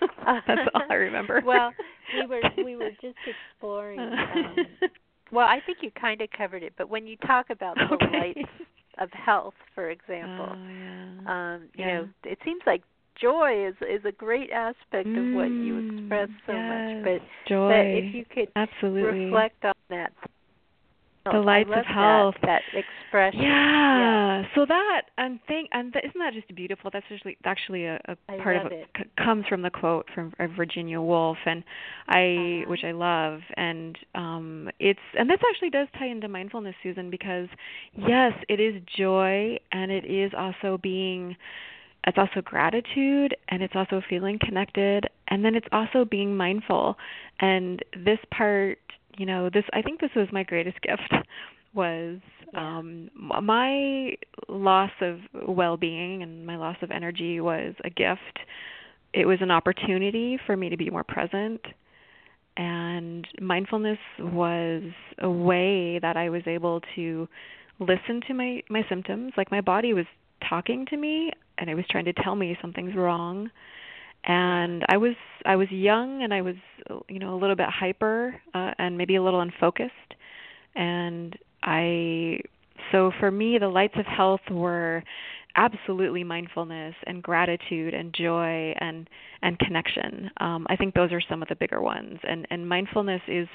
that's 0.46 0.68
all 0.74 0.82
i 0.90 0.94
remember 0.94 1.42
well 1.46 1.72
we 2.14 2.26
were 2.26 2.40
we 2.64 2.76
were 2.76 2.90
just 3.00 3.16
exploring 3.26 4.00
um, 4.00 4.56
well 5.32 5.46
i 5.46 5.58
think 5.66 5.78
you 5.82 5.90
kind 6.00 6.20
of 6.20 6.28
covered 6.36 6.62
it 6.62 6.72
but 6.78 6.88
when 6.88 7.06
you 7.06 7.16
talk 7.18 7.50
about 7.50 7.76
the 7.76 7.94
okay. 7.94 8.18
lights 8.18 8.50
of 8.98 9.10
health 9.12 9.54
for 9.74 9.90
example 9.90 10.48
oh, 10.50 10.56
yeah. 10.56 11.54
um 11.54 11.62
you 11.74 11.84
yeah. 11.84 11.98
know 11.98 12.08
it 12.24 12.38
seems 12.44 12.60
like 12.66 12.82
joy 13.20 13.68
is 13.68 13.74
is 13.82 14.04
a 14.04 14.12
great 14.12 14.50
aspect 14.50 15.08
mm, 15.08 15.30
of 15.30 15.34
what 15.34 15.50
you 15.64 15.78
express 15.78 16.28
so 16.46 16.52
yes, 16.52 16.68
much. 16.68 17.04
But 17.04 17.48
joy. 17.48 17.68
but 17.68 17.86
if 17.86 18.14
you 18.14 18.24
could 18.24 18.48
absolutely 18.56 19.26
reflect 19.26 19.64
on 19.64 19.74
that. 19.90 20.12
The 21.24 21.38
lights 21.38 21.70
of 21.72 21.86
health. 21.86 22.34
That, 22.42 22.62
that 22.72 22.78
expression. 22.78 23.42
Yeah. 23.42 23.98
yeah. 23.98 24.42
So 24.56 24.66
that 24.66 25.02
and 25.18 25.38
think 25.46 25.68
and 25.72 25.92
th- 25.92 26.04
isn't 26.04 26.18
that 26.18 26.32
just 26.34 26.52
beautiful? 26.52 26.90
That's 26.92 27.06
actually 27.12 27.38
actually 27.44 27.84
a, 27.84 28.00
a 28.08 28.16
I 28.28 28.38
part 28.38 28.56
of 28.56 28.72
it. 28.72 28.88
C- 28.96 29.04
comes 29.22 29.44
from 29.48 29.62
the 29.62 29.70
quote 29.70 30.06
from 30.12 30.32
Virginia 30.56 31.00
Woolf, 31.00 31.38
and 31.46 31.62
I 32.08 32.62
uh-huh. 32.62 32.70
which 32.70 32.82
I 32.82 32.90
love, 32.90 33.38
and 33.56 33.96
um 34.16 34.68
it's 34.80 34.98
and 35.16 35.30
this 35.30 35.38
actually 35.48 35.70
does 35.70 35.86
tie 35.96 36.08
into 36.08 36.26
mindfulness, 36.26 36.74
Susan, 36.82 37.08
because 37.08 37.46
yes, 37.96 38.32
it 38.48 38.58
is 38.58 38.82
joy, 38.98 39.58
and 39.70 39.92
it 39.92 40.04
is 40.04 40.32
also 40.36 40.76
being 40.82 41.36
it's 42.06 42.18
also 42.18 42.40
gratitude 42.42 43.36
and 43.48 43.62
it's 43.62 43.74
also 43.76 44.02
feeling 44.08 44.38
connected 44.44 45.06
and 45.28 45.44
then 45.44 45.54
it's 45.54 45.68
also 45.72 46.04
being 46.04 46.36
mindful. 46.36 46.96
And 47.40 47.82
this 48.04 48.18
part 48.36 48.78
you 49.18 49.26
know 49.26 49.50
this 49.52 49.64
i 49.72 49.82
think 49.82 50.00
this 50.00 50.10
was 50.16 50.28
my 50.32 50.42
greatest 50.42 50.80
gift 50.82 51.14
was 51.74 52.18
um 52.54 53.10
my 53.42 54.12
loss 54.48 54.90
of 55.00 55.18
well-being 55.46 56.22
and 56.22 56.46
my 56.46 56.56
loss 56.56 56.76
of 56.82 56.90
energy 56.90 57.40
was 57.40 57.74
a 57.84 57.90
gift. 57.90 58.38
It 59.14 59.26
was 59.26 59.38
an 59.42 59.50
opportunity 59.50 60.38
for 60.46 60.56
me 60.56 60.70
to 60.70 60.76
be 60.76 60.90
more 60.90 61.04
present 61.04 61.60
and 62.56 63.26
mindfulness 63.40 63.98
was 64.18 64.82
a 65.18 65.30
way 65.30 65.98
that 66.00 66.16
i 66.16 66.28
was 66.28 66.42
able 66.46 66.80
to 66.94 67.28
listen 67.78 68.20
to 68.28 68.34
my 68.34 68.62
my 68.68 68.82
symptoms. 68.88 69.32
Like 69.36 69.50
my 69.50 69.60
body 69.60 69.92
was 69.92 70.06
talking 70.48 70.86
to 70.86 70.96
me 70.96 71.30
and 71.58 71.68
it 71.70 71.74
was 71.74 71.84
trying 71.90 72.04
to 72.06 72.12
tell 72.12 72.34
me 72.34 72.56
something's 72.60 72.94
wrong. 72.94 73.50
And 74.24 74.84
i 74.88 74.96
was 74.96 75.14
i 75.44 75.56
was 75.56 75.68
young 75.70 76.22
and 76.22 76.32
i 76.32 76.42
was 76.42 76.54
you 77.08 77.18
know 77.18 77.34
a 77.34 77.38
little 77.38 77.56
bit 77.56 77.66
hyper 77.68 78.34
uh, 78.54 78.70
and 78.78 78.96
maybe 78.96 79.16
a 79.16 79.22
little 79.22 79.40
unfocused. 79.40 79.92
And 80.74 81.36
i 81.62 82.40
so 82.90 83.12
for 83.18 83.30
me 83.30 83.58
the 83.58 83.68
lights 83.68 83.94
of 83.96 84.06
health 84.06 84.40
were 84.50 85.02
absolutely 85.54 86.24
mindfulness 86.24 86.94
and 87.06 87.22
gratitude 87.22 87.94
and 87.94 88.14
joy 88.14 88.72
and 88.78 89.08
and 89.42 89.58
connection. 89.58 90.30
Um 90.40 90.66
i 90.70 90.76
think 90.76 90.94
those 90.94 91.12
are 91.12 91.20
some 91.28 91.42
of 91.42 91.48
the 91.48 91.56
bigger 91.56 91.80
ones. 91.80 92.18
And 92.22 92.46
and 92.50 92.68
mindfulness 92.68 93.22
is 93.26 93.48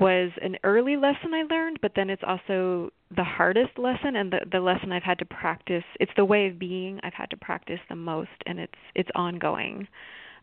was 0.00 0.30
an 0.40 0.56
early 0.64 0.96
lesson 0.96 1.34
I 1.34 1.42
learned, 1.42 1.78
but 1.82 1.92
then 1.94 2.08
it's 2.08 2.22
also 2.26 2.90
the 3.14 3.24
hardest 3.24 3.78
lesson 3.78 4.16
and 4.16 4.32
the 4.32 4.40
the 4.50 4.60
lesson 4.60 4.92
I've 4.92 5.02
had 5.02 5.18
to 5.18 5.24
practice. 5.24 5.84
It's 6.00 6.12
the 6.16 6.24
way 6.24 6.46
of 6.48 6.58
being 6.58 6.98
I've 7.02 7.14
had 7.14 7.30
to 7.30 7.36
practice 7.36 7.80
the 7.88 7.96
most, 7.96 8.30
and 8.46 8.58
it's 8.58 8.72
it's 8.94 9.10
ongoing. 9.14 9.86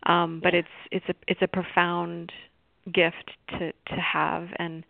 Um, 0.06 0.40
but 0.44 0.54
yeah. 0.54 0.60
it's 0.60 0.68
it's 0.92 1.06
a 1.10 1.14
it's 1.28 1.42
a 1.42 1.48
profound 1.48 2.32
gift 2.94 3.32
to 3.52 3.72
to 3.72 3.96
have, 3.96 4.48
and 4.60 4.84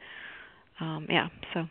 um, 0.82 1.08
yeah. 1.10 1.30
So, 1.54 1.66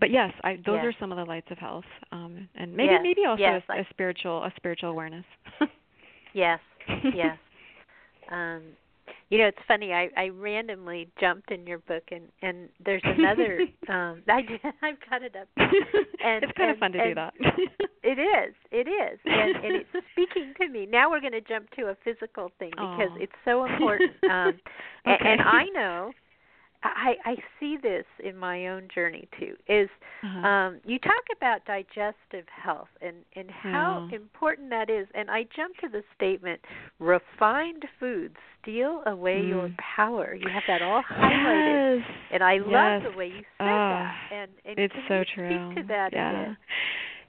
but 0.00 0.10
yes, 0.10 0.32
I 0.42 0.56
those 0.56 0.80
yeah. 0.82 0.86
are 0.86 0.94
some 0.98 1.12
of 1.12 1.18
the 1.18 1.24
lights 1.24 1.48
of 1.50 1.58
health, 1.58 1.84
um, 2.10 2.48
and 2.56 2.76
maybe 2.76 2.92
yes. 2.92 3.00
maybe 3.02 3.24
also 3.26 3.40
yes. 3.40 3.62
a, 3.68 3.80
a 3.80 3.86
spiritual 3.90 4.42
a 4.42 4.52
spiritual 4.56 4.90
awareness. 4.90 5.24
yes, 6.34 6.58
yes. 7.14 7.38
Um, 8.30 8.62
you 9.32 9.38
know, 9.38 9.46
it's 9.46 9.56
funny. 9.66 9.94
I 9.94 10.10
I 10.14 10.28
randomly 10.28 11.08
jumped 11.18 11.50
in 11.50 11.66
your 11.66 11.78
book, 11.78 12.02
and 12.10 12.24
and 12.42 12.68
there's 12.84 13.00
another. 13.02 13.60
um 13.88 14.22
I 14.28 14.42
I've 14.82 14.98
got 15.08 15.22
it 15.22 15.34
up. 15.34 15.48
And, 16.24 16.44
it's 16.44 16.52
kind 16.56 16.70
and, 16.70 16.76
of 16.76 16.78
fun 16.78 16.92
to 16.92 17.08
do 17.08 17.14
that. 17.16 17.34
it 18.04 18.16
is. 18.16 18.54
It 18.70 18.86
is, 18.86 19.18
and 19.24 19.56
and 19.56 19.74
it's 19.74 20.06
speaking 20.12 20.54
to 20.60 20.68
me. 20.68 20.86
Now 20.86 21.10
we're 21.10 21.20
going 21.20 21.32
to 21.32 21.40
jump 21.40 21.68
to 21.70 21.86
a 21.86 21.96
physical 22.04 22.52
thing 22.60 22.70
because 22.70 23.10
Aww. 23.10 23.22
it's 23.22 23.32
so 23.44 23.64
important. 23.64 24.12
Um, 24.30 24.54
okay. 25.04 25.18
and, 25.20 25.40
and 25.40 25.40
I 25.40 25.64
know 25.74 26.12
I, 26.84 27.14
I 27.24 27.34
see 27.60 27.76
this 27.80 28.04
in 28.22 28.36
my 28.36 28.68
own 28.68 28.88
journey 28.92 29.28
too. 29.38 29.54
Is 29.68 29.88
uh-huh. 30.22 30.46
um, 30.46 30.80
you 30.84 30.98
talk 30.98 31.22
about 31.36 31.64
digestive 31.64 32.46
health 32.62 32.88
and 33.00 33.16
and 33.36 33.50
how 33.50 34.08
yeah. 34.10 34.16
important 34.16 34.70
that 34.70 34.90
is, 34.90 35.06
and 35.14 35.30
I 35.30 35.44
jump 35.54 35.76
to 35.78 35.88
the 35.88 36.02
statement: 36.16 36.60
refined 36.98 37.84
foods 38.00 38.36
steal 38.60 39.02
away 39.06 39.42
mm. 39.42 39.48
your 39.48 39.70
power. 39.96 40.34
You 40.34 40.48
have 40.52 40.62
that 40.68 40.82
all 40.82 41.02
highlighted, 41.10 41.98
yes. 41.98 42.06
and 42.32 42.42
I 42.42 42.54
yes. 42.54 42.64
love 42.66 43.12
the 43.12 43.18
way 43.18 43.26
you 43.26 43.42
said 43.58 43.64
uh, 43.64 43.66
that. 43.66 44.14
And, 44.32 44.50
and 44.64 44.78
it's 44.78 44.94
can 44.94 45.04
so 45.08 45.18
you 45.18 45.24
true. 45.34 45.72
Speak 45.72 45.82
to 45.82 45.88
that 45.88 46.10
yeah. 46.12 46.54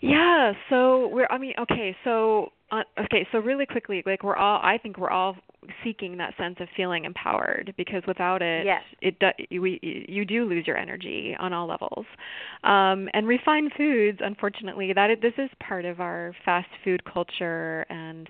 Yeah. 0.01 0.53
So 0.69 1.07
we're. 1.07 1.27
I 1.29 1.37
mean, 1.37 1.53
okay. 1.59 1.95
So 2.03 2.49
uh, 2.71 2.81
okay. 3.05 3.25
So 3.31 3.39
really 3.39 3.65
quickly, 3.65 4.03
like 4.05 4.23
we're 4.23 4.35
all. 4.35 4.59
I 4.61 4.77
think 4.77 4.97
we're 4.97 5.09
all 5.09 5.37
seeking 5.83 6.17
that 6.17 6.33
sense 6.37 6.55
of 6.59 6.67
feeling 6.75 7.05
empowered 7.05 7.73
because 7.77 8.01
without 8.07 8.41
it 8.41 8.65
yes. 8.65 8.81
it 9.01 9.19
do, 9.19 9.59
we 9.59 9.79
you 10.07 10.25
do 10.25 10.45
lose 10.45 10.65
your 10.67 10.77
energy 10.77 11.35
on 11.39 11.53
all 11.53 11.67
levels 11.67 12.05
um 12.63 13.09
and 13.13 13.27
refined 13.27 13.71
foods 13.75 14.19
unfortunately 14.21 14.93
that 14.93 15.09
this 15.21 15.33
is 15.37 15.49
part 15.59 15.85
of 15.85 15.99
our 15.99 16.33
fast 16.45 16.69
food 16.83 17.03
culture 17.05 17.85
and 17.89 18.29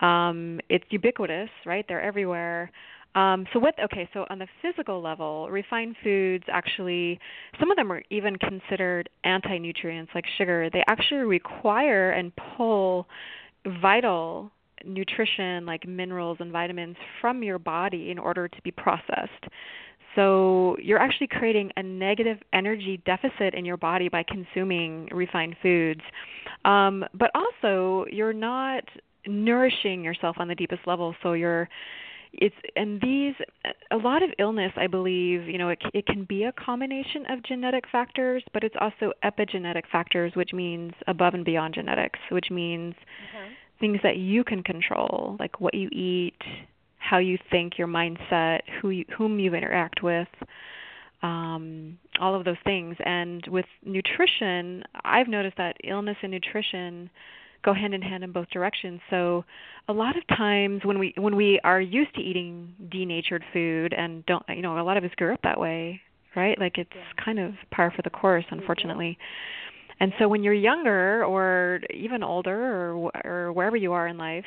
um 0.00 0.60
it's 0.68 0.84
ubiquitous 0.90 1.50
right 1.66 1.84
they're 1.88 2.02
everywhere 2.02 2.70
um, 3.14 3.46
so 3.52 3.58
what? 3.58 3.74
Okay, 3.82 4.08
so 4.12 4.26
on 4.30 4.38
the 4.38 4.46
physical 4.62 5.02
level, 5.02 5.48
refined 5.50 5.96
foods 6.04 6.44
actually, 6.48 7.18
some 7.58 7.70
of 7.70 7.76
them 7.76 7.90
are 7.90 8.02
even 8.10 8.36
considered 8.36 9.08
anti-nutrients 9.24 10.12
like 10.14 10.24
sugar. 10.36 10.68
They 10.72 10.84
actually 10.86 11.20
require 11.20 12.10
and 12.12 12.32
pull 12.56 13.08
vital 13.80 14.52
nutrition 14.84 15.66
like 15.66 15.86
minerals 15.86 16.38
and 16.40 16.52
vitamins 16.52 16.96
from 17.20 17.42
your 17.42 17.58
body 17.58 18.10
in 18.10 18.18
order 18.18 18.48
to 18.48 18.62
be 18.62 18.70
processed. 18.70 19.46
So 20.14 20.76
you're 20.82 20.98
actually 20.98 21.28
creating 21.28 21.70
a 21.76 21.82
negative 21.82 22.38
energy 22.52 23.00
deficit 23.04 23.54
in 23.54 23.64
your 23.64 23.76
body 23.76 24.08
by 24.08 24.24
consuming 24.24 25.08
refined 25.12 25.56
foods. 25.62 26.00
Um, 26.64 27.04
but 27.14 27.30
also, 27.34 28.04
you're 28.10 28.32
not 28.32 28.84
nourishing 29.26 30.02
yourself 30.02 30.36
on 30.38 30.48
the 30.48 30.54
deepest 30.54 30.86
level. 30.86 31.14
So 31.22 31.34
you're 31.34 31.68
it's 32.32 32.54
and 32.76 33.00
these 33.00 33.34
a 33.90 33.96
lot 33.96 34.22
of 34.22 34.30
illness 34.38 34.72
i 34.76 34.86
believe 34.86 35.48
you 35.48 35.58
know 35.58 35.70
it 35.70 35.78
it 35.94 36.06
can 36.06 36.24
be 36.24 36.44
a 36.44 36.52
combination 36.52 37.24
of 37.30 37.42
genetic 37.42 37.84
factors 37.90 38.42
but 38.52 38.62
it's 38.62 38.74
also 38.80 39.12
epigenetic 39.24 39.82
factors 39.90 40.32
which 40.34 40.52
means 40.52 40.92
above 41.06 41.34
and 41.34 41.44
beyond 41.44 41.74
genetics 41.74 42.18
which 42.30 42.50
means 42.50 42.94
mm-hmm. 42.94 43.52
Things 43.80 43.98
that 44.02 44.16
you 44.16 44.44
can 44.44 44.62
control 44.62 45.36
like 45.38 45.60
what 45.60 45.74
you 45.74 45.88
eat 45.92 46.38
how 46.98 47.18
you 47.18 47.38
think 47.50 47.78
your 47.78 47.86
mindset 47.86 48.60
who 48.80 48.90
you, 48.90 49.04
whom 49.16 49.38
you 49.38 49.54
interact 49.54 50.02
with 50.02 50.28
um 51.22 51.98
all 52.20 52.34
of 52.34 52.44
those 52.44 52.56
things. 52.64 52.96
And 53.04 53.46
with 53.48 53.66
nutrition 53.84 54.82
i've 55.04 55.28
noticed 55.28 55.56
that 55.56 55.76
illness 55.84 56.16
and 56.22 56.32
nutrition 56.32 57.10
go 57.64 57.74
hand 57.74 57.92
in 57.94 58.02
hand 58.02 58.22
in 58.22 58.32
both 58.32 58.48
directions. 58.50 59.00
So 59.10 59.44
a 59.88 59.92
lot 59.92 60.16
of 60.16 60.26
times 60.28 60.82
when 60.84 60.98
we 60.98 61.14
when 61.16 61.34
we 61.36 61.60
are 61.64 61.80
used 61.80 62.14
to 62.14 62.20
eating 62.20 62.74
denatured 62.90 63.44
food 63.52 63.92
and 63.92 64.24
don't 64.26 64.44
you 64.48 64.62
know 64.62 64.78
a 64.78 64.82
lot 64.82 64.96
of 64.96 65.04
us 65.04 65.10
grew 65.16 65.32
up 65.32 65.40
that 65.42 65.58
way 65.58 66.00
right? 66.36 66.58
Like 66.58 66.78
it's 66.78 66.90
yeah. 66.94 67.24
kind 67.24 67.38
of 67.38 67.54
par 67.70 67.92
for 67.94 68.02
the 68.02 68.10
course 68.10 68.44
unfortunately 68.50 69.18
and 70.00 70.12
so 70.18 70.28
when 70.28 70.42
you're 70.42 70.54
younger 70.54 71.24
or 71.24 71.80
even 71.92 72.22
older 72.22 72.92
or 72.92 73.10
or 73.24 73.52
wherever 73.52 73.76
you 73.76 73.92
are 73.92 74.06
in 74.06 74.18
life 74.18 74.44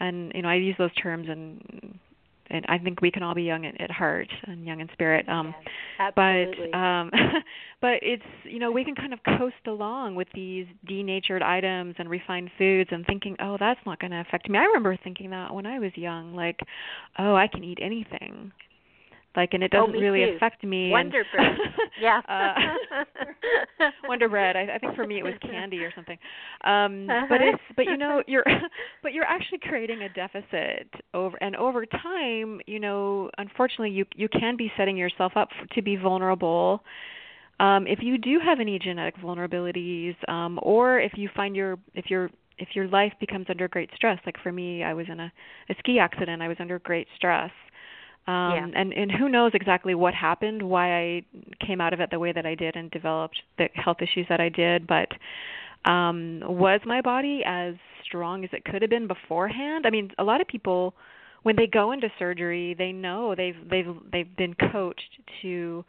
and 0.00 0.32
you 0.34 0.42
know 0.42 0.48
I 0.48 0.56
use 0.56 0.76
those 0.78 0.94
terms 0.94 1.28
and 1.28 1.98
and 2.52 2.66
I 2.68 2.78
think 2.78 3.00
we 3.00 3.10
can 3.10 3.22
all 3.22 3.34
be 3.34 3.44
young 3.44 3.64
at, 3.64 3.80
at 3.80 3.90
heart 3.90 4.28
and 4.46 4.64
young 4.66 4.80
in 4.80 4.88
spirit. 4.92 5.26
Um, 5.28 5.54
yes, 5.98 6.12
but 6.14 6.76
um, 6.76 7.10
but 7.80 7.94
it's 8.02 8.22
you 8.44 8.58
know 8.58 8.70
we 8.70 8.84
can 8.84 8.94
kind 8.94 9.12
of 9.12 9.20
coast 9.38 9.54
along 9.66 10.14
with 10.14 10.28
these 10.34 10.66
denatured 10.86 11.42
items 11.42 11.94
and 11.98 12.10
refined 12.10 12.50
foods 12.58 12.90
and 12.92 13.06
thinking, 13.06 13.36
oh, 13.40 13.56
that's 13.58 13.80
not 13.86 13.98
going 13.98 14.10
to 14.10 14.20
affect 14.20 14.48
me. 14.48 14.58
I 14.58 14.64
remember 14.64 14.96
thinking 15.02 15.30
that 15.30 15.54
when 15.54 15.66
I 15.66 15.78
was 15.78 15.92
young, 15.94 16.34
like, 16.34 16.60
oh, 17.18 17.34
I 17.34 17.48
can 17.48 17.64
eat 17.64 17.78
anything 17.80 18.52
like 19.36 19.54
and 19.54 19.62
it 19.62 19.72
oh, 19.74 19.86
doesn't 19.86 19.96
oh, 19.96 20.00
really 20.00 20.24
too. 20.24 20.36
affect 20.36 20.62
me 20.64 20.90
wonder 20.90 21.24
bread. 21.34 21.56
Yeah. 22.00 22.20
uh, 22.28 23.84
wonder 24.08 24.28
bread. 24.28 24.56
I, 24.56 24.74
I 24.74 24.78
think 24.78 24.96
for 24.96 25.06
me 25.06 25.18
it 25.18 25.24
was 25.24 25.34
candy 25.42 25.78
or 25.84 25.92
something. 25.94 26.18
Um 26.64 27.08
uh-huh. 27.08 27.26
but 27.28 27.40
it's 27.40 27.62
but 27.76 27.84
you 27.86 27.96
know 27.96 28.22
you're 28.26 28.44
but 29.02 29.12
you're 29.12 29.24
actually 29.24 29.58
creating 29.58 30.02
a 30.02 30.08
deficit 30.08 30.88
over 31.14 31.36
and 31.42 31.56
over 31.56 31.86
time 31.86 32.60
you 32.66 32.80
know 32.80 33.30
unfortunately 33.38 33.90
you 33.90 34.04
you 34.16 34.28
can 34.28 34.56
be 34.56 34.70
setting 34.76 34.96
yourself 34.96 35.32
up 35.36 35.48
for, 35.58 35.74
to 35.74 35.82
be 35.82 35.96
vulnerable. 35.96 36.82
Um 37.60 37.86
if 37.86 38.00
you 38.02 38.18
do 38.18 38.38
have 38.44 38.60
any 38.60 38.78
genetic 38.78 39.16
vulnerabilities 39.16 40.16
um 40.28 40.58
or 40.62 41.00
if 41.00 41.12
you 41.16 41.28
find 41.34 41.56
your 41.56 41.78
if 41.94 42.10
your 42.10 42.30
if 42.58 42.68
your 42.74 42.86
life 42.88 43.12
becomes 43.18 43.46
under 43.48 43.66
great 43.68 43.90
stress 43.94 44.18
like 44.26 44.36
for 44.42 44.52
me 44.52 44.82
I 44.82 44.94
was 44.94 45.06
in 45.08 45.20
a 45.20 45.32
a 45.70 45.74
ski 45.78 45.98
accident 45.98 46.42
I 46.42 46.48
was 46.48 46.56
under 46.60 46.78
great 46.78 47.06
stress 47.16 47.50
um 48.26 48.52
yeah. 48.52 48.68
and 48.74 48.92
and 48.92 49.10
who 49.10 49.28
knows 49.28 49.52
exactly 49.54 49.94
what 49.94 50.14
happened 50.14 50.62
why 50.62 50.96
i 50.96 51.22
came 51.64 51.80
out 51.80 51.92
of 51.92 52.00
it 52.00 52.10
the 52.10 52.18
way 52.18 52.32
that 52.32 52.46
i 52.46 52.54
did 52.54 52.76
and 52.76 52.90
developed 52.90 53.36
the 53.58 53.68
health 53.74 53.98
issues 54.00 54.26
that 54.28 54.40
i 54.40 54.48
did 54.48 54.86
but 54.86 55.08
um 55.90 56.40
was 56.44 56.80
my 56.84 57.00
body 57.00 57.42
as 57.44 57.74
strong 58.04 58.44
as 58.44 58.50
it 58.52 58.64
could 58.64 58.82
have 58.82 58.90
been 58.90 59.06
beforehand 59.06 59.86
i 59.86 59.90
mean 59.90 60.10
a 60.18 60.24
lot 60.24 60.40
of 60.40 60.46
people 60.46 60.94
when 61.42 61.56
they 61.56 61.66
go 61.66 61.92
into 61.92 62.08
surgery 62.18 62.74
they 62.78 62.92
know 62.92 63.34
they've 63.34 63.56
they've 63.68 63.96
they've 64.12 64.36
been 64.36 64.54
coached 64.70 65.18
to 65.40 65.84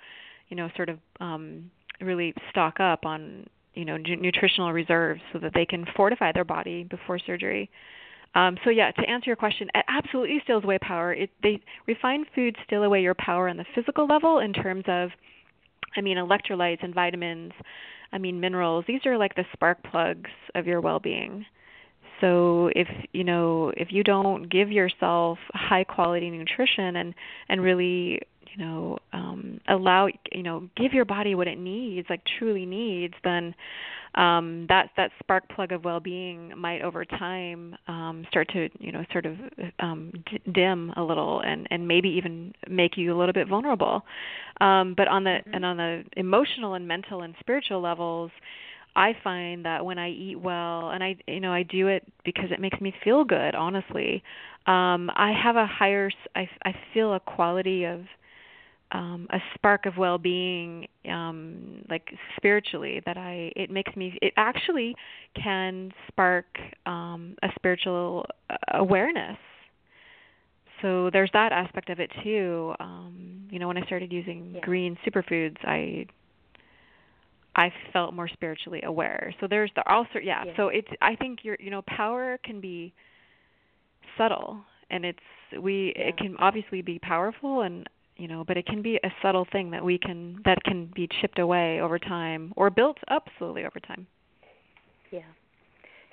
you 0.49 0.57
know 0.57 0.69
sort 0.75 0.89
of 0.89 0.97
um 1.19 1.69
really 2.01 2.33
stock 2.49 2.79
up 2.79 3.05
on 3.05 3.45
you 3.75 3.85
know 3.85 3.97
nutritional 3.97 4.73
reserves 4.73 5.21
so 5.31 5.39
that 5.39 5.51
they 5.53 5.65
can 5.65 5.85
fortify 5.95 6.31
their 6.31 6.43
body 6.43 6.83
before 6.83 7.19
surgery 7.19 7.69
um, 8.35 8.57
so 8.63 8.69
yeah, 8.69 8.91
to 8.91 9.09
answer 9.09 9.29
your 9.29 9.35
question, 9.35 9.67
it 9.73 9.85
absolutely 9.87 10.39
steals 10.43 10.63
away 10.63 10.79
power. 10.79 11.13
It, 11.13 11.29
they 11.41 11.61
refined 11.87 12.27
foods 12.33 12.57
steal 12.65 12.83
away 12.83 13.01
your 13.01 13.15
power 13.15 13.47
on 13.49 13.57
the 13.57 13.65
physical 13.75 14.07
level 14.07 14.39
in 14.39 14.53
terms 14.53 14.85
of, 14.87 15.09
I 15.95 16.01
mean, 16.01 16.17
electrolytes 16.17 16.83
and 16.83 16.93
vitamins. 16.93 17.53
I 18.11 18.17
mean, 18.17 18.39
minerals. 18.39 18.85
These 18.87 19.05
are 19.05 19.17
like 19.17 19.35
the 19.35 19.45
spark 19.53 19.83
plugs 19.83 20.29
of 20.55 20.67
your 20.67 20.81
well-being. 20.81 21.45
So 22.21 22.69
if 22.75 22.87
you 23.11 23.23
know 23.23 23.73
if 23.75 23.91
you 23.91 24.03
don't 24.03 24.49
give 24.49 24.71
yourself 24.71 25.39
high 25.53 25.83
quality 25.83 26.29
nutrition 26.29 26.95
and 26.95 27.13
and 27.49 27.61
really 27.61 28.21
you 28.53 28.63
know 28.63 28.97
um 29.11 29.59
allow 29.67 30.07
you 30.31 30.43
know 30.43 30.67
give 30.77 30.93
your 30.93 31.05
body 31.05 31.35
what 31.35 31.47
it 31.47 31.57
needs 31.57 32.07
like 32.09 32.21
truly 32.37 32.65
needs 32.65 33.13
then 33.23 33.53
um, 34.15 34.67
that 34.69 34.91
that 34.95 35.11
spark 35.19 35.49
plug 35.49 35.71
of 35.71 35.83
well-being 35.83 36.53
might 36.55 36.81
over 36.81 37.03
time 37.03 37.75
um, 37.87 38.25
start 38.29 38.47
to 38.49 38.69
you 38.79 38.91
know 38.91 39.03
sort 39.11 39.25
of 39.25 39.35
um, 39.79 40.11
d- 40.29 40.39
dim 40.51 40.91
a 40.95 41.03
little 41.03 41.41
and 41.41 41.67
and 41.71 41.87
maybe 41.87 42.09
even 42.09 42.53
make 42.69 42.95
you 42.95 43.15
a 43.15 43.17
little 43.17 43.33
bit 43.33 43.47
vulnerable. 43.47 44.03
Um, 44.61 44.93
but 44.95 45.07
on 45.07 45.23
the 45.23 45.31
mm-hmm. 45.31 45.53
and 45.53 45.65
on 45.65 45.77
the 45.77 46.03
emotional 46.15 46.75
and 46.75 46.87
mental 46.87 47.21
and 47.21 47.33
spiritual 47.39 47.81
levels. 47.81 48.31
I 48.95 49.15
find 49.23 49.65
that 49.65 49.83
when 49.83 49.97
I 49.97 50.11
eat 50.11 50.39
well, 50.39 50.91
and 50.91 51.03
I, 51.03 51.15
you 51.27 51.39
know, 51.39 51.51
I 51.51 51.63
do 51.63 51.87
it 51.87 52.03
because 52.23 52.51
it 52.51 52.59
makes 52.59 52.79
me 52.79 52.93
feel 53.03 53.23
good. 53.23 53.55
Honestly, 53.55 54.21
um, 54.67 55.09
I 55.15 55.33
have 55.33 55.55
a 55.55 55.65
higher, 55.65 56.11
I, 56.35 56.47
I 56.63 56.75
feel 56.93 57.15
a 57.15 57.19
quality 57.19 57.85
of 57.85 58.01
um 58.93 59.27
a 59.31 59.39
spark 59.55 59.85
of 59.85 59.97
well-being 59.97 60.87
um 61.09 61.83
like 61.89 62.13
spiritually 62.37 63.01
that 63.05 63.17
I 63.17 63.51
it 63.55 63.69
makes 63.69 63.95
me 63.95 64.17
it 64.21 64.33
actually 64.37 64.95
can 65.41 65.91
spark 66.07 66.45
um 66.85 67.35
a 67.43 67.49
spiritual 67.55 68.25
uh, 68.49 68.55
awareness 68.73 69.37
so 70.81 71.09
there's 71.11 71.31
that 71.33 71.51
aspect 71.51 71.89
of 71.89 71.99
it 71.99 72.11
too 72.23 72.73
um 72.79 73.47
you 73.49 73.59
know 73.59 73.67
when 73.67 73.77
I 73.77 73.85
started 73.85 74.11
using 74.11 74.53
yeah. 74.55 74.61
green 74.61 74.97
superfoods 75.05 75.57
I 75.63 76.05
I 77.55 77.71
felt 77.91 78.13
more 78.13 78.27
spiritually 78.27 78.81
aware 78.83 79.33
so 79.39 79.47
there's 79.47 79.71
the 79.75 79.87
also 79.91 80.19
yeah, 80.21 80.43
yeah. 80.45 80.53
so 80.55 80.67
it's 80.67 80.87
I 81.01 81.15
think 81.15 81.39
your 81.43 81.57
you 81.59 81.71
know 81.71 81.81
power 81.87 82.39
can 82.43 82.61
be 82.61 82.93
subtle 84.17 84.61
and 84.89 85.05
it's 85.05 85.19
we 85.59 85.93
yeah. 85.95 86.09
it 86.09 86.17
can 86.17 86.35
obviously 86.37 86.81
be 86.81 86.99
powerful 86.99 87.61
and 87.61 87.87
you 88.17 88.27
know 88.27 88.43
but 88.43 88.57
it 88.57 88.65
can 88.65 88.81
be 88.81 88.99
a 89.03 89.09
subtle 89.21 89.47
thing 89.51 89.71
that 89.71 89.83
we 89.83 89.97
can 89.97 90.39
that 90.45 90.57
can 90.63 90.91
be 90.95 91.07
chipped 91.21 91.39
away 91.39 91.79
over 91.81 91.97
time 91.97 92.53
or 92.55 92.69
built 92.69 92.97
up 93.09 93.27
slowly 93.37 93.65
over 93.65 93.79
time 93.79 94.07
yeah 95.11 95.21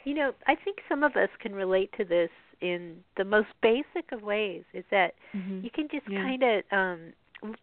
you 0.05 0.15
know 0.15 0.33
i 0.47 0.55
think 0.55 0.79
some 0.89 1.03
of 1.03 1.17
us 1.17 1.29
can 1.41 1.55
relate 1.55 1.91
to 1.97 2.05
this 2.05 2.31
in 2.61 2.97
the 3.17 3.25
most 3.25 3.49
basic 3.63 4.13
of 4.13 4.23
ways 4.23 4.63
is 4.75 4.85
that 4.91 5.15
mm-hmm. 5.35 5.61
you 5.63 5.71
can 5.71 5.89
just 5.91 6.05
yeah. 6.09 6.23
kind 6.23 6.43
of 6.43 6.63
um 6.73 7.55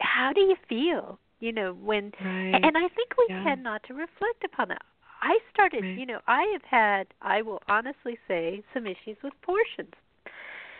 how 0.00 0.32
do 0.34 0.40
you 0.40 0.56
feel 0.68 1.18
you 1.40 1.52
know 1.52 1.72
when 1.82 2.12
right. 2.24 2.54
and 2.54 2.76
i 2.76 2.88
think 2.94 3.16
we 3.18 3.26
yeah. 3.28 3.44
tend 3.44 3.62
not 3.62 3.82
to 3.84 3.94
reflect 3.94 4.44
upon 4.44 4.68
that 4.68 4.82
i 5.22 5.38
started 5.52 5.82
right. 5.82 5.98
you 5.98 6.06
know 6.06 6.20
i 6.26 6.42
have 6.52 6.62
had 6.62 7.06
i 7.22 7.42
will 7.42 7.60
honestly 7.68 8.18
say 8.28 8.62
some 8.74 8.86
issues 8.86 9.16
with 9.22 9.32
portions 9.42 9.94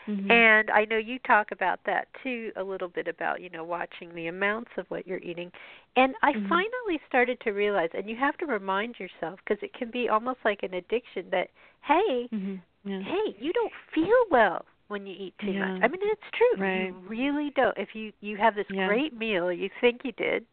Mm-hmm. 0.09 0.31
And 0.31 0.71
I 0.71 0.85
know 0.85 0.99
you 0.99 1.19
talk 1.27 1.49
about 1.53 1.81
that 1.87 2.09
too 2.23 2.53
a 2.57 2.63
little 2.63 2.89
bit 2.89 3.09
about, 3.09 3.41
you 3.41 3.51
know, 3.51 3.65
watching 3.65 4.15
the 4.15 4.29
amounts 4.29 4.71
of 4.77 4.87
what 4.89 5.07
you're 5.07 5.19
eating. 5.19 5.51
And 5.97 6.15
I 6.23 6.33
mm-hmm. 6.33 6.49
finally 6.49 7.01
started 7.09 7.41
to 7.41 7.51
realize 7.51 7.91
and 7.95 8.09
you 8.09 8.17
have 8.17 8.37
to 8.39 8.47
remind 8.47 8.97
yourself 8.99 9.41
because 9.45 9.63
it 9.63 9.75
can 9.75 9.91
be 9.91 10.09
almost 10.09 10.39
like 10.45 10.61
an 10.63 10.75
addiction 10.75 11.27
that 11.31 11.49
hey, 11.87 12.29
mm-hmm. 12.33 12.57
yeah. 12.85 13.03
hey, 13.03 13.37
you 13.39 13.53
don't 13.53 13.73
feel 13.95 14.07
well 14.31 14.65
when 14.89 15.07
you 15.07 15.15
eat 15.19 15.35
too 15.41 15.49
yeah. 15.49 15.73
much. 15.73 15.83
I 15.83 15.89
mean, 15.89 16.01
it's 16.03 16.23
true. 16.37 16.63
Right. 16.63 16.87
You 16.87 16.97
really 17.09 17.53
don't. 17.57 17.77
If 17.77 17.91
you 17.95 18.13
you 18.21 18.37
have 18.37 18.55
this 18.55 18.67
yeah. 18.71 18.87
great 18.87 19.17
meal, 19.17 19.53
you 19.53 19.69
think 19.81 20.03
you 20.05 20.13
did, 20.13 20.45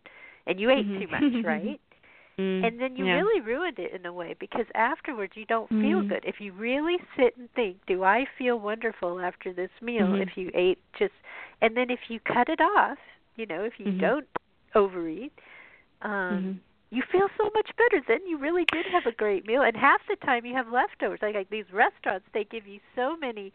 and 0.48 0.60
you 0.60 0.70
ate 0.70 0.88
too 0.88 1.08
Mm-hmm. 1.08 1.36
much, 1.38 1.46
right? 1.46 1.80
Mm, 2.40 2.66
and 2.66 2.82
then 2.82 2.96
you 2.96 3.06
yeah. 3.06 3.14
really 3.14 3.42
ruined 3.42 3.78
it 3.78 3.94
in 3.94 4.06
a 4.08 4.14
way 4.14 4.36
because 4.40 4.66
afterwards 4.74 5.34
you 5.36 5.46
don't 5.46 5.70
mm. 5.70 5.82
feel 5.82 6.02
good. 6.08 6.24
If 6.26 6.36
you 6.40 6.52
really 6.54 6.98
sit 7.16 7.38
and 7.38 7.48
think, 7.54 7.78
do 7.86 8.04
I 8.04 8.26
feel 8.38 8.60
wonderful 8.60 9.20
after 9.20 9.54
this 9.54 9.70
meal 9.82 10.08
mm-hmm. 10.08 10.22
if 10.22 10.30
you 10.36 10.50
ate 10.56 10.80
just 10.98 11.14
and 11.62 11.78
then 11.78 11.92
if 11.92 12.00
you 12.10 12.20
cut 12.20 12.50
it 12.50 12.60
off, 12.60 12.98
you 13.36 13.46
know, 13.46 13.64
if 13.64 13.74
you 13.78 13.86
mm-hmm. 13.86 14.00
don't 14.00 14.28
overeat, 14.74 15.34
um 16.02 16.12
mm-hmm. 16.12 16.52
you 16.90 17.04
feel 17.12 17.28
so 17.38 17.52
much 17.54 17.70
better. 17.78 18.04
Then 18.08 18.26
you 18.28 18.40
really 18.40 18.66
did 18.72 18.88
have 18.92 19.06
a 19.06 19.16
great 19.16 19.46
meal 19.46 19.62
and 19.62 19.78
half 19.78 20.02
the 20.10 20.16
time 20.26 20.44
you 20.44 20.56
have 20.56 20.68
leftovers. 20.72 21.20
Like 21.22 21.36
like 21.36 21.52
these 21.52 21.72
restaurants 21.72 22.26
they 22.34 22.46
give 22.46 22.66
you 22.66 22.80
so 22.96 23.16
many 23.16 23.54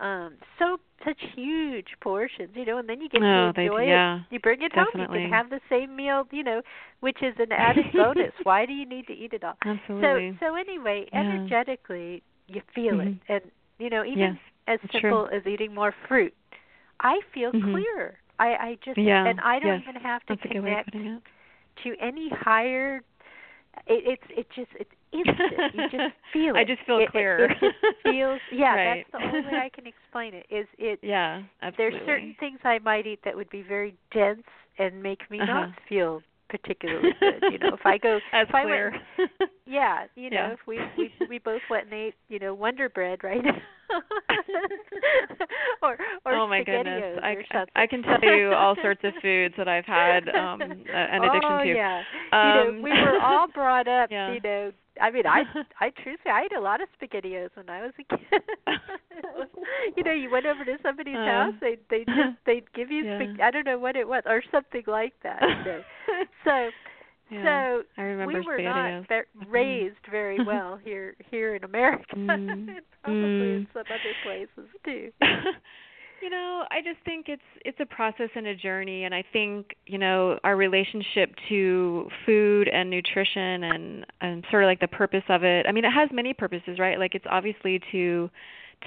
um 0.00 0.34
so 0.58 0.76
such 1.04 1.20
huge 1.34 1.88
portions 2.00 2.50
you 2.54 2.64
know 2.64 2.78
and 2.78 2.88
then 2.88 3.00
you 3.00 3.08
get 3.08 3.20
oh, 3.22 3.52
to 3.52 3.60
enjoy 3.60 3.82
they, 3.82 3.88
yeah, 3.88 4.16
it 4.16 4.22
you 4.30 4.38
bring 4.40 4.62
it 4.62 4.72
definitely. 4.72 5.00
home 5.00 5.14
you 5.14 5.20
can 5.20 5.30
have 5.30 5.50
the 5.50 5.60
same 5.68 5.94
meal 5.96 6.24
you 6.30 6.42
know 6.42 6.60
which 7.00 7.18
is 7.22 7.34
an 7.38 7.52
added 7.52 7.84
bonus 7.94 8.32
why 8.42 8.64
do 8.66 8.72
you 8.72 8.86
need 8.86 9.06
to 9.06 9.12
eat 9.12 9.32
it 9.32 9.44
all 9.44 9.56
Absolutely. 9.64 10.36
so 10.38 10.46
so 10.46 10.54
anyway 10.54 11.06
Yeah. 11.12 11.20
energetically 11.20 12.22
you 12.46 12.62
feel 12.74 12.94
mm-hmm. 12.94 13.08
it 13.08 13.22
and 13.28 13.42
you 13.78 13.90
know 13.90 14.04
even 14.04 14.18
yes, 14.18 14.36
as 14.66 14.80
simple 14.92 15.28
true. 15.28 15.36
as 15.36 15.46
eating 15.46 15.74
more 15.74 15.94
fruit 16.06 16.34
i 17.00 17.20
feel 17.32 17.52
Mhm. 17.52 17.72
clearer 17.72 18.18
i 18.38 18.48
i 18.48 18.78
just 18.84 18.98
Yeah, 18.98 19.26
and 19.26 19.40
i 19.40 19.58
don't 19.58 19.80
yes. 19.80 19.82
even 19.88 20.00
have 20.00 20.22
to 20.26 20.36
That's 20.36 20.44
a 20.44 20.48
good 20.54 20.62
way 20.64 20.78
of 20.78 20.86
connect 20.86 21.26
to 21.84 21.94
any 22.00 22.28
higher 22.30 23.02
it, 23.86 24.02
it's 24.18 24.22
it 24.30 24.46
just 24.54 24.70
it's 24.78 24.90
instant. 25.12 25.74
you 25.74 25.82
just 25.90 26.14
feel 26.32 26.54
it. 26.56 26.58
I 26.58 26.64
just 26.64 26.82
feel 26.86 26.98
it, 26.98 27.10
clearer. 27.10 27.44
It, 27.44 27.50
it 27.50 27.58
just 27.60 27.96
feels 28.02 28.40
yeah. 28.52 28.74
Right. 28.74 29.06
That's 29.12 29.22
the 29.22 29.28
only 29.38 29.46
way 29.52 29.58
I 29.58 29.68
can 29.74 29.86
explain 29.86 30.34
it. 30.34 30.46
Is 30.50 30.66
it? 30.78 30.98
Yeah, 31.02 31.42
absolutely. 31.62 31.98
There's 31.98 32.06
certain 32.06 32.36
things 32.40 32.58
I 32.64 32.78
might 32.80 33.06
eat 33.06 33.20
that 33.24 33.34
would 33.36 33.50
be 33.50 33.62
very 33.62 33.94
dense 34.12 34.42
and 34.78 35.02
make 35.02 35.28
me 35.30 35.40
Uh-huh. 35.40 35.52
not 35.66 35.70
feel 35.88 36.22
particularly 36.48 37.10
good. 37.20 37.42
You 37.52 37.58
know, 37.58 37.74
if 37.74 37.84
I 37.84 37.98
go, 37.98 38.20
That's 38.32 38.48
if 38.48 38.54
I 38.54 38.62
clear. 38.64 38.92
went, 39.18 39.30
yeah, 39.66 40.06
you 40.16 40.30
know, 40.30 40.36
Yeah. 40.36 40.52
if 40.52 40.60
we 40.66 40.80
we 40.96 41.12
we 41.28 41.38
both 41.38 41.62
went 41.68 41.84
and 41.86 41.94
ate, 41.94 42.14
you 42.28 42.38
know, 42.38 42.54
Wonder 42.54 42.88
Bread, 42.88 43.22
right? 43.22 43.44
or 45.82 45.96
or 46.24 46.32
oh 46.34 46.46
my 46.46 46.62
goodness, 46.62 47.18
SpaghettiOs 47.18 47.66
I. 47.74 47.82
I 47.82 47.86
can 47.86 48.02
tell 48.02 48.22
you 48.22 48.52
all 48.52 48.76
sorts 48.82 49.00
of 49.04 49.12
foods 49.22 49.54
that 49.56 49.68
I've 49.68 49.84
had 49.86 50.28
um, 50.28 50.60
an 50.60 51.24
addiction 51.24 51.50
oh, 51.50 51.64
to. 51.64 51.74
yeah. 51.74 52.02
Um, 52.32 52.48
you 52.48 52.72
know, 52.76 52.82
we 52.82 52.90
were 52.90 53.20
all 53.20 53.46
brought 53.48 53.88
up. 54.00 54.10
Yeah. 54.10 54.32
You 54.32 54.40
know, 54.40 54.72
I 55.00 55.10
mean, 55.10 55.26
I 55.26 55.42
I 55.80 55.90
truthfully 55.90 56.32
I 56.32 56.42
ate 56.44 56.56
a 56.56 56.60
lot 56.60 56.80
of 56.80 56.88
SpaghettiOs 57.00 57.50
when 57.54 57.70
I 57.70 57.82
was 57.82 57.92
a 57.98 58.04
kid. 58.16 58.42
you 59.96 60.04
know, 60.04 60.12
you 60.12 60.30
went 60.30 60.46
over 60.46 60.64
to 60.64 60.76
somebody's 60.82 61.16
Uh, 61.16 61.24
house, 61.24 61.54
they 61.60 61.78
they 61.90 62.04
just 62.04 62.36
they'd 62.46 62.72
give 62.74 62.90
you 62.90 63.04
yeah. 63.04 63.18
spag- 63.18 63.40
I 63.40 63.50
don't 63.50 63.66
know 63.66 63.78
what 63.78 63.96
it 63.96 64.06
was 64.06 64.22
or 64.26 64.42
something 64.50 64.84
like 64.86 65.14
that. 65.22 65.40
You 65.42 65.64
know. 65.64 65.82
So 66.44 66.70
yeah, 67.30 67.76
so 67.76 67.82
I 67.96 68.02
remember 68.02 68.40
we 68.40 68.46
were 68.46 68.58
SpaghettiOs. 68.58 69.00
not 69.00 69.08
ve- 69.08 69.46
raised 69.50 69.96
very 70.10 70.42
well 70.46 70.78
here 70.82 71.14
here 71.30 71.54
in 71.54 71.64
America, 71.64 72.04
Mm. 72.16 72.28
and 72.68 72.68
probably 73.02 73.54
in 73.54 73.66
Mm. 73.66 73.72
some 73.72 73.84
other 73.86 74.14
places 74.24 74.70
too. 74.84 75.10
you 76.22 76.30
know, 76.30 76.64
I 76.70 76.80
just 76.82 76.98
think 77.04 77.28
it's 77.28 77.42
it's 77.64 77.78
a 77.80 77.86
process 77.86 78.30
and 78.34 78.46
a 78.46 78.54
journey 78.56 79.04
and 79.04 79.14
I 79.14 79.22
think, 79.32 79.76
you 79.86 79.98
know, 79.98 80.38
our 80.42 80.56
relationship 80.56 81.32
to 81.48 82.08
food 82.26 82.68
and 82.68 82.90
nutrition 82.90 83.64
and 83.64 84.06
and 84.20 84.44
sort 84.50 84.64
of 84.64 84.68
like 84.68 84.80
the 84.80 84.88
purpose 84.88 85.22
of 85.28 85.44
it. 85.44 85.66
I 85.68 85.72
mean, 85.72 85.84
it 85.84 85.92
has 85.92 86.08
many 86.12 86.32
purposes, 86.34 86.78
right? 86.78 86.98
Like 86.98 87.14
it's 87.14 87.26
obviously 87.30 87.80
to 87.92 88.28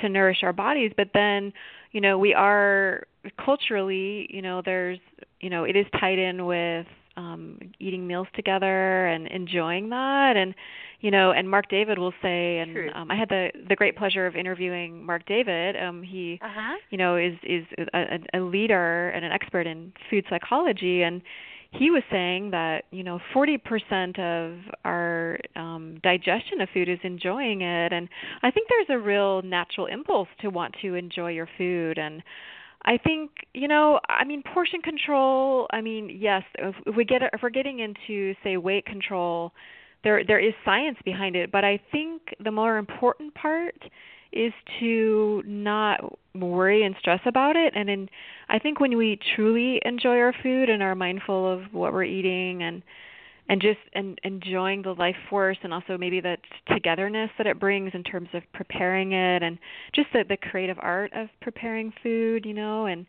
to 0.02 0.10
nourish 0.10 0.38
our 0.44 0.54
bodies, 0.54 0.92
but 0.96 1.10
then, 1.14 1.52
you 1.92 2.00
know, 2.00 2.18
we 2.18 2.34
are 2.34 3.04
culturally, 3.44 4.26
you 4.30 4.42
know, 4.42 4.62
there's, 4.64 5.00
you 5.42 5.50
know, 5.50 5.66
it 5.66 5.76
is 5.76 5.86
tied 6.00 6.18
in 6.18 6.46
with 6.46 6.86
um 7.22 7.42
eating 7.86 8.04
meals 8.12 8.28
together 8.40 9.08
and 9.14 9.28
enjoying 9.28 9.86
that. 9.98 10.34
And 10.42 10.54
you 11.06 11.12
know 11.16 11.28
and 11.38 11.46
Marc 11.54 11.68
David 11.78 11.98
will 12.04 12.14
say 12.22 12.60
and 12.62 12.72
True. 12.74 12.92
um 12.98 13.08
I 13.14 13.16
had 13.22 13.30
the 13.30 13.44
the 13.72 13.76
great 13.82 13.96
pleasure 14.02 14.26
of 14.30 14.36
interviewing 14.36 14.92
Marc 15.10 15.24
David. 15.36 15.72
Um 15.86 15.98
he 16.14 16.40
Uh 16.42 16.48
huh. 16.58 16.76
you 16.92 16.98
know 17.02 17.14
is 17.28 17.36
is 17.44 17.66
a, 17.94 18.02
a 18.40 18.42
leader 18.56 19.10
and 19.16 19.24
an 19.28 19.32
expert 19.32 19.66
in 19.74 19.94
food 20.10 20.24
psychology. 20.30 20.98
And 21.08 21.22
he 21.82 21.90
was 21.90 22.04
saying 22.12 22.52
that 22.52 22.80
you 22.92 23.04
know 23.08 23.18
40% 23.34 24.20
of 24.20 24.58
our 24.84 25.38
um 25.56 25.84
digestion 26.04 26.58
of 26.64 26.68
food 26.74 26.90
is 26.90 27.00
enjoying 27.04 27.60
it. 27.62 27.90
And 27.98 28.06
I 28.44 28.52
think 28.52 28.68
there's 28.70 28.92
a 28.98 29.02
real 29.14 29.42
natural 29.42 29.88
impulse 29.98 30.28
to 30.42 30.48
want 30.50 30.76
to 30.82 30.90
enjoy 30.96 31.32
your 31.40 31.50
food. 31.58 31.96
And 31.98 32.16
I 32.84 32.98
think 32.98 33.32
you 33.54 33.68
know 33.68 34.00
I 34.10 34.24
mean 34.24 34.44
portion 34.54 34.82
control 34.82 35.68
I 35.72 35.82
mean 35.82 36.10
yes 36.10 36.44
if, 36.58 36.76
we 36.96 37.06
get 37.06 37.22
if 37.22 37.42
we're 37.42 37.50
getting 37.50 37.80
into 37.80 38.34
say 38.44 38.58
weight 38.58 38.86
control 38.86 39.52
there 40.04 40.24
there 40.26 40.40
is 40.40 40.54
science 40.66 40.98
behind 41.06 41.36
it 41.36 41.52
but 41.52 41.64
I 41.64 41.80
think 41.92 42.22
the 42.44 42.52
more 42.52 42.78
important 42.78 43.34
part 43.36 43.76
is 44.32 44.54
to 44.80 45.44
not 45.46 46.00
worry 46.34 46.84
and 46.84 46.96
stress 47.00 47.20
about 47.26 47.56
it. 47.56 47.74
And 47.76 48.10
I 48.50 48.60
think 48.60 48.80
when 48.80 48.98
we 48.98 49.20
truly 49.36 49.82
enjoy 49.84 50.18
our 50.20 50.34
food 50.42 50.70
and 50.70 50.82
are 50.82 50.96
mindful 50.96 51.52
of 51.52 51.74
what 51.74 51.94
we're 51.94 52.06
eating 52.06 52.64
and 52.64 52.82
and 53.52 53.62
just 53.62 53.80
and 53.94 54.18
enjoying 54.24 54.82
the 54.82 54.94
life 54.94 55.18
force 55.30 55.58
and 55.62 55.74
also 55.74 55.98
maybe 55.98 56.22
that 56.22 56.40
togetherness 56.68 57.30
that 57.38 57.46
it 57.46 57.60
brings 57.60 57.92
in 57.94 58.02
terms 58.02 58.30
of 58.34 58.42
preparing 58.54 59.12
it 59.12 59.44
and 59.44 59.60
just 59.94 60.08
the 60.14 60.24
the 60.28 60.38
creative 60.38 60.78
art 60.80 61.12
of 61.14 61.28
preparing 61.42 61.92
food, 62.02 62.46
you 62.46 62.54
know, 62.54 62.86
and 62.86 63.06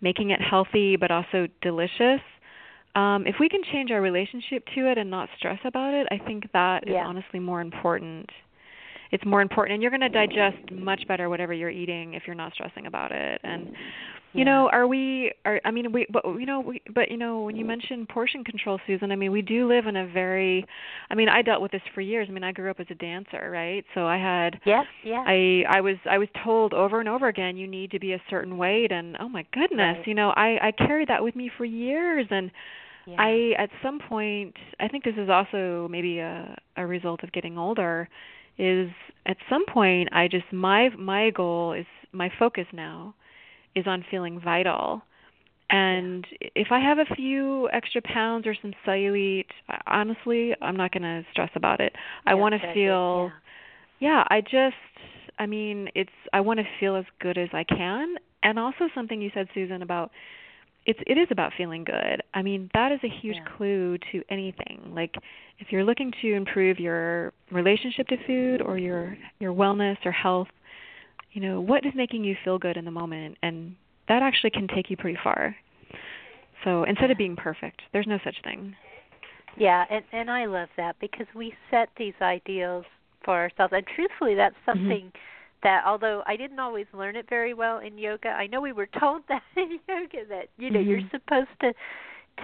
making 0.00 0.30
it 0.30 0.40
healthy 0.40 0.96
but 0.96 1.12
also 1.12 1.46
delicious. 1.62 2.20
Um, 2.96 3.28
if 3.28 3.36
we 3.38 3.48
can 3.48 3.60
change 3.72 3.92
our 3.92 4.00
relationship 4.00 4.64
to 4.74 4.90
it 4.90 4.98
and 4.98 5.08
not 5.08 5.28
stress 5.38 5.60
about 5.64 5.94
it, 5.94 6.08
I 6.10 6.18
think 6.18 6.50
that 6.52 6.82
is 6.88 6.94
Yeah. 6.94 7.06
honestly 7.06 7.38
more 7.38 7.60
important. 7.60 8.28
It's 9.12 9.24
more 9.24 9.40
important, 9.40 9.74
and 9.74 9.82
you're 9.82 9.90
going 9.90 10.00
to 10.00 10.08
digest 10.08 10.70
much 10.72 11.06
better 11.08 11.28
whatever 11.28 11.52
you're 11.52 11.70
eating 11.70 12.14
if 12.14 12.24
you're 12.26 12.34
not 12.36 12.52
stressing 12.54 12.86
about 12.86 13.12
it. 13.12 13.40
And 13.44 13.72
you 14.32 14.44
know, 14.44 14.68
are 14.70 14.86
we? 14.86 15.32
Are 15.46 15.60
I 15.64 15.70
mean, 15.70 15.92
we, 15.92 16.06
but 16.10 16.22
you 16.26 16.44
know, 16.44 16.60
we, 16.60 16.82
but 16.94 17.10
you 17.10 17.16
know, 17.16 17.40
when 17.40 17.56
you 17.56 17.64
mentioned 17.64 18.08
portion 18.10 18.44
control, 18.44 18.78
Susan, 18.86 19.10
I 19.10 19.16
mean, 19.16 19.32
we 19.32 19.40
do 19.40 19.66
live 19.66 19.86
in 19.86 19.96
a 19.96 20.06
very, 20.06 20.66
I 21.10 21.14
mean, 21.14 21.30
I 21.30 21.40
dealt 21.40 21.62
with 21.62 21.72
this 21.72 21.80
for 21.94 22.02
years. 22.02 22.26
I 22.28 22.32
mean, 22.32 22.44
I 22.44 22.52
grew 22.52 22.70
up 22.70 22.78
as 22.78 22.86
a 22.90 22.94
dancer, 22.94 23.50
right? 23.50 23.82
So 23.94 24.06
I 24.06 24.18
had 24.18 24.60
Yes. 24.66 24.84
Yeah. 25.04 25.24
I 25.26 25.64
I 25.68 25.80
was 25.80 25.96
I 26.10 26.18
was 26.18 26.28
told 26.44 26.74
over 26.74 27.00
and 27.00 27.08
over 27.08 27.28
again 27.28 27.56
you 27.56 27.66
need 27.66 27.90
to 27.92 27.98
be 27.98 28.12
a 28.12 28.20
certain 28.28 28.58
weight 28.58 28.92
and 28.92 29.16
oh 29.20 29.28
my 29.28 29.46
goodness 29.52 29.96
Right. 29.98 30.06
you 30.06 30.14
know 30.14 30.30
I 30.36 30.58
I 30.68 30.72
carried 30.72 31.08
that 31.08 31.22
with 31.22 31.34
me 31.34 31.50
for 31.56 31.64
years 31.64 32.26
and 32.30 32.50
yeah. 33.06 33.16
I 33.18 33.52
at 33.56 33.70
some 33.82 34.00
point 34.00 34.54
I 34.80 34.88
think 34.88 35.04
this 35.04 35.14
is 35.16 35.30
also 35.30 35.88
maybe 35.90 36.18
a 36.18 36.56
a 36.76 36.86
result 36.86 37.22
of 37.22 37.32
getting 37.32 37.56
older 37.56 38.08
is 38.58 38.90
at 39.26 39.36
some 39.50 39.64
point 39.66 40.08
I 40.12 40.28
just 40.28 40.50
my 40.52 40.90
my 40.90 41.30
goal 41.30 41.72
is 41.72 41.86
my 42.12 42.30
focus 42.38 42.66
now 42.72 43.14
is 43.74 43.86
on 43.86 44.04
feeling 44.10 44.40
vital. 44.40 45.02
And 45.68 46.24
if 46.40 46.68
I 46.70 46.78
have 46.78 46.98
a 46.98 47.14
few 47.16 47.68
extra 47.72 48.00
pounds 48.02 48.46
or 48.46 48.54
some 48.60 48.72
cellulite 48.86 49.46
I- 49.68 49.80
honestly 49.86 50.54
I'm 50.62 50.76
not 50.76 50.92
going 50.92 51.02
to 51.02 51.24
stress 51.32 51.50
about 51.54 51.80
it. 51.80 51.92
I 52.26 52.34
want 52.34 52.54
to 52.54 52.74
feel 52.74 53.32
Yeah. 54.00 54.08
yeah, 54.08 54.24
I 54.30 54.40
just 54.40 54.76
I 55.38 55.46
mean, 55.46 55.88
it's 55.94 56.10
I 56.32 56.40
want 56.40 56.60
to 56.60 56.64
feel 56.80 56.96
as 56.96 57.04
good 57.20 57.38
as 57.38 57.48
I 57.52 57.64
can. 57.64 58.16
And 58.42 58.58
also 58.58 58.88
something 58.94 59.20
you 59.20 59.30
said 59.34 59.48
Susan 59.54 59.82
about 59.82 60.10
it's 60.86 61.00
it 61.06 61.18
is 61.18 61.28
about 61.30 61.52
feeling 61.56 61.84
good. 61.84 62.22
I 62.32 62.42
mean, 62.42 62.70
that 62.74 62.92
is 62.92 63.00
a 63.04 63.08
huge 63.08 63.36
Yeah. 63.36 63.56
clue 63.56 63.98
to 64.12 64.22
anything. 64.30 64.92
Like 64.94 65.14
if 65.58 65.72
you're 65.72 65.84
looking 65.84 66.12
to 66.22 66.34
improve 66.34 66.78
your 66.78 67.32
relationship 67.50 68.06
to 68.08 68.16
food 68.26 68.62
or 68.62 68.78
your 68.78 69.16
your 69.38 69.52
wellness 69.52 69.96
or 70.04 70.12
health, 70.12 70.48
you 71.32 71.40
know, 71.40 71.60
what 71.60 71.84
is 71.84 71.92
making 71.94 72.24
you 72.24 72.36
feel 72.44 72.58
good 72.58 72.76
in 72.76 72.84
the 72.84 72.90
moment 72.90 73.36
and 73.42 73.74
that 74.08 74.22
actually 74.22 74.50
can 74.50 74.68
take 74.68 74.88
you 74.88 74.96
pretty 74.96 75.18
far. 75.22 75.56
So, 76.64 76.84
instead 76.84 77.10
of 77.10 77.18
being 77.18 77.36
perfect, 77.36 77.82
there's 77.92 78.06
no 78.06 78.18
such 78.24 78.36
thing. 78.42 78.74
Yeah, 79.58 79.84
and 79.90 80.04
and 80.12 80.30
I 80.30 80.46
love 80.46 80.68
that 80.76 80.96
because 81.00 81.26
we 81.34 81.54
set 81.70 81.88
these 81.96 82.14
ideals 82.20 82.84
for 83.24 83.34
ourselves. 83.34 83.72
And 83.74 83.84
truthfully, 83.94 84.34
that's 84.34 84.54
Mm-hmm. 84.68 84.88
That 85.62 85.84
although 85.86 86.22
I 86.26 86.36
didn't 86.36 86.60
always 86.60 86.86
learn 86.92 87.16
it 87.16 87.28
very 87.28 87.54
well 87.54 87.78
in 87.78 87.98
yoga, 87.98 88.28
I 88.28 88.46
know 88.46 88.60
we 88.60 88.72
were 88.72 88.88
told 88.98 89.22
that 89.28 89.42
in 89.56 89.78
yoga 89.88 90.26
that 90.28 90.48
you 90.58 90.70
know 90.70 90.80
you're 90.80 91.00
Mhm. 91.00 91.10
supposed 91.10 91.50
to 91.60 91.72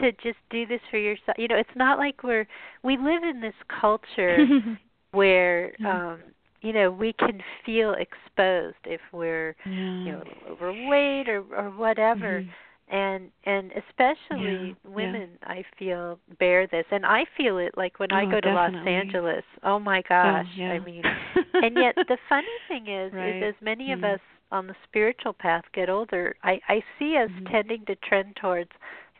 to 0.00 0.12
just 0.22 0.38
do 0.50 0.66
this 0.66 0.80
for 0.90 0.98
yourself. 0.98 1.36
You 1.38 1.48
know, 1.48 1.56
it's 1.56 1.76
not 1.76 1.98
like 1.98 2.22
we're 2.22 2.46
we 2.82 2.96
live 2.96 3.22
in 3.24 3.40
this 3.40 3.54
culture 3.80 4.50
where 5.12 5.74
um 5.84 6.20
you 6.62 6.72
know 6.72 6.90
we 6.90 7.12
can 7.12 7.40
feel 7.64 7.94
exposed 7.94 8.76
if 8.84 9.00
we're 9.12 9.54
yeah. 9.64 9.72
you 10.04 10.12
know 10.12 10.22
overweight 10.48 11.28
or 11.28 11.42
or 11.54 11.70
whatever 11.70 12.44
Mhm. 12.44 12.54
And 12.88 13.30
and 13.44 13.72
especially 13.72 14.68
Yeah, 14.68 14.90
women 14.90 15.30
i 15.44 15.64
feel 15.78 16.18
bear 16.38 16.66
this 16.66 16.84
and 16.90 17.06
i 17.06 17.24
feel 17.36 17.58
it 17.58 17.72
like 17.76 17.98
when 17.98 18.12
i 18.12 18.24
Oh, 18.24 18.30
go 18.30 18.40
to 18.40 18.48
los 18.52 18.74
angeles 18.86 19.44
oh 19.62 19.78
my 19.78 20.02
gosh 20.08 20.46
oh, 20.50 20.56
yeah. 20.56 20.70
i 20.72 20.78
mean 20.80 21.02
and 21.54 21.76
yet 21.76 21.94
the 21.96 22.18
funny 22.28 22.56
thing 22.68 22.88
is 22.88 23.12
Right. 23.12 23.36
is 23.36 23.54
as 23.54 23.62
many 23.62 23.92
of 23.92 24.00
Mm. 24.00 24.14
us 24.14 24.20
on 24.50 24.66
the 24.66 24.74
spiritual 24.84 25.32
path 25.32 25.64
get 25.72 25.88
older 25.88 26.34
i 26.42 26.60
i 26.68 26.82
see 26.98 27.16
us 27.16 27.30
Mhm. 27.30 27.50
tending 27.50 27.84
to 27.86 27.94
trend 27.96 28.36
towards 28.36 28.70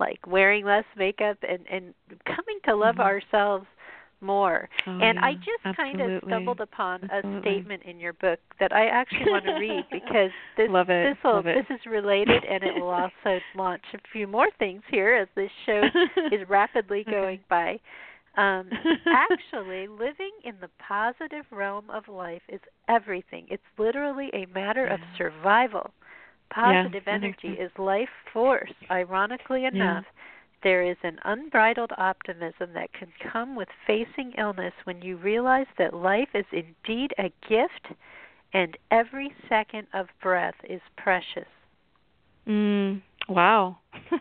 like 0.01 0.19
wearing 0.27 0.65
less 0.65 0.85
makeup 0.97 1.39
and 1.49 1.67
and 1.71 1.95
coming 2.27 2.59
to 2.65 2.75
love 2.75 2.97
Mhm. 2.97 3.01
ourselves 3.01 3.67
more. 4.23 4.69
Oh, 4.87 4.99
and 5.01 5.19
I 5.19 5.31
yeah, 5.31 5.37
just 5.37 5.77
kind 5.77 6.01
of 6.01 6.23
stumbled 6.27 6.61
upon 6.61 7.05
a 7.05 7.41
statement 7.41 7.83
in 7.85 7.99
your 7.99 8.13
book 8.15 8.39
that 8.61 8.73
I 8.73 8.87
actually 8.87 9.31
want 9.31 9.45
to 9.45 9.53
read 9.55 9.85
because 9.93 10.31
this 10.57 10.69
this 10.69 11.17
will 11.25 11.43
this 11.43 11.67
is 11.71 11.81
related 11.87 12.45
and 12.45 12.63
it 12.63 12.75
will 12.75 12.91
also 12.91 13.41
launch 13.57 13.83
a 13.95 13.99
few 14.13 14.27
more 14.27 14.49
things 14.59 14.83
here 14.91 15.15
as 15.15 15.29
this 15.35 15.51
show 15.67 15.83
is 16.33 16.49
rapidly 16.49 17.05
going 17.05 17.41
by. 17.49 17.79
Um, 18.37 18.71
actually, 19.07 19.89
living 19.89 20.31
in 20.45 20.55
the 20.61 20.71
positive 20.89 21.45
realm 21.51 21.91
of 21.91 22.09
life 22.09 22.41
is 22.49 22.61
everything. 22.89 23.47
It's 23.51 23.63
literally 23.79 24.31
a 24.33 24.47
matter 24.47 24.87
of 24.87 25.01
survival. 25.19 25.91
Positive 26.55 27.03
I 27.07 27.19
think 27.19 27.37
energy 27.45 27.61
is 27.61 27.71
life 27.79 28.09
force. 28.33 28.73
Ironically 28.91 29.67
enough, 29.67 30.05
there 30.63 30.83
is 30.83 30.97
an 31.03 31.19
unbridled 31.25 31.93
optimism 31.99 32.71
that 32.75 32.93
can 32.93 33.09
come 33.33 33.57
with 33.57 33.69
facing 33.87 34.33
illness 34.39 34.73
when 34.85 35.03
you 35.03 35.17
realize 35.17 35.67
that 35.79 35.95
life 35.95 36.29
is 36.35 36.45
indeed 36.53 37.13
a 37.19 37.33
gift 37.49 37.97
and 38.55 38.77
every 38.91 39.33
second 39.49 39.87
of 39.95 40.07
breath 40.23 40.55
is 40.69 40.81
precious. 40.97 41.49
Mm, 42.47 43.03
wow. 43.29 43.79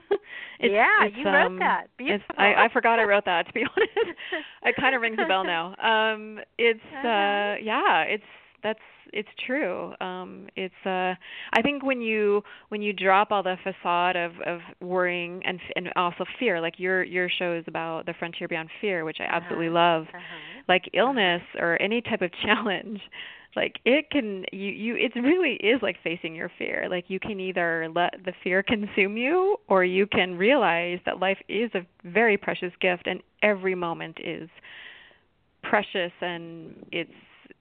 it's, 0.59 0.71
yeah, 0.71 1.05
it's, 1.05 1.17
you 1.17 1.25
wrote 1.25 1.47
um, 1.47 1.59
that. 1.59 1.87
Beautiful. 1.97 2.35
I, 2.37 2.65
I 2.65 2.69
forgot 2.71 2.99
I 2.99 3.03
wrote 3.03 3.25
that 3.25 3.47
to 3.47 3.53
be 3.53 3.61
honest. 3.75 4.17
it 4.63 4.75
kind 4.79 4.95
of 4.95 5.01
rings 5.01 5.17
a 5.23 5.27
bell 5.27 5.43
now. 5.45 5.75
Um, 5.79 6.39
it's 6.57 6.79
Uh-huh. 6.93 7.07
uh, 7.07 7.55
yeah, 7.61 8.03
it's 8.03 8.23
that's 8.64 8.80
it's 9.14 9.30
true. 9.45 9.93
Um 9.99 10.47
it's 10.55 10.74
uh 10.86 11.16
I 11.53 11.62
think 11.62 11.84
when 11.84 12.01
you 12.01 12.43
when 12.70 12.82
you 12.82 12.93
drop 12.93 13.32
all 13.32 13.43
the 13.43 13.57
facade 13.64 14.16
of 14.16 14.32
of 14.45 14.59
worrying 14.82 15.41
and 15.45 15.59
and 15.76 15.89
also 15.95 16.26
fear, 16.39 16.62
like 16.62 16.76
your 16.78 17.03
your 17.03 17.30
show 17.30 17.53
is 17.53 17.66
about 17.68 18.05
the 18.05 18.14
frontier 18.18 18.47
beyond 18.47 18.70
fear, 18.80 19.05
which 19.05 19.18
I 19.20 19.26
absolutely 19.26 19.68
uh-huh. 19.68 19.76
love. 19.76 20.03
Uh-huh. 20.09 20.62
Like 20.68 20.89
illness 20.93 21.41
or 21.59 21.82
any 21.82 22.01
type 22.01 22.22
of 22.22 22.32
challenge, 22.43 23.01
like 23.55 23.80
it 23.84 24.09
can 24.09 24.45
you 24.51 24.70
you 24.70 24.95
it 24.95 25.12
really 25.20 25.53
is 25.55 25.82
like 25.82 25.97
facing 26.03 26.36
your 26.36 26.51
fear. 26.57 26.88
Like 26.89 27.05
you 27.07 27.20
can 27.20 27.39
either 27.39 27.89
let 27.93 28.14
the 28.24 28.34
fear 28.43 28.64
consume 28.64 29.18
you 29.18 29.57
or 29.68 29.84
you 29.84 30.07
can 30.07 30.38
realize 30.38 30.99
that 31.05 31.20
life 31.20 31.39
is 31.49 31.70
a 31.74 31.86
very 32.05 32.38
precious 32.38 32.72
gift 32.80 33.07
and 33.07 33.22
every 33.41 33.76
moment 33.76 34.18
is 34.24 34.49
precious 35.64 36.12
and 36.22 36.86
it's 36.91 37.12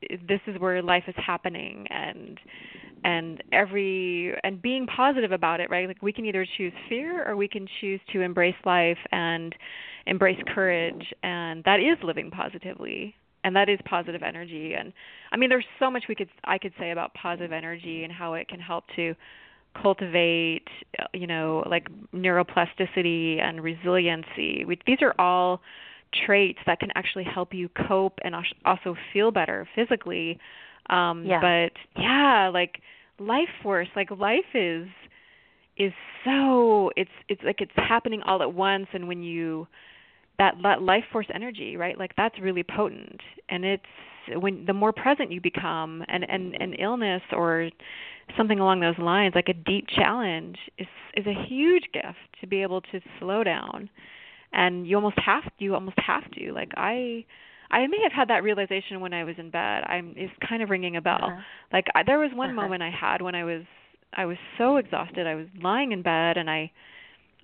this 0.00 0.40
is 0.46 0.58
where 0.60 0.82
life 0.82 1.04
is 1.08 1.14
happening 1.16 1.86
and 1.90 2.38
and 3.02 3.42
every 3.52 4.34
and 4.44 4.60
being 4.60 4.86
positive 4.86 5.32
about 5.32 5.60
it 5.60 5.70
right? 5.70 5.88
Like 5.88 6.02
we 6.02 6.12
can 6.12 6.24
either 6.24 6.46
choose 6.56 6.72
fear 6.88 7.28
or 7.28 7.36
we 7.36 7.48
can 7.48 7.66
choose 7.80 8.00
to 8.12 8.20
embrace 8.20 8.54
life 8.64 8.98
and 9.12 9.54
embrace 10.06 10.40
courage 10.54 11.12
and 11.22 11.62
that 11.64 11.80
is 11.80 11.98
living 12.02 12.30
positively 12.30 13.14
and 13.42 13.56
that 13.56 13.68
is 13.68 13.78
positive 13.88 14.22
energy. 14.22 14.74
And 14.74 14.92
i 15.32 15.36
mean 15.36 15.48
there's 15.48 15.66
so 15.78 15.90
much 15.90 16.04
we 16.08 16.14
could 16.14 16.28
i 16.44 16.58
could 16.58 16.72
say 16.78 16.90
about 16.90 17.14
positive 17.14 17.52
energy 17.52 18.04
and 18.04 18.12
how 18.12 18.34
it 18.34 18.48
can 18.48 18.60
help 18.60 18.84
to 18.96 19.14
cultivate 19.80 20.66
you 21.12 21.26
know 21.26 21.64
like 21.68 21.88
neuroplasticity 22.14 23.40
and 23.40 23.62
resiliency. 23.62 24.64
We, 24.64 24.78
these 24.86 24.98
are 25.02 25.14
all 25.18 25.60
traits 26.26 26.58
that 26.66 26.80
can 26.80 26.90
actually 26.94 27.24
help 27.24 27.54
you 27.54 27.68
cope 27.86 28.18
and 28.24 28.34
also 28.64 28.96
feel 29.12 29.30
better 29.30 29.68
physically. 29.74 30.38
Um 30.88 31.24
yeah. 31.24 31.40
but 31.40 32.00
yeah 32.00 32.50
like 32.52 32.80
life 33.18 33.48
force 33.62 33.88
like 33.94 34.10
life 34.10 34.54
is 34.54 34.88
is 35.76 35.92
so 36.24 36.90
it's 36.96 37.10
it's 37.28 37.42
like 37.42 37.60
it's 37.60 37.72
happening 37.76 38.22
all 38.22 38.42
at 38.42 38.52
once. 38.52 38.86
And 38.92 39.08
when 39.08 39.22
you 39.22 39.66
that 40.38 40.54
that 40.62 40.82
life 40.82 41.04
force 41.12 41.26
energy 41.34 41.76
right 41.76 41.98
like 41.98 42.12
that's 42.16 42.38
really 42.40 42.62
potent. 42.64 43.20
And 43.48 43.64
it's 43.64 43.84
when 44.36 44.64
the 44.66 44.74
more 44.74 44.92
present 44.92 45.30
you 45.32 45.40
become 45.40 46.04
and 46.08 46.28
and 46.28 46.54
an 46.60 46.74
illness 46.74 47.22
or 47.32 47.70
something 48.36 48.60
along 48.60 48.80
those 48.80 48.98
lines 48.98 49.34
like 49.34 49.48
a 49.48 49.54
deep 49.54 49.86
challenge 49.88 50.56
is 50.78 50.86
is 51.14 51.26
a 51.26 51.46
huge 51.48 51.84
gift 51.92 52.18
to 52.40 52.46
be 52.46 52.62
able 52.62 52.80
to 52.80 53.00
slow 53.18 53.42
down 53.42 53.88
and 54.52 54.86
you 54.86 54.96
almost 54.96 55.18
have 55.24 55.44
you 55.58 55.74
almost 55.74 55.98
have 55.98 56.28
to 56.32 56.52
like 56.52 56.70
i 56.76 57.24
i 57.70 57.86
may 57.86 57.98
have 58.02 58.12
had 58.12 58.28
that 58.28 58.42
realization 58.42 59.00
when 59.00 59.12
i 59.12 59.24
was 59.24 59.34
in 59.38 59.50
bed 59.50 59.82
i'm 59.86 60.14
it's 60.16 60.32
kind 60.46 60.62
of 60.62 60.70
ringing 60.70 60.96
a 60.96 61.00
bell 61.00 61.20
uh-huh. 61.22 61.40
like 61.72 61.86
I, 61.94 62.02
there 62.04 62.18
was 62.18 62.30
one 62.34 62.50
uh-huh. 62.50 62.62
moment 62.62 62.82
i 62.82 62.90
had 62.90 63.22
when 63.22 63.34
i 63.34 63.44
was 63.44 63.62
i 64.14 64.26
was 64.26 64.36
so 64.58 64.76
exhausted 64.76 65.26
i 65.26 65.34
was 65.34 65.46
lying 65.62 65.92
in 65.92 66.02
bed 66.02 66.36
and 66.36 66.50
i 66.50 66.70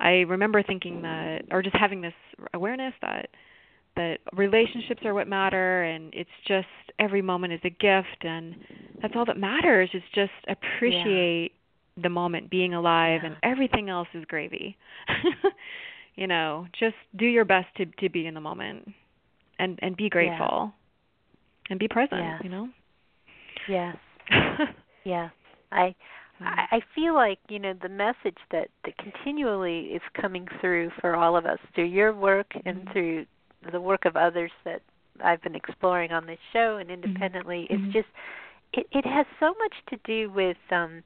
i 0.00 0.10
remember 0.28 0.62
thinking 0.62 1.02
that 1.02 1.42
or 1.50 1.62
just 1.62 1.76
having 1.76 2.00
this 2.00 2.14
awareness 2.54 2.94
that 3.02 3.28
that 3.96 4.18
relationships 4.34 5.00
are 5.04 5.14
what 5.14 5.26
matter 5.26 5.82
and 5.82 6.12
it's 6.14 6.30
just 6.46 6.66
every 6.98 7.22
moment 7.22 7.52
is 7.52 7.60
a 7.64 7.70
gift 7.70 8.22
and 8.22 8.54
that's 9.00 9.14
all 9.16 9.24
that 9.24 9.38
matters 9.38 9.88
is 9.94 10.02
just 10.14 10.32
appreciate 10.48 11.52
yeah. 11.96 12.02
the 12.02 12.08
moment 12.08 12.50
being 12.50 12.74
alive 12.74 13.20
yeah. 13.22 13.30
and 13.30 13.36
everything 13.42 13.88
else 13.88 14.08
is 14.14 14.24
gravy 14.26 14.76
you 16.16 16.26
know 16.26 16.66
just 16.78 16.96
do 17.16 17.26
your 17.26 17.44
best 17.44 17.68
to 17.76 17.86
to 17.98 18.08
be 18.08 18.26
in 18.26 18.34
the 18.34 18.40
moment 18.40 18.88
and 19.58 19.78
and 19.82 19.96
be 19.96 20.08
grateful 20.08 20.72
yeah. 20.72 21.70
and 21.70 21.78
be 21.78 21.88
present 21.88 22.20
yes. 22.20 22.40
you 22.42 22.50
know 22.50 22.68
yes 23.68 23.96
yes 25.04 25.30
i 25.72 25.94
I 26.38 26.80
feel 26.94 27.14
like 27.14 27.38
you 27.48 27.58
know 27.58 27.72
the 27.80 27.88
message 27.88 28.36
that, 28.50 28.68
that 28.84 28.98
continually 28.98 29.86
is 29.86 30.02
coming 30.20 30.46
through 30.60 30.90
for 31.00 31.16
all 31.16 31.36
of 31.36 31.46
us 31.46 31.58
through 31.74 31.86
your 31.86 32.12
work 32.12 32.48
and 32.66 32.78
mm-hmm. 32.78 32.92
through 32.92 33.26
the 33.72 33.80
work 33.80 34.04
of 34.04 34.16
others 34.16 34.50
that 34.64 34.82
I've 35.24 35.42
been 35.42 35.54
exploring 35.54 36.12
on 36.12 36.26
this 36.26 36.38
show 36.52 36.76
and 36.76 36.90
independently 36.90 37.68
mm-hmm. 37.70 37.86
is 37.86 37.92
just 37.92 38.08
it, 38.72 38.86
it 38.92 39.06
has 39.06 39.26
so 39.40 39.54
much 39.58 39.74
to 39.90 39.96
do 40.04 40.30
with 40.30 40.58
um 40.70 41.02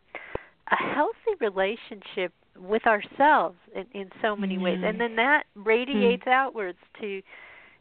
a 0.73 0.95
healthy 0.95 1.37
relationship 1.41 2.33
with 2.61 2.87
ourselves 2.87 3.57
in, 3.75 3.87
in 3.93 4.11
so 4.23 4.37
many 4.37 4.55
mm-hmm. 4.55 4.65
ways 4.65 4.79
and 4.85 5.01
then 5.01 5.17
that 5.17 5.45
radiates 5.55 6.23
mm-hmm. 6.23 6.31
outwards 6.31 6.79
to 7.01 7.23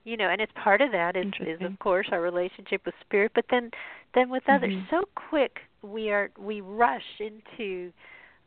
you 0.05 0.17
know 0.17 0.29
and 0.29 0.41
it's 0.41 0.51
part 0.61 0.81
of 0.81 0.91
that 0.91 1.15
is 1.15 1.25
is 1.41 1.59
of 1.61 1.77
course 1.79 2.07
our 2.11 2.21
relationship 2.21 2.81
with 2.85 2.95
spirit 3.01 3.31
but 3.35 3.45
then 3.51 3.69
then 4.15 4.29
with 4.29 4.43
others 4.47 4.73
Mm-hmm. 4.73 4.95
so 4.95 5.03
quick 5.15 5.59
we 5.81 6.09
are 6.09 6.29
we 6.37 6.61
rush 6.61 7.19
into 7.19 7.91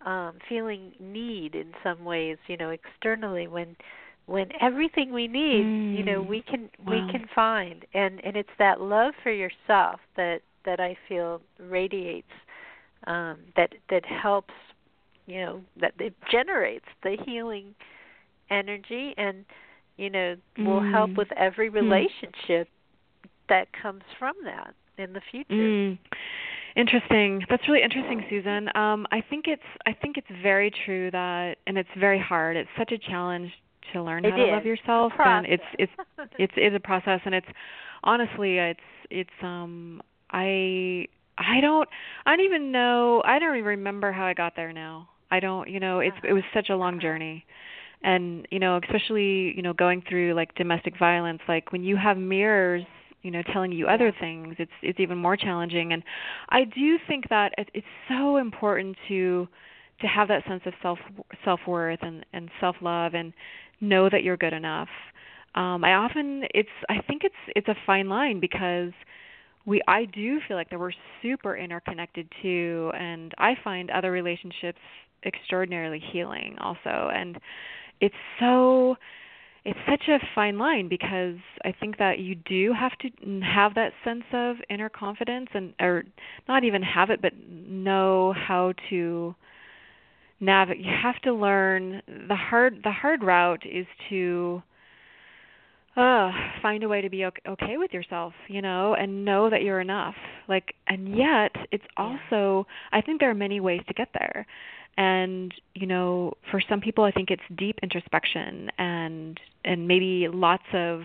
um 0.05 0.35
feeling 0.49 0.93
need 0.99 1.55
in 1.55 1.73
some 1.83 2.05
ways 2.05 2.39
you 2.47 2.57
know 2.57 2.71
externally 2.71 3.47
when 3.47 3.77
when 4.27 4.49
everything 4.61 5.13
we 5.13 5.27
need 5.29 5.65
mm. 5.65 5.99
you 5.99 6.05
know 6.05 6.23
we 6.23 6.43
can 6.43 6.71
wow. 6.85 6.93
we 6.93 7.13
can 7.13 7.27
find 7.35 7.85
and 7.95 8.25
and 8.25 8.37
it's 8.37 8.49
that 8.59 8.81
love 8.81 9.15
for 9.23 9.33
yourself 9.33 10.01
that 10.17 10.41
that 10.65 10.81
I 10.81 10.97
feel 11.09 11.41
radiates 11.59 12.33
um 13.07 13.39
that 13.57 13.75
that 13.91 14.05
helps 14.07 14.55
you 15.27 15.41
know 15.41 15.61
that 15.81 15.93
it 15.99 16.15
generates 16.31 16.87
the 17.03 17.17
healing 17.25 17.75
energy 18.51 19.15
and 19.17 19.45
you 19.97 20.11
know 20.11 20.37
mm. 20.59 20.67
will 20.67 20.83
help 20.83 21.15
with 21.17 21.29
every 21.37 21.71
Mm. 21.71 21.75
relationship 21.75 22.69
mm. 22.69 23.29
that 23.49 23.69
comes 23.81 24.03
from 24.19 24.35
that 24.45 24.75
in 24.99 25.13
the 25.13 25.21
future. 25.31 25.53
Mm. 25.53 25.99
Interesting. 26.75 27.45
That's 27.51 27.69
really 27.69 27.83
interesting, 27.83 28.25
Susan. 28.31 28.69
Um, 28.75 29.07
I 29.13 29.21
think 29.29 29.45
it's 29.47 29.63
I 29.87 29.93
think 29.93 30.17
it's 30.17 30.27
very 30.43 30.71
true 30.87 31.11
that, 31.11 31.59
and 31.67 31.77
it's 31.77 31.89
very 31.99 32.19
hard. 32.19 32.57
It's 32.57 32.71
such 32.79 32.93
a 32.93 32.99
challenge 32.99 33.53
to 33.93 34.03
learn 34.03 34.25
it 34.25 34.33
how 34.33 34.41
is. 34.41 34.47
to 34.47 34.53
love 34.53 34.65
yourself, 34.65 35.13
and 35.19 35.47
it's 35.47 35.63
it's 35.79 35.93
it's 36.39 36.53
it's 36.57 36.75
a 36.75 36.81
process, 36.81 37.21
and 37.27 37.35
it's 37.35 37.47
honestly 38.05 38.57
it's 38.59 38.81
it's 39.11 39.31
um 39.43 40.01
I 40.31 41.07
I 41.37 41.61
don't 41.61 41.89
I 42.25 42.35
don't 42.35 42.45
even 42.45 42.73
know 42.73 43.23
I 43.25 43.39
don't 43.39 43.55
even 43.57 43.67
remember 43.67 44.11
how 44.11 44.25
I 44.25 44.33
got 44.33 44.57
there 44.57 44.73
now. 44.73 45.09
I 45.33 45.41
don't 45.41 45.69
you 45.69 45.81
know 45.81 46.01
it's 46.01 46.17
it 46.29 46.35
was 46.35 46.45
such 46.55 46.69
a 46.71 46.77
long 46.77 47.01
journey. 47.01 47.45
And 48.05 48.47
you 48.51 48.59
know 48.59 48.79
especially 48.85 49.55
you 49.57 49.63
know 49.63 49.73
going 49.73 50.03
through 50.09 50.35
like 50.35 50.55
domestic 50.55 50.99
violence 50.99 51.41
like 51.49 51.73
when 51.73 51.83
you 51.85 51.97
have 51.97 52.17
mirrors 52.19 52.85
you 53.23 53.31
know 53.31 53.43
telling 53.53 53.73
you 53.73 53.87
other 53.87 54.13
things 54.21 54.57
it's 54.59 54.77
it's 54.83 55.01
even 55.01 55.19
more 55.19 55.37
challenging. 55.37 55.93
And 55.93 56.03
i 56.51 56.65
do 56.65 56.99
think 57.09 57.29
that 57.31 57.53
it's 57.75 57.87
so 58.09 58.37
important 58.37 58.97
to 59.09 59.49
to 60.01 60.07
have 60.09 60.29
that 60.29 60.43
sense 60.49 60.63
of 60.67 60.75
self 60.83 60.99
self 61.45 61.61
worth 61.67 62.01
and 62.03 62.27
and 62.33 62.51
self 62.61 62.77
love 62.81 63.15
and 63.15 63.33
know 63.81 64.09
that 64.11 64.23
you're 64.25 64.37
good 64.47 64.53
enough. 64.63 64.89
Um 65.55 65.85
i 65.85 65.93
often 65.95 66.45
it's 66.55 66.77
i 66.89 67.01
think 67.07 67.23
it's 67.25 67.43
it's 67.57 67.69
a 67.69 67.77
fine 67.87 68.09
line 68.09 68.41
because 68.41 68.93
we 69.65 69.81
i 69.87 70.05
do 70.07 70.41
feel 70.49 70.57
like 70.57 70.71
that 70.71 70.81
we're 70.81 70.99
super 71.23 71.57
interconnected 71.57 72.27
too. 72.43 72.91
And 72.99 73.33
i 73.39 73.53
find 73.63 73.91
other 73.91 74.11
relationships 74.11 74.81
extraordinarily 75.25 76.03
healing 76.13 76.57
also. 76.61 77.11
And 77.15 77.39
it's 78.01 78.15
so 78.41 78.97
it's 79.65 79.79
such 79.89 80.09
a 80.09 80.19
fine 80.35 80.59
line 80.59 80.89
because 80.89 81.37
I 81.65 81.73
think 81.79 81.99
that 81.99 82.19
you 82.19 82.35
do 82.35 82.73
have 82.73 82.93
to 82.99 83.41
have 83.43 83.75
that 83.75 83.93
sense 84.05 84.25
of 84.33 84.57
inner 84.69 84.89
confidence 84.89 85.49
and 85.55 85.73
or 85.81 86.05
not 86.49 86.65
even 86.65 86.83
have 86.83 87.11
it 87.11 87.23
but 87.23 87.33
know 87.49 88.35
how 88.37 88.73
to 88.91 89.35
navigate 90.41 90.85
you 90.85 90.91
have 90.91 91.21
to 91.23 91.33
learn 91.33 92.03
the 92.29 92.35
hard 92.35 92.81
the 92.83 92.91
hard 92.91 93.23
route 93.23 93.63
is 93.65 93.87
to 94.11 94.61
uh 95.97 96.33
find 96.61 96.83
a 96.83 96.89
way 96.89 97.01
to 97.01 97.09
be 97.09 97.25
okay, 97.25 97.43
okay 97.47 97.77
with 97.77 97.93
yourself 97.93 98.33
you 98.49 98.61
know 98.61 98.95
and 98.95 99.25
know 99.25 99.49
that 99.49 99.63
you're 99.63 99.81
enough. 99.81 100.17
Like 100.49 100.75
and 100.89 101.17
yet 101.17 101.53
it's 101.71 101.85
also 101.97 102.67
i 102.91 103.01
think 103.01 103.21
there 103.21 103.31
are 103.31 103.35
many 103.35 103.61
ways 103.61 103.83
to 103.87 103.95
get 103.95 104.09
there 104.13 104.45
and 104.97 105.55
you 105.75 105.87
know 105.87 106.35
for 106.51 106.61
some 106.69 106.81
people 106.81 107.05
i 107.05 107.11
think 107.11 107.31
it's 107.31 107.43
deep 107.57 107.79
introspection 107.83 108.71
and 108.79 109.41
and 109.65 109.89
maybe 109.89 110.29
lots 110.29 110.65
of 110.75 111.03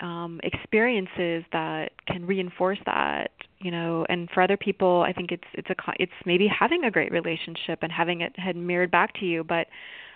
um 0.00 0.40
experiences 0.42 1.44
that 1.52 1.90
can 2.06 2.26
reinforce 2.26 2.78
that 2.84 3.30
you 3.58 3.70
know 3.70 4.04
and 4.08 4.28
for 4.30 4.42
other 4.42 4.56
people 4.56 5.02
i 5.06 5.12
think 5.12 5.30
it's 5.30 5.44
it's 5.54 5.70
a 5.70 5.74
it's 5.98 6.12
maybe 6.24 6.48
having 6.48 6.84
a 6.84 6.90
great 6.90 7.12
relationship 7.12 7.78
and 7.82 7.92
having 7.92 8.20
it 8.20 8.36
had 8.38 8.56
mirrored 8.56 8.90
back 8.90 9.14
to 9.14 9.24
you 9.24 9.44
but 9.44 9.68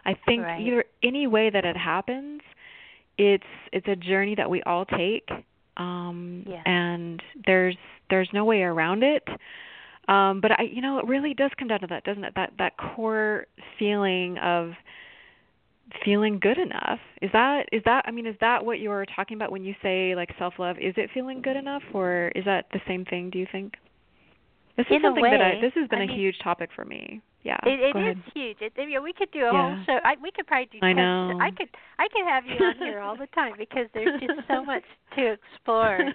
i 0.05 0.15
think 0.27 0.43
right. 0.43 0.61
either 0.61 0.85
any 1.03 1.27
way 1.27 1.49
that 1.49 1.65
it 1.65 1.77
happens 1.77 2.41
it's 3.19 3.45
it's 3.73 3.87
a 3.89 3.97
journey 3.97 4.35
that 4.35 4.51
we 4.51 4.63
all 4.65 4.85
take 4.85 5.29
um 5.77 6.45
yeah. 6.47 6.63
and 6.67 7.23
there's 7.47 7.77
there's 8.11 8.29
no 8.33 8.45
way 8.45 8.63
around 8.63 9.03
it 9.03 9.27
um 10.11 10.41
but 10.41 10.51
i 10.59 10.63
you 10.65 10.83
know 10.83 10.99
it 10.99 11.07
really 11.07 11.33
does 11.35 11.51
come 11.59 11.69
down 11.69 11.81
to 11.81 11.87
that 11.87 12.05
doesn't 12.05 12.25
it 12.25 12.35
that 12.35 12.53
that 12.59 12.73
core 12.77 13.47
feeling 13.79 14.37
of 14.39 14.73
feeling 16.05 16.39
good 16.39 16.59
enough 16.59 17.01
is 17.21 17.31
that 17.33 17.65
is 17.73 17.83
that 17.85 18.05
i 18.07 18.11
mean 18.11 18.27
is 18.27 18.37
that 18.41 18.65
what 18.65 18.79
you're 18.79 19.07
talking 19.17 19.37
about 19.37 19.51
when 19.51 19.65
you 19.65 19.75
say 19.83 20.15
like 20.15 20.31
self 20.39 20.55
love 20.59 20.77
is 20.79 20.95
it 20.97 21.11
feeling 21.13 21.41
good 21.43 21.57
enough 21.57 21.83
or 21.95 22.31
is 22.37 22.45
that 22.45 22.67
the 22.73 22.81
same 22.87 23.05
thing 23.07 23.31
do 23.31 23.39
you 23.39 23.47
think 23.51 23.75
This 24.77 24.87
is 24.87 24.97
In 24.97 25.03
something 25.03 25.23
way, 25.23 25.31
that 25.31 25.41
I 25.43 25.61
this 25.61 25.73
has 25.75 25.89
been 25.89 26.01
I 26.01 26.05
a 26.05 26.07
mean, 26.07 26.17
huge 26.19 26.39
topic 26.43 26.71
for 26.75 26.85
me. 26.85 27.21
Yeah. 27.43 27.59
It, 27.65 27.97
it 27.97 27.99
is 27.99 28.17
huge. 28.35 28.59
It, 28.61 28.73
I 28.79 28.87
mean, 28.87 29.03
we 29.03 29.13
could 29.13 29.31
do 29.33 29.41
a 29.41 29.53
Yeah. 29.53 29.75
whole 29.75 29.85
show. 29.85 29.99
I, 30.05 30.15
we 30.23 30.31
could 30.31 30.47
probably 30.47 30.69
do. 30.71 30.79
I 30.87 30.93
know. 30.93 31.33
I 31.41 31.51
could. 31.51 31.69
I 31.99 32.07
could 32.13 32.25
have 32.27 32.45
you 32.47 32.57
on 32.63 32.77
here 32.77 33.01
all 33.01 33.17
the 33.17 33.27
time 33.35 33.55
because 33.59 33.87
there's 33.95 34.21
just 34.21 34.47
so 34.47 34.65
much 34.73 34.85
to 35.17 35.37
explore. 35.37 36.13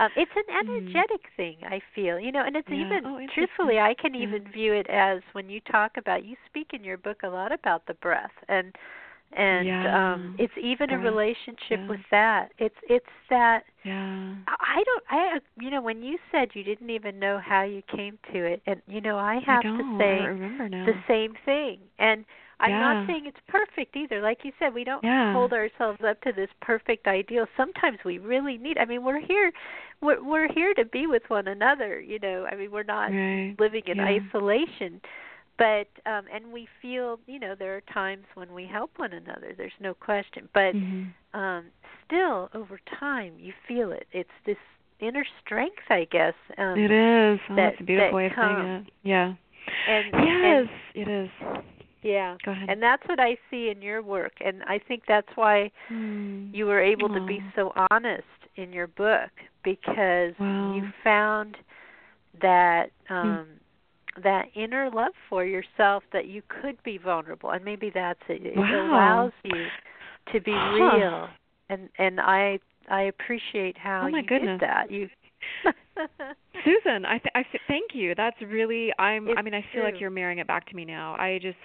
Um, 0.00 0.10
it's 0.16 0.30
an 0.36 0.44
Mhm. 0.60 1.02
energetic 1.02 1.26
thing, 1.36 1.56
I 1.64 1.80
feel. 1.94 2.18
You 2.18 2.32
know, 2.32 2.42
and 2.44 2.56
it's 2.56 2.68
Yeah. 2.68 2.72
even 2.72 3.04
Oh, 3.04 3.18
truthfully, 3.34 3.78
I 3.78 3.94
can 3.94 4.14
Yeah. 4.16 4.26
even 4.26 4.44
view 4.50 4.72
it 4.74 4.88
as 4.90 5.20
when 5.32 5.48
you 5.48 5.60
talk 5.60 5.96
about. 5.96 6.24
You 6.24 6.36
speak 6.46 6.72
in 6.72 6.84
your 6.84 6.98
book 6.98 7.22
a 7.22 7.28
lot 7.28 7.52
about 7.52 7.86
the 7.86 7.94
breath 7.94 8.32
and 8.48 8.74
and 9.36 9.84
Yeah. 9.84 9.86
um 9.86 10.32
it's 10.38 10.52
even 10.60 10.90
a 10.90 10.98
relationship 10.98 11.82
with 11.88 12.00
that. 12.10 12.50
It's 12.58 12.76
it's 12.88 13.06
that 13.30 13.64
yeah. 13.84 14.34
I 14.46 14.82
don't. 14.84 15.04
I 15.10 15.38
you 15.60 15.70
know 15.70 15.80
when 15.82 16.02
you 16.02 16.18
said 16.30 16.50
you 16.54 16.62
didn't 16.64 16.90
even 16.90 17.18
know 17.18 17.38
how 17.38 17.62
you 17.62 17.82
came 17.82 18.18
to 18.32 18.44
it, 18.44 18.62
and 18.66 18.82
you 18.86 19.00
know 19.00 19.18
I 19.18 19.40
have 19.46 19.64
I 19.64 19.72
to 19.76 19.84
say 19.98 20.30
don't 20.30 20.40
remember 20.40 20.68
now. 20.68 20.84
the 20.84 20.94
same 21.08 21.34
thing. 21.44 21.78
And 21.98 22.24
I'm 22.60 22.70
Yeah. 22.70 22.80
not 22.80 23.06
saying 23.06 23.26
it's 23.26 23.40
perfect 23.48 23.96
either. 23.96 24.20
Like 24.20 24.44
you 24.44 24.52
said, 24.58 24.74
we 24.74 24.84
don't 24.84 25.02
Yeah. 25.04 25.32
hold 25.32 25.52
ourselves 25.52 26.02
up 26.02 26.20
to 26.22 26.32
this 26.32 26.50
perfect 26.60 27.06
ideal. 27.06 27.46
Sometimes 27.56 27.98
we 28.04 28.18
really 28.18 28.58
need. 28.58 28.78
I 28.78 28.84
mean, 28.84 29.02
we're 29.04 29.20
here. 29.20 29.52
We're 30.00 30.22
we're 30.22 30.48
here 30.52 30.72
to 30.74 30.84
be 30.84 31.06
with 31.06 31.28
one 31.28 31.48
another. 31.48 32.00
You 32.00 32.18
know. 32.20 32.46
I 32.50 32.54
mean, 32.54 32.70
we're 32.70 32.82
not 32.84 33.10
right. 33.10 33.54
living 33.58 33.82
in 33.86 33.96
Yeah. 33.98 34.04
isolation. 34.20 35.00
But 35.56 35.86
um 36.06 36.24
and 36.32 36.52
we 36.52 36.66
feel, 36.82 37.20
you 37.26 37.38
know, 37.38 37.54
there 37.54 37.76
are 37.76 37.80
times 37.82 38.24
when 38.34 38.52
we 38.52 38.66
help 38.66 38.90
one 38.98 39.12
another. 39.12 39.52
There's 39.56 39.78
no 39.80 39.94
question. 39.94 40.48
But 40.52 40.74
Mhm. 40.74 41.12
um 41.32 41.64
still 42.06 42.50
over 42.54 42.78
time 42.98 43.32
you 43.38 43.52
feel 43.66 43.90
it 43.92 44.06
it's 44.12 44.30
this 44.44 44.58
inner 45.00 45.24
strength 45.40 45.82
i 45.90 46.04
guess 46.10 46.34
um 46.58 46.78
it 46.78 46.90
is. 46.90 47.40
Oh, 47.48 47.54
that- 47.54 47.70
that's 47.70 47.80
a 47.80 47.82
beautiful 47.84 48.08
that 48.10 48.14
way 48.14 48.26
of 48.26 48.32
saying 48.34 48.58
it. 48.58 48.92
Yeah. 49.02 49.32
and 49.88 50.06
yes, 50.12 50.68
and, 50.68 50.68
it 50.94 51.08
is. 51.08 51.30
Yeah 52.04 52.36
Go 52.44 52.52
ahead. 52.52 52.68
and 52.68 52.82
that's 52.82 53.02
what 53.08 53.20
i 53.20 53.36
see 53.50 53.70
in 53.70 53.82
your 53.82 54.02
work 54.02 54.32
and 54.44 54.62
i 54.64 54.78
think 54.78 55.02
that's 55.08 55.28
why 55.36 55.70
Hmm. 55.88 56.52
you 56.52 56.66
were 56.66 56.80
able 56.80 57.08
to 57.08 57.20
be 57.20 57.42
so 57.56 57.72
honest 57.90 58.22
in 58.56 58.72
your 58.72 58.86
book 58.86 59.30
because 59.64 60.34
Wow. 60.38 60.72
you 60.74 60.84
found 61.02 61.56
that 62.40 62.90
Hmm. 63.20 63.34
um 63.34 63.46
that 64.22 64.46
inner 64.54 64.90
love 64.90 65.12
for 65.28 65.44
yourself 65.44 66.02
that 66.12 66.26
you 66.26 66.42
could 66.48 66.80
be 66.84 66.98
vulnerable 66.98 67.50
and 67.50 67.64
maybe 67.64 67.90
that's 67.92 68.20
it 68.28 68.42
it 68.44 68.56
Wow. 68.56 68.70
allows 68.70 69.32
you 69.44 69.66
to 70.32 70.40
be 70.40 70.52
Huh. 70.52 71.00
real 71.00 71.28
and 71.70 71.88
and 71.98 72.20
i 72.20 72.58
i 72.90 73.02
appreciate 73.02 73.76
how 73.78 74.06
Oh, 74.06 74.06
you 74.06 74.22
goodness. 74.22 74.60
did 74.60 74.68
that 74.68 74.90
you 74.90 75.08
Susan, 76.64 77.04
I 77.04 77.18
th- 77.18 77.32
I 77.34 77.42
th- 77.42 77.62
thank 77.68 77.90
you. 77.94 78.14
That's 78.14 78.36
really 78.40 78.92
I'm 78.98 79.28
I 79.36 79.42
mean 79.42 79.54
I 79.54 79.64
feel 79.72 79.82
like 79.82 80.00
you're 80.00 80.10
mirroring 80.10 80.38
it 80.38 80.46
back 80.46 80.66
to 80.68 80.76
me 80.76 80.84
now. 80.84 81.14
I 81.18 81.38
just 81.42 81.56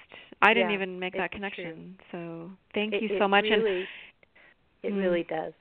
I 0.42 0.54
didn't 0.54 0.70
Yeah, 0.72 0.76
even 0.76 1.00
make 1.00 1.14
that 1.14 1.26
it's 1.26 1.32
true. 1.34 1.40
connection. 1.40 1.98
So, 2.12 2.50
thank 2.74 2.94
it, 2.94 3.04
you 3.04 3.10
so 3.20 3.28
much 3.28 3.46
and 3.50 3.62
it 4.84 4.94
Mm. 4.94 5.02
really 5.02 5.24
does 5.24 5.54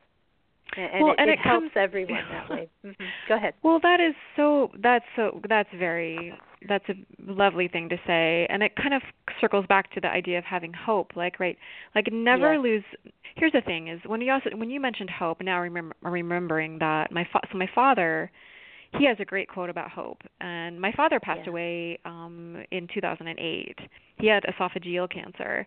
and, 0.77 0.91
and 0.93 1.03
Well, 1.03 1.12
it, 1.12 1.16
and 1.19 1.31
it, 1.31 1.33
it 1.35 1.39
helps 1.41 1.61
comes- 1.64 1.73
everyone 1.77 2.25
that 2.31 2.49
way 2.51 2.69
hmm 2.83 3.05
go 3.27 3.35
ahead 3.35 3.55
Well, 3.62 3.81
that 3.83 4.01
is 4.01 4.14
so 4.37 4.71
that's 4.81 5.05
so 5.16 5.41
that's 5.49 5.69
very 5.77 6.33
that's 6.69 6.85
a 6.89 6.95
lovely 7.31 7.69
thing 7.69 7.89
to 7.89 7.97
say 8.07 8.47
and 8.49 8.62
it 8.62 8.75
kind 8.77 8.95
of 8.95 9.03
circles 9.41 9.66
back 9.69 9.91
to 9.93 10.01
the 10.01 10.09
idea 10.09 10.39
of 10.39 10.45
having 10.45 10.73
hope 10.73 11.12
like 11.16 11.39
right 11.41 11.57
like 11.95 12.07
never 12.12 12.55
Yes. 12.55 12.62
lose 12.62 12.85
Here's 13.37 13.53
the 13.53 13.61
thing 13.61 13.89
is 13.89 14.01
when 14.07 14.21
you 14.21 14.33
also 14.33 14.51
when 14.57 14.71
you 14.71 14.81
mentioned 14.81 15.11
hope 15.11 15.41
now 15.43 15.61
remember 15.61 15.95
remembering 16.03 16.79
that 16.81 17.11
my 17.12 17.25
fa- 17.33 17.47
so 17.53 17.59
my 17.59 17.69
father 17.75 18.31
he 18.97 19.05
has 19.07 19.16
a 19.20 19.24
great 19.24 19.49
quote 19.49 19.70
about 19.70 19.91
hope. 19.91 20.22
And 20.41 20.80
my 20.80 20.93
father 20.93 21.20
passed 21.20 21.43
Yeah. 21.45 21.51
away 21.51 21.99
um 22.05 22.64
in 22.70 22.89
2008 22.93 23.78
he 24.18 24.26
had 24.26 24.45
esophageal 24.45 25.09
cancer. 25.11 25.66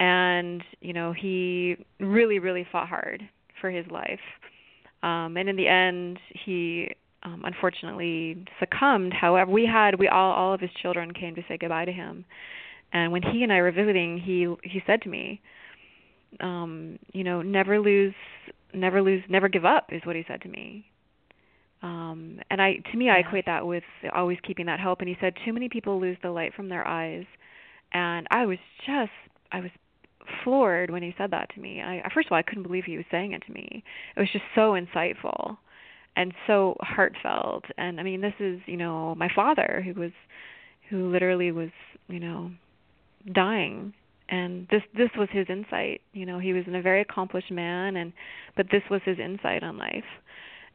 And 0.00 0.62
you 0.80 0.92
know 0.92 1.12
he 1.12 1.76
really 2.00 2.38
really 2.38 2.64
fought 2.70 2.88
hard 2.88 3.22
for 3.60 3.70
his 3.70 3.86
life. 3.90 4.20
Um 5.02 5.36
and 5.36 5.48
in 5.48 5.56
the 5.56 5.68
end 5.68 6.18
he 6.44 6.90
um 7.22 7.42
unfortunately 7.44 8.44
succumbed. 8.58 9.12
However 9.12 9.50
we 9.50 9.66
had 9.66 9.98
we 9.98 10.08
all 10.08 10.32
all 10.32 10.52
of 10.54 10.60
his 10.60 10.70
children 10.82 11.12
came 11.12 11.34
to 11.34 11.42
say 11.48 11.56
goodbye 11.58 11.84
to 11.84 11.92
him. 11.92 12.24
And 12.92 13.12
when 13.12 13.22
he 13.22 13.42
and 13.42 13.52
I 13.52 13.60
were 13.60 13.72
visiting 13.72 14.18
he 14.18 14.46
he 14.62 14.82
said 14.86 15.02
to 15.02 15.08
me 15.08 15.40
um 16.40 16.98
you 17.12 17.22
know 17.22 17.42
never 17.42 17.78
lose 17.78 18.14
never 18.72 19.00
lose 19.02 19.22
never 19.28 19.48
give 19.48 19.64
up 19.64 19.90
is 19.92 20.02
what 20.04 20.16
he 20.16 20.24
said 20.26 20.40
to 20.42 20.48
me 20.48 20.84
um 21.84 22.40
and 22.50 22.60
i 22.62 22.76
to 22.90 22.96
me 22.96 23.10
i 23.10 23.18
equate 23.18 23.44
that 23.46 23.64
with 23.64 23.84
always 24.14 24.38
keeping 24.46 24.66
that 24.66 24.80
hope. 24.80 25.00
And 25.00 25.08
he 25.08 25.16
said 25.20 25.34
too 25.44 25.52
many 25.52 25.68
people 25.68 26.00
lose 26.00 26.16
the 26.22 26.30
light 26.30 26.54
from 26.54 26.68
their 26.68 26.86
eyes. 26.86 27.26
And 27.92 28.26
i 28.30 28.46
was 28.46 28.58
just 28.86 29.12
i 29.52 29.60
was 29.60 29.70
floored 30.42 30.90
when 30.90 31.02
he 31.02 31.14
said 31.18 31.30
that 31.30 31.50
to 31.54 31.60
me. 31.60 31.82
I 31.82 32.10
first 32.12 32.26
of 32.26 32.32
all 32.32 32.38
i 32.38 32.42
couldn't 32.42 32.64
believe 32.64 32.84
he 32.84 32.96
was 32.96 33.06
saying 33.10 33.32
it 33.32 33.42
to 33.46 33.52
me. 33.52 33.84
It 34.16 34.20
was 34.20 34.30
just 34.32 34.44
so 34.54 34.72
insightful 34.72 35.58
and 36.16 36.32
so 36.46 36.76
heartfelt. 36.80 37.64
And 37.76 38.00
i 38.00 38.02
mean 38.02 38.22
this 38.22 38.34
is 38.40 38.60
you 38.66 38.78
know 38.78 39.14
my 39.14 39.28
father 39.34 39.82
who 39.84 40.00
was 40.00 40.12
who 40.88 41.10
literally 41.10 41.52
was 41.52 41.70
you 42.08 42.20
know 42.20 42.50
dying. 43.30 43.92
And 44.30 44.66
this 44.70 44.80
this 44.96 45.10
was 45.18 45.28
his 45.32 45.46
insight. 45.50 46.00
You 46.14 46.24
know 46.24 46.38
he 46.38 46.54
was 46.54 46.64
a 46.66 46.80
very 46.80 47.02
accomplished 47.02 47.52
man 47.52 47.96
and 47.96 48.14
but 48.56 48.68
this 48.72 48.82
was 48.90 49.02
his 49.04 49.18
insight 49.18 49.62
on 49.62 49.76
life 49.76 50.04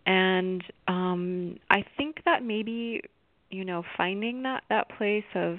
and 0.06 0.64
um 0.88 1.58
i 1.70 1.84
think 1.98 2.18
that 2.26 2.44
maybe 2.44 3.02
you 3.50 3.66
know 3.66 3.84
finding 3.98 4.44
that 4.44 4.64
that 4.70 4.88
place 4.98 5.24
of 5.36 5.58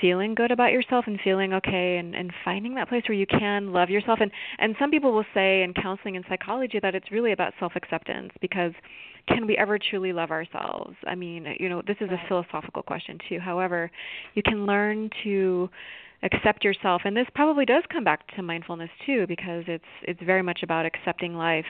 feeling 0.00 0.34
good 0.34 0.50
about 0.50 0.72
yourself 0.72 1.04
and 1.06 1.18
feeling 1.22 1.54
okay 1.54 1.96
and 1.98 2.14
and 2.14 2.32
finding 2.44 2.74
that 2.74 2.88
place 2.88 3.02
where 3.08 3.16
you 3.16 3.26
can 3.26 3.72
love 3.72 3.88
yourself. 3.88 4.18
And 4.20 4.30
and 4.58 4.74
some 4.78 4.90
people 4.90 5.12
will 5.12 5.24
say 5.34 5.62
in 5.62 5.72
counseling 5.74 6.16
and 6.16 6.24
psychology 6.28 6.78
that 6.82 6.94
it's 6.94 7.10
really 7.10 7.32
about 7.32 7.54
self 7.58 7.72
acceptance 7.76 8.32
because 8.40 8.72
can 9.28 9.46
we 9.46 9.56
ever 9.56 9.78
truly 9.78 10.12
love 10.12 10.30
ourselves? 10.30 10.96
I 11.06 11.14
mean 11.14 11.46
you 11.58 11.68
know 11.68 11.82
this 11.86 11.96
is 12.00 12.10
Right. 12.10 12.18
a 12.24 12.28
philosophical 12.28 12.82
question 12.82 13.18
too. 13.28 13.38
However 13.40 13.90
you 14.34 14.42
can 14.42 14.66
learn 14.66 15.10
to 15.24 15.68
accept 16.22 16.64
yourself 16.64 17.02
and 17.04 17.16
this 17.16 17.26
probably 17.34 17.64
does 17.64 17.82
come 17.92 18.04
back 18.04 18.26
to 18.34 18.42
mindfulness 18.42 18.90
too 19.04 19.26
because 19.26 19.64
it's 19.66 19.84
it's 20.02 20.20
very 20.22 20.42
much 20.42 20.60
about 20.62 20.86
accepting 20.86 21.34
life 21.34 21.66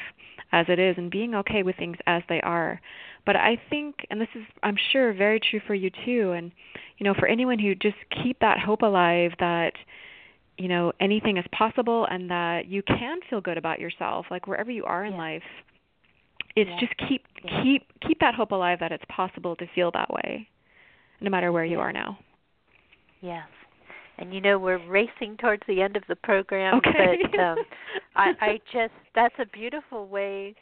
as 0.53 0.67
it 0.69 0.79
is 0.79 0.95
and 0.97 1.11
being 1.11 1.35
okay 1.35 1.63
with 1.63 1.77
things 1.77 1.97
as 2.07 2.23
they 2.29 2.41
are 2.43 2.81
but 3.25 3.35
i 3.35 3.61
think 3.69 3.97
and 4.11 4.21
this 4.21 4.29
is 4.35 4.43
i'm 4.63 4.77
sure 4.93 5.13
very 5.13 5.41
true 5.41 5.61
for 5.67 5.75
you 5.75 5.91
too 6.05 6.33
and 6.33 6.53
you 6.99 7.05
know 7.05 7.15
for 7.15 7.27
anyone 7.27 7.59
who 7.59 7.75
just 7.75 7.97
keep 8.23 8.39
that 8.39 8.59
hope 8.59 8.83
alive 8.83 9.33
that 9.41 9.73
you 10.57 10.69
know 10.69 10.93
anything 11.01 11.37
is 11.37 11.45
possible 11.53 12.07
and 12.11 12.31
that 12.31 12.67
you 12.67 12.83
can 12.83 13.19
feel 13.29 13.41
good 13.41 13.59
about 13.59 13.81
yourself 13.81 14.27
like 14.31 14.47
wherever 14.47 14.71
you 14.71 14.85
are 14.85 15.05
in 15.05 15.13
Yeah. 15.13 15.19
life 15.19 15.43
it's 16.55 16.71
Yeah. 16.71 16.81
just 16.81 16.97
keep 17.09 17.25
Yeah. 17.45 17.63
keep 17.63 18.01
keep 18.01 18.21
that 18.21 18.35
hope 18.35 18.53
alive 18.53 18.79
that 18.79 18.93
it's 18.93 19.05
possible 19.09 19.57
to 19.57 19.67
feel 19.75 19.91
that 19.91 20.09
way 20.13 20.49
no 21.21 21.31
matter 21.31 21.51
where 21.51 21.65
you 21.65 21.81
are 21.81 21.93
now 21.93 22.19
Yes. 23.21 23.49
And 24.19 24.33
you 24.33 24.41
know 24.41 24.59
we're 24.59 24.85
racing 24.89 25.37
towards 25.39 25.63
the 25.69 25.83
end 25.83 25.97
of 25.97 26.03
the 26.09 26.17
program, 26.17 26.77
okay 26.79 27.19
but 27.23 27.39
um 27.41 27.59
I 28.17 28.33
I 28.41 28.61
just 28.73 28.95
that's 29.15 29.35
a 29.39 29.47
beautiful 29.47 30.07
way 30.09 30.55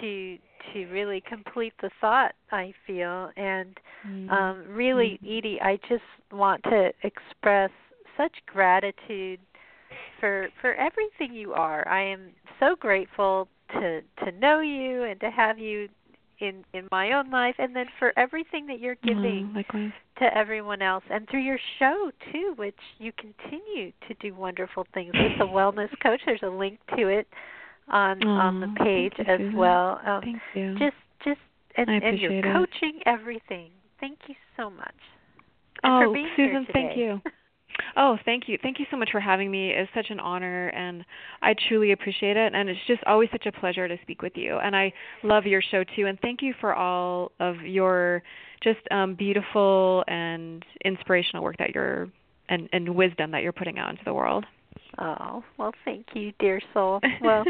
to 0.00 0.38
to 0.72 0.86
really 0.86 1.22
complete 1.26 1.72
the 1.82 1.90
thought 2.00 2.34
I 2.52 2.72
feel 2.86 3.30
and 3.36 3.78
Mm. 4.06 4.30
um 4.30 4.64
really 4.68 5.18
Mhm. 5.22 5.38
Edie 5.38 5.60
I 5.60 5.76
just 5.88 6.04
want 6.32 6.62
to 6.64 6.90
express 7.02 7.70
such 8.16 8.34
gratitude 8.46 9.40
for 10.18 10.48
for 10.60 10.74
everything 10.74 11.34
you 11.34 11.52
are. 11.52 11.86
I 11.86 12.02
am 12.02 12.30
so 12.58 12.76
grateful 12.76 13.48
to 13.72 14.00
to 14.24 14.32
know 14.32 14.60
you 14.60 15.02
and 15.04 15.20
to 15.20 15.30
have 15.30 15.58
you 15.58 15.88
in 16.40 16.64
in 16.72 16.88
my 16.90 17.12
own 17.12 17.30
life 17.30 17.54
and 17.58 17.74
then 17.74 17.86
for 17.98 18.12
everything 18.18 18.66
that 18.66 18.80
you're 18.80 18.96
giving 18.96 19.50
Oh, 19.52 19.56
likewise. 19.58 19.92
to 20.18 20.36
everyone 20.36 20.82
else 20.82 21.04
and 21.10 21.28
through 21.28 21.42
your 21.42 21.58
show 21.78 22.10
too 22.32 22.54
which 22.56 22.76
you 22.98 23.12
continue 23.12 23.92
to 24.08 24.14
do 24.20 24.34
wonderful 24.34 24.86
things. 24.94 25.12
With 25.14 25.38
the 25.38 25.44
wellness 25.52 25.90
coach. 26.02 26.20
There's 26.26 26.42
a 26.42 26.48
link 26.48 26.78
to 26.96 27.08
it 27.08 27.26
on 27.88 28.22
on 28.26 28.60
the 28.60 28.84
page 28.84 29.14
you, 29.18 29.24
as 29.26 29.38
Susan. 29.40 29.56
well. 29.56 30.00
Um, 30.06 30.20
thank 30.22 30.40
you. 30.54 30.72
just 30.78 30.96
just 31.24 31.40
and, 31.76 31.88
and 31.88 32.18
your 32.18 32.30
appreciate 32.32 32.44
it. 32.44 32.52
coaching 32.54 33.00
everything. 33.06 33.70
Thank 34.00 34.18
you 34.28 34.34
so 34.56 34.70
much. 34.70 34.94
Oh 35.84 36.04
for 36.06 36.12
being 36.14 36.28
here 36.36 36.52
susan 36.52 36.66
thank 36.72 36.96
you 36.96 37.20
Oh, 37.96 38.18
thank 38.24 38.48
you. 38.48 38.58
Thank 38.62 38.78
you 38.78 38.86
so 38.90 38.96
much 38.96 39.10
for 39.12 39.20
having 39.20 39.50
me. 39.50 39.70
It's 39.70 39.90
such 39.94 40.10
an 40.10 40.20
honor 40.20 40.68
and 40.68 41.04
I 41.42 41.54
truly 41.68 41.92
appreciate 41.92 42.36
it 42.36 42.54
and 42.54 42.68
it's 42.68 42.80
just 42.86 43.02
always 43.04 43.28
such 43.32 43.46
a 43.46 43.52
pleasure 43.52 43.88
to 43.88 43.96
speak 44.02 44.22
with 44.22 44.32
you. 44.36 44.58
And 44.58 44.74
I 44.76 44.92
love 45.22 45.46
your 45.46 45.62
show 45.62 45.84
too 45.96 46.06
and 46.06 46.18
thank 46.20 46.42
you 46.42 46.54
for 46.60 46.74
all 46.74 47.32
of 47.40 47.56
your 47.62 48.22
just 48.62 48.80
um 48.90 49.14
beautiful 49.14 50.04
and 50.08 50.64
inspirational 50.84 51.42
work 51.42 51.56
that 51.58 51.74
you're 51.74 52.08
and 52.48 52.68
and 52.72 52.88
wisdom 52.94 53.30
that 53.30 53.42
you're 53.42 53.52
putting 53.52 53.78
out 53.78 53.90
into 53.90 54.02
the 54.04 54.14
world. 54.14 54.44
Oh, 54.98 55.44
well, 55.56 55.72
thank 55.84 56.06
you, 56.14 56.32
dear 56.38 56.60
soul. 56.74 57.00
Well, 57.22 57.44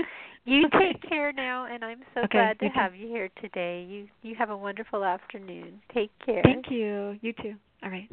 you 0.44 0.68
take 0.78 1.02
care 1.08 1.32
now, 1.32 1.66
and 1.66 1.84
I'm 1.84 2.00
so 2.14 2.22
okay, 2.22 2.38
glad 2.38 2.58
to 2.60 2.66
you 2.66 2.70
have 2.74 2.94
you 2.94 3.08
here 3.08 3.28
today. 3.40 3.86
You 3.88 4.08
you 4.22 4.34
have 4.36 4.50
a 4.50 4.56
wonderful 4.56 5.04
afternoon. 5.04 5.80
Take 5.92 6.10
care. 6.24 6.42
Thank 6.42 6.70
you. 6.70 7.18
You 7.20 7.32
too. 7.32 7.54
All 7.82 7.90
right. 7.90 8.08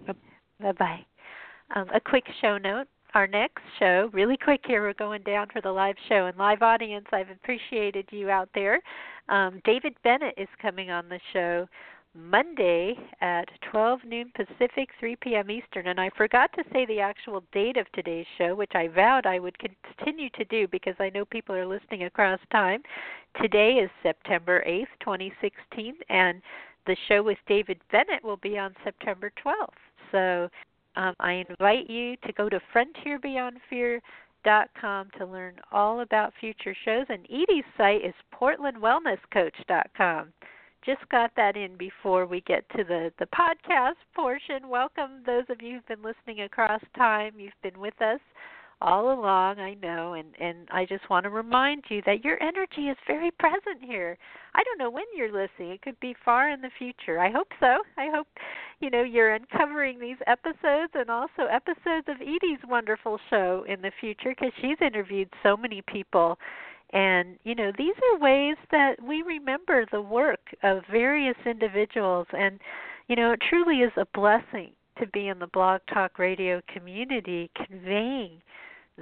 Bye 0.59 0.71
bye. 0.73 1.05
Um, 1.75 1.89
a 1.93 1.99
quick 1.99 2.25
show 2.41 2.57
note. 2.57 2.87
Our 3.13 3.27
next 3.27 3.63
show, 3.79 4.09
really 4.13 4.37
quick 4.37 4.61
here, 4.67 4.81
we're 4.81 4.93
going 4.93 5.23
down 5.23 5.47
for 5.51 5.61
the 5.61 5.71
live 5.71 5.95
show 6.07 6.25
and 6.27 6.37
live 6.37 6.61
audience. 6.61 7.05
I've 7.11 7.29
appreciated 7.29 8.07
you 8.11 8.29
out 8.29 8.49
there. 8.53 8.79
Um, 9.29 9.61
David 9.63 9.95
Bennett 10.03 10.35
is 10.37 10.49
coming 10.61 10.91
on 10.91 11.09
the 11.09 11.19
show 11.33 11.67
Monday 12.13 12.95
at 13.21 13.47
12 13.71 14.01
noon 14.05 14.31
Pacific, 14.35 14.89
3 14.99 15.15
p.m. 15.21 15.49
Eastern. 15.49 15.87
And 15.87 15.99
I 15.99 16.09
forgot 16.17 16.51
to 16.53 16.63
say 16.73 16.85
the 16.85 16.99
actual 16.99 17.43
date 17.53 17.77
of 17.77 17.91
today's 17.93 18.25
show, 18.37 18.55
which 18.55 18.73
I 18.75 18.87
vowed 18.87 19.25
I 19.25 19.39
would 19.39 19.57
continue 19.57 20.29
to 20.31 20.45
do 20.45 20.67
because 20.67 20.95
I 20.99 21.09
know 21.09 21.25
people 21.25 21.55
are 21.55 21.65
listening 21.65 22.03
across 22.03 22.39
time. 22.51 22.81
Today 23.41 23.73
is 23.73 23.89
September 24.03 24.63
8th, 24.67 24.87
2016, 24.99 25.95
and 26.09 26.41
the 26.85 26.97
show 27.07 27.23
with 27.23 27.37
David 27.47 27.79
Bennett 27.91 28.23
will 28.23 28.37
be 28.37 28.57
on 28.57 28.75
September 28.83 29.31
12th. 29.45 29.67
So 30.11 30.49
um, 30.97 31.13
I 31.19 31.45
invite 31.47 31.89
you 31.89 32.17
to 32.25 32.33
go 32.33 32.49
to 32.49 32.59
frontierbeyondfear.com 32.75 35.09
to 35.17 35.25
learn 35.25 35.55
all 35.71 36.01
about 36.01 36.33
future 36.39 36.75
shows. 36.83 37.05
And 37.09 37.25
Edie's 37.25 37.63
site 37.77 38.03
is 38.03 38.13
portlandwellnesscoach.com 38.33 40.33
just 40.85 41.07
got 41.09 41.31
that 41.35 41.57
in 41.57 41.75
before 41.75 42.25
we 42.25 42.39
get 42.41 42.63
to 42.69 42.83
the 42.85 43.11
the 43.19 43.27
podcast 43.27 43.95
portion. 44.15 44.69
Welcome 44.69 45.21
those 45.25 45.43
of 45.49 45.61
you 45.61 45.75
who've 45.75 45.87
been 45.87 46.01
listening 46.01 46.41
across 46.45 46.81
time. 46.95 47.33
You've 47.37 47.51
been 47.61 47.77
with 47.79 48.01
us 48.01 48.21
all 48.81 49.11
along, 49.13 49.59
I 49.59 49.75
know, 49.75 50.13
and 50.13 50.27
and 50.39 50.67
I 50.71 50.85
just 50.85 51.09
want 51.09 51.23
to 51.23 51.29
remind 51.29 51.83
you 51.89 52.01
that 52.05 52.23
your 52.23 52.41
energy 52.41 52.89
is 52.89 52.97
very 53.07 53.31
present 53.31 53.81
here. 53.81 54.17
I 54.55 54.63
don't 54.63 54.77
know 54.77 54.89
when 54.89 55.05
you're 55.15 55.31
listening. 55.31 55.71
It 55.71 55.81
could 55.81 55.99
be 55.99 56.15
far 56.23 56.49
in 56.49 56.61
the 56.61 56.71
future. 56.77 57.19
I 57.19 57.31
hope 57.31 57.51
so. 57.59 57.77
I 57.97 58.09
hope 58.13 58.27
you 58.79 58.89
know 58.89 59.03
you're 59.03 59.33
uncovering 59.33 59.99
these 59.99 60.17
episodes 60.27 60.93
and 60.93 61.09
also 61.09 61.45
episodes 61.49 62.07
of 62.07 62.21
Edie's 62.21 62.59
wonderful 62.67 63.19
show 63.29 63.65
in 63.67 63.81
the 63.81 63.91
future 63.99 64.35
because 64.37 64.53
she's 64.61 64.77
interviewed 64.81 65.29
so 65.43 65.57
many 65.57 65.81
people 65.81 66.37
and, 66.93 67.37
you 67.43 67.53
know, 67.53 67.71
these 67.77 67.95
are 68.13 68.19
ways 68.19 68.55
that 68.71 69.01
we 69.03 69.21
remember 69.21 69.85
the 69.91 70.01
work 70.01 70.55
of 70.63 70.83
various 70.89 71.35
individuals. 71.45 72.27
And, 72.31 72.59
you 73.07 73.15
know, 73.15 73.33
it 73.33 73.41
truly 73.49 73.81
is 73.81 73.91
a 73.97 74.07
blessing 74.13 74.71
to 74.99 75.07
be 75.07 75.27
in 75.27 75.39
the 75.39 75.47
Blog 75.47 75.81
Talk 75.93 76.17
Radio 76.17 76.61
community 76.73 77.51
conveying 77.55 78.41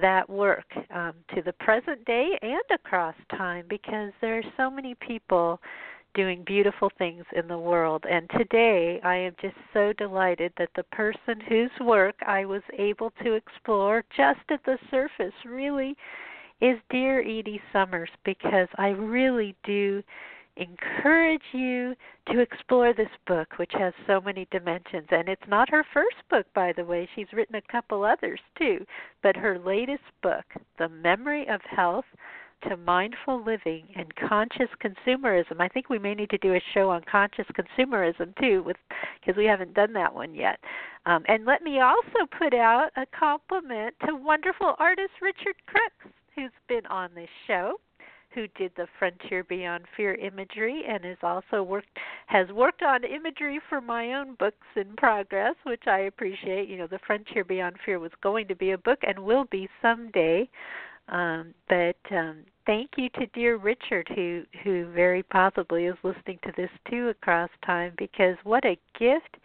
that 0.00 0.28
work 0.28 0.66
um, 0.94 1.14
to 1.34 1.42
the 1.42 1.52
present 1.54 2.04
day 2.04 2.38
and 2.42 2.60
across 2.72 3.14
time 3.36 3.64
because 3.68 4.12
there 4.20 4.38
are 4.38 4.52
so 4.56 4.70
many 4.70 4.94
people 4.94 5.60
doing 6.14 6.42
beautiful 6.46 6.90
things 6.98 7.24
in 7.36 7.46
the 7.46 7.58
world. 7.58 8.04
And 8.10 8.28
today 8.30 9.00
I 9.04 9.16
am 9.16 9.34
just 9.40 9.56
so 9.72 9.92
delighted 9.92 10.52
that 10.58 10.70
the 10.74 10.82
person 10.84 11.40
whose 11.46 11.70
work 11.80 12.16
I 12.26 12.46
was 12.46 12.62
able 12.78 13.12
to 13.22 13.34
explore 13.34 14.02
just 14.16 14.40
at 14.50 14.64
the 14.64 14.78
surface 14.90 15.34
really 15.44 15.94
is 16.60 16.78
Dear 16.90 17.20
Edie 17.20 17.60
Summers 17.72 18.08
because 18.24 18.68
I 18.78 18.88
really 18.88 19.54
do 19.64 20.02
encourage 20.56 21.42
you 21.52 21.94
to 22.32 22.40
explore 22.40 22.92
this 22.92 23.10
book, 23.26 23.58
which 23.58 23.72
has 23.74 23.92
so 24.06 24.20
many 24.20 24.46
dimensions. 24.50 25.06
And 25.10 25.28
it's 25.28 25.48
not 25.48 25.70
her 25.70 25.84
first 25.92 26.16
book, 26.30 26.46
by 26.54 26.72
the 26.72 26.84
way. 26.84 27.08
She's 27.14 27.32
written 27.32 27.56
a 27.56 27.72
couple 27.72 28.04
others 28.04 28.40
too. 28.58 28.84
But 29.22 29.36
her 29.36 29.58
latest 29.58 30.04
book, 30.22 30.44
The 30.78 30.88
Memory 30.88 31.48
of 31.48 31.60
Health 31.62 32.06
to 32.68 32.76
Mindful 32.76 33.44
Living 33.44 33.84
and 33.96 34.12
Conscious 34.16 34.68
Consumerism. 34.82 35.60
I 35.60 35.68
think 35.68 35.90
we 35.90 35.98
may 35.98 36.14
need 36.14 36.30
to 36.30 36.38
do 36.38 36.54
a 36.54 36.62
show 36.72 36.90
on 36.90 37.02
conscious 37.10 37.46
consumerism 37.54 38.34
too, 38.40 38.62
with 38.64 38.76
because 39.20 39.36
we 39.36 39.44
haven't 39.44 39.74
done 39.74 39.92
that 39.92 40.14
one 40.14 40.34
yet. 40.34 40.58
Um, 41.04 41.22
and 41.28 41.44
let 41.44 41.62
me 41.62 41.80
also 41.80 42.26
put 42.38 42.54
out 42.54 42.88
a 42.96 43.06
compliment 43.18 43.94
to 44.06 44.16
wonderful 44.16 44.74
artist 44.78 45.12
Richard 45.20 45.54
Crooks 45.66 46.14
who's 46.34 46.50
been 46.68 46.86
on 46.86 47.10
this 47.14 47.28
show, 47.46 47.80
who 48.36 48.46
did 48.48 48.70
the 48.76 48.86
Frontier 48.98 49.42
Beyond 49.42 49.84
Fear 49.96 50.14
imagery 50.16 50.84
and 50.86 51.02
has 51.04 51.16
also 51.22 51.62
worked 51.62 51.88
has 52.26 52.46
worked 52.50 52.82
on 52.82 53.02
imagery 53.02 53.58
for 53.68 53.80
my 53.80 54.12
own 54.12 54.34
books 54.34 54.66
in 54.76 54.94
progress, 54.98 55.54
which 55.64 55.84
I 55.86 56.00
appreciate. 56.00 56.68
You 56.68 56.76
know, 56.76 56.86
the 56.86 57.00
Frontier 57.06 57.44
Beyond 57.44 57.76
Fear 57.84 57.98
was 57.98 58.12
going 58.22 58.46
to 58.48 58.54
be 58.54 58.72
a 58.72 58.78
book 58.78 58.98
and 59.02 59.18
will 59.18 59.46
be 59.50 59.68
someday. 59.80 60.48
Um, 61.08 61.54
but 61.68 61.96
um, 62.10 62.40
thank 62.66 62.90
you 62.98 63.08
to 63.10 63.26
dear 63.32 63.56
Richard, 63.56 64.06
who 64.14 64.42
who 64.62 64.92
very 64.92 65.22
possibly 65.22 65.86
is 65.86 65.96
listening 66.02 66.38
to 66.44 66.52
this 66.58 66.70
too 66.90 67.08
across 67.08 67.50
time, 67.64 67.94
because 67.96 68.36
what 68.44 68.66
a 68.66 68.78
gift 68.98 69.38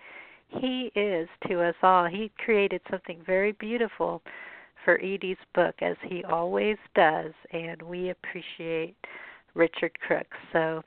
he 0.49 0.91
is 0.95 1.29
to 1.47 1.61
us 1.61 1.75
all. 1.81 2.07
He 2.07 2.29
created 2.43 2.81
something 2.91 3.21
very 3.25 3.53
beautiful 3.53 4.21
for 4.83 4.99
Edie's 5.01 5.37
book, 5.53 5.75
as 5.81 5.95
he 6.03 6.23
always 6.23 6.77
does, 6.95 7.31
and 7.51 7.81
we 7.81 8.09
appreciate 8.09 8.95
Richard 9.53 9.97
Crooks. 9.99 10.37
So, 10.53 10.81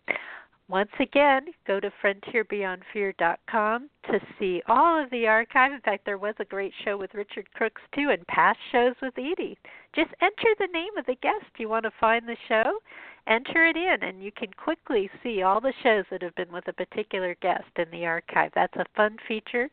once 0.68 0.90
again, 0.98 1.46
go 1.66 1.78
to 1.78 1.92
frontierbeyondfear.com 2.02 3.90
to 4.10 4.20
see 4.38 4.62
all 4.66 5.02
of 5.02 5.10
the 5.10 5.26
archive. 5.26 5.72
In 5.72 5.80
fact, 5.80 6.06
there 6.06 6.16
was 6.16 6.34
a 6.38 6.44
great 6.46 6.72
show 6.84 6.96
with 6.96 7.12
Richard 7.12 7.52
Crooks 7.52 7.82
too, 7.94 8.08
and 8.10 8.26
past 8.28 8.58
shows 8.72 8.94
with 9.02 9.12
Edie. 9.18 9.58
Just 9.94 10.10
enter 10.22 10.54
the 10.58 10.72
name 10.72 10.96
of 10.98 11.04
the 11.04 11.16
guest 11.16 11.44
you 11.58 11.68
want 11.68 11.84
to 11.84 11.92
find 12.00 12.26
the 12.26 12.36
show, 12.48 12.78
enter 13.26 13.66
it 13.66 13.76
in, 13.76 14.08
and 14.08 14.22
you 14.22 14.32
can 14.32 14.52
quickly 14.56 15.10
see 15.22 15.42
all 15.42 15.60
the 15.60 15.74
shows 15.82 16.06
that 16.10 16.22
have 16.22 16.34
been 16.34 16.50
with 16.50 16.66
a 16.68 16.72
particular 16.72 17.36
guest 17.42 17.68
in 17.76 17.90
the 17.90 18.06
archive. 18.06 18.50
That's 18.54 18.76
a 18.76 18.86
fun 18.96 19.18
feature 19.28 19.68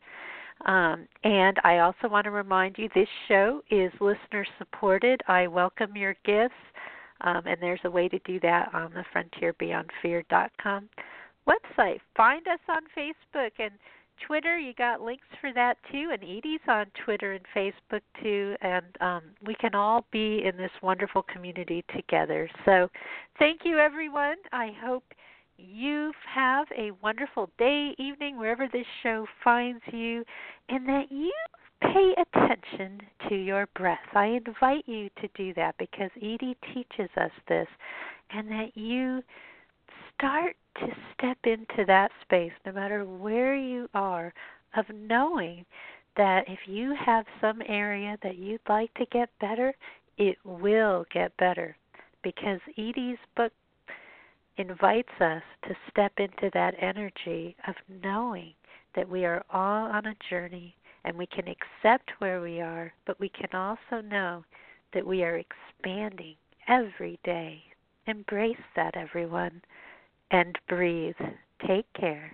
um, 0.66 1.06
and 1.24 1.58
I 1.64 1.78
also 1.78 2.08
want 2.08 2.24
to 2.24 2.30
remind 2.30 2.76
you 2.78 2.88
this 2.94 3.08
show 3.28 3.62
is 3.70 3.92
listener 4.00 4.46
supported. 4.58 5.20
I 5.26 5.46
welcome 5.46 5.96
your 5.96 6.14
gifts, 6.24 6.54
um, 7.22 7.42
and 7.46 7.56
there's 7.60 7.80
a 7.84 7.90
way 7.90 8.08
to 8.08 8.18
do 8.20 8.38
that 8.40 8.72
on 8.74 8.92
the 8.92 9.04
frontierbeyondfear.com 9.14 10.88
website. 11.48 12.00
Find 12.16 12.46
us 12.46 12.60
on 12.68 12.82
Facebook 12.96 13.50
and 13.58 13.72
Twitter. 14.26 14.58
You 14.58 14.72
got 14.74 15.00
links 15.00 15.26
for 15.40 15.52
that 15.52 15.78
too, 15.90 16.10
and 16.12 16.22
Edie's 16.22 16.60
on 16.68 16.86
Twitter 17.04 17.32
and 17.32 17.44
Facebook 17.54 18.02
too, 18.22 18.54
and 18.60 18.84
um, 19.00 19.22
we 19.44 19.54
can 19.56 19.74
all 19.74 20.06
be 20.12 20.44
in 20.44 20.56
this 20.56 20.70
wonderful 20.82 21.22
community 21.22 21.84
together. 21.94 22.48
So, 22.64 22.88
thank 23.38 23.60
you, 23.64 23.78
everyone. 23.78 24.36
I 24.52 24.70
hope 24.80 25.04
you 25.62 26.12
have 26.34 26.66
a 26.76 26.90
wonderful 27.02 27.50
day, 27.58 27.94
evening, 27.98 28.36
wherever 28.38 28.68
this 28.72 28.86
show 29.02 29.26
finds 29.42 29.82
you, 29.92 30.24
and 30.68 30.88
that 30.88 31.10
you 31.10 31.32
pay 31.80 32.14
attention 32.20 33.00
to 33.28 33.34
your 33.34 33.66
breath. 33.74 33.98
I 34.14 34.40
invite 34.46 34.86
you 34.86 35.08
to 35.20 35.28
do 35.34 35.52
that 35.54 35.76
because 35.78 36.10
Edie 36.16 36.56
teaches 36.72 37.10
us 37.16 37.30
this, 37.48 37.68
and 38.30 38.50
that 38.50 38.76
you 38.76 39.22
start 40.14 40.56
to 40.78 40.86
step 41.14 41.38
into 41.44 41.84
that 41.86 42.10
space, 42.22 42.52
no 42.64 42.72
matter 42.72 43.04
where 43.04 43.56
you 43.56 43.88
are, 43.94 44.32
of 44.76 44.86
knowing 44.94 45.64
that 46.16 46.44
if 46.48 46.60
you 46.66 46.94
have 47.04 47.24
some 47.40 47.62
area 47.68 48.16
that 48.22 48.36
you'd 48.36 48.60
like 48.68 48.92
to 48.94 49.06
get 49.06 49.28
better, 49.40 49.74
it 50.18 50.36
will 50.44 51.04
get 51.12 51.36
better. 51.36 51.76
Because 52.22 52.60
Edie's 52.78 53.18
book 53.36 53.52
invites 54.56 55.12
us 55.20 55.42
to 55.66 55.74
step 55.90 56.12
into 56.18 56.50
that 56.52 56.74
energy 56.80 57.56
of 57.66 57.74
knowing 58.02 58.52
that 58.94 59.08
we 59.08 59.24
are 59.24 59.44
all 59.50 59.90
on 59.90 60.06
a 60.06 60.14
journey 60.28 60.74
and 61.04 61.16
we 61.16 61.26
can 61.26 61.46
accept 61.48 62.10
where 62.18 62.40
we 62.40 62.60
are, 62.60 62.92
but 63.06 63.18
we 63.18 63.28
can 63.30 63.48
also 63.52 64.02
know 64.02 64.44
that 64.94 65.06
we 65.06 65.24
are 65.24 65.38
expanding 65.38 66.36
every 66.68 67.18
day. 67.24 67.62
Embrace 68.06 68.56
that, 68.76 68.96
everyone, 68.96 69.62
and 70.30 70.56
breathe. 70.68 71.14
Take 71.66 71.86
care. 71.94 72.32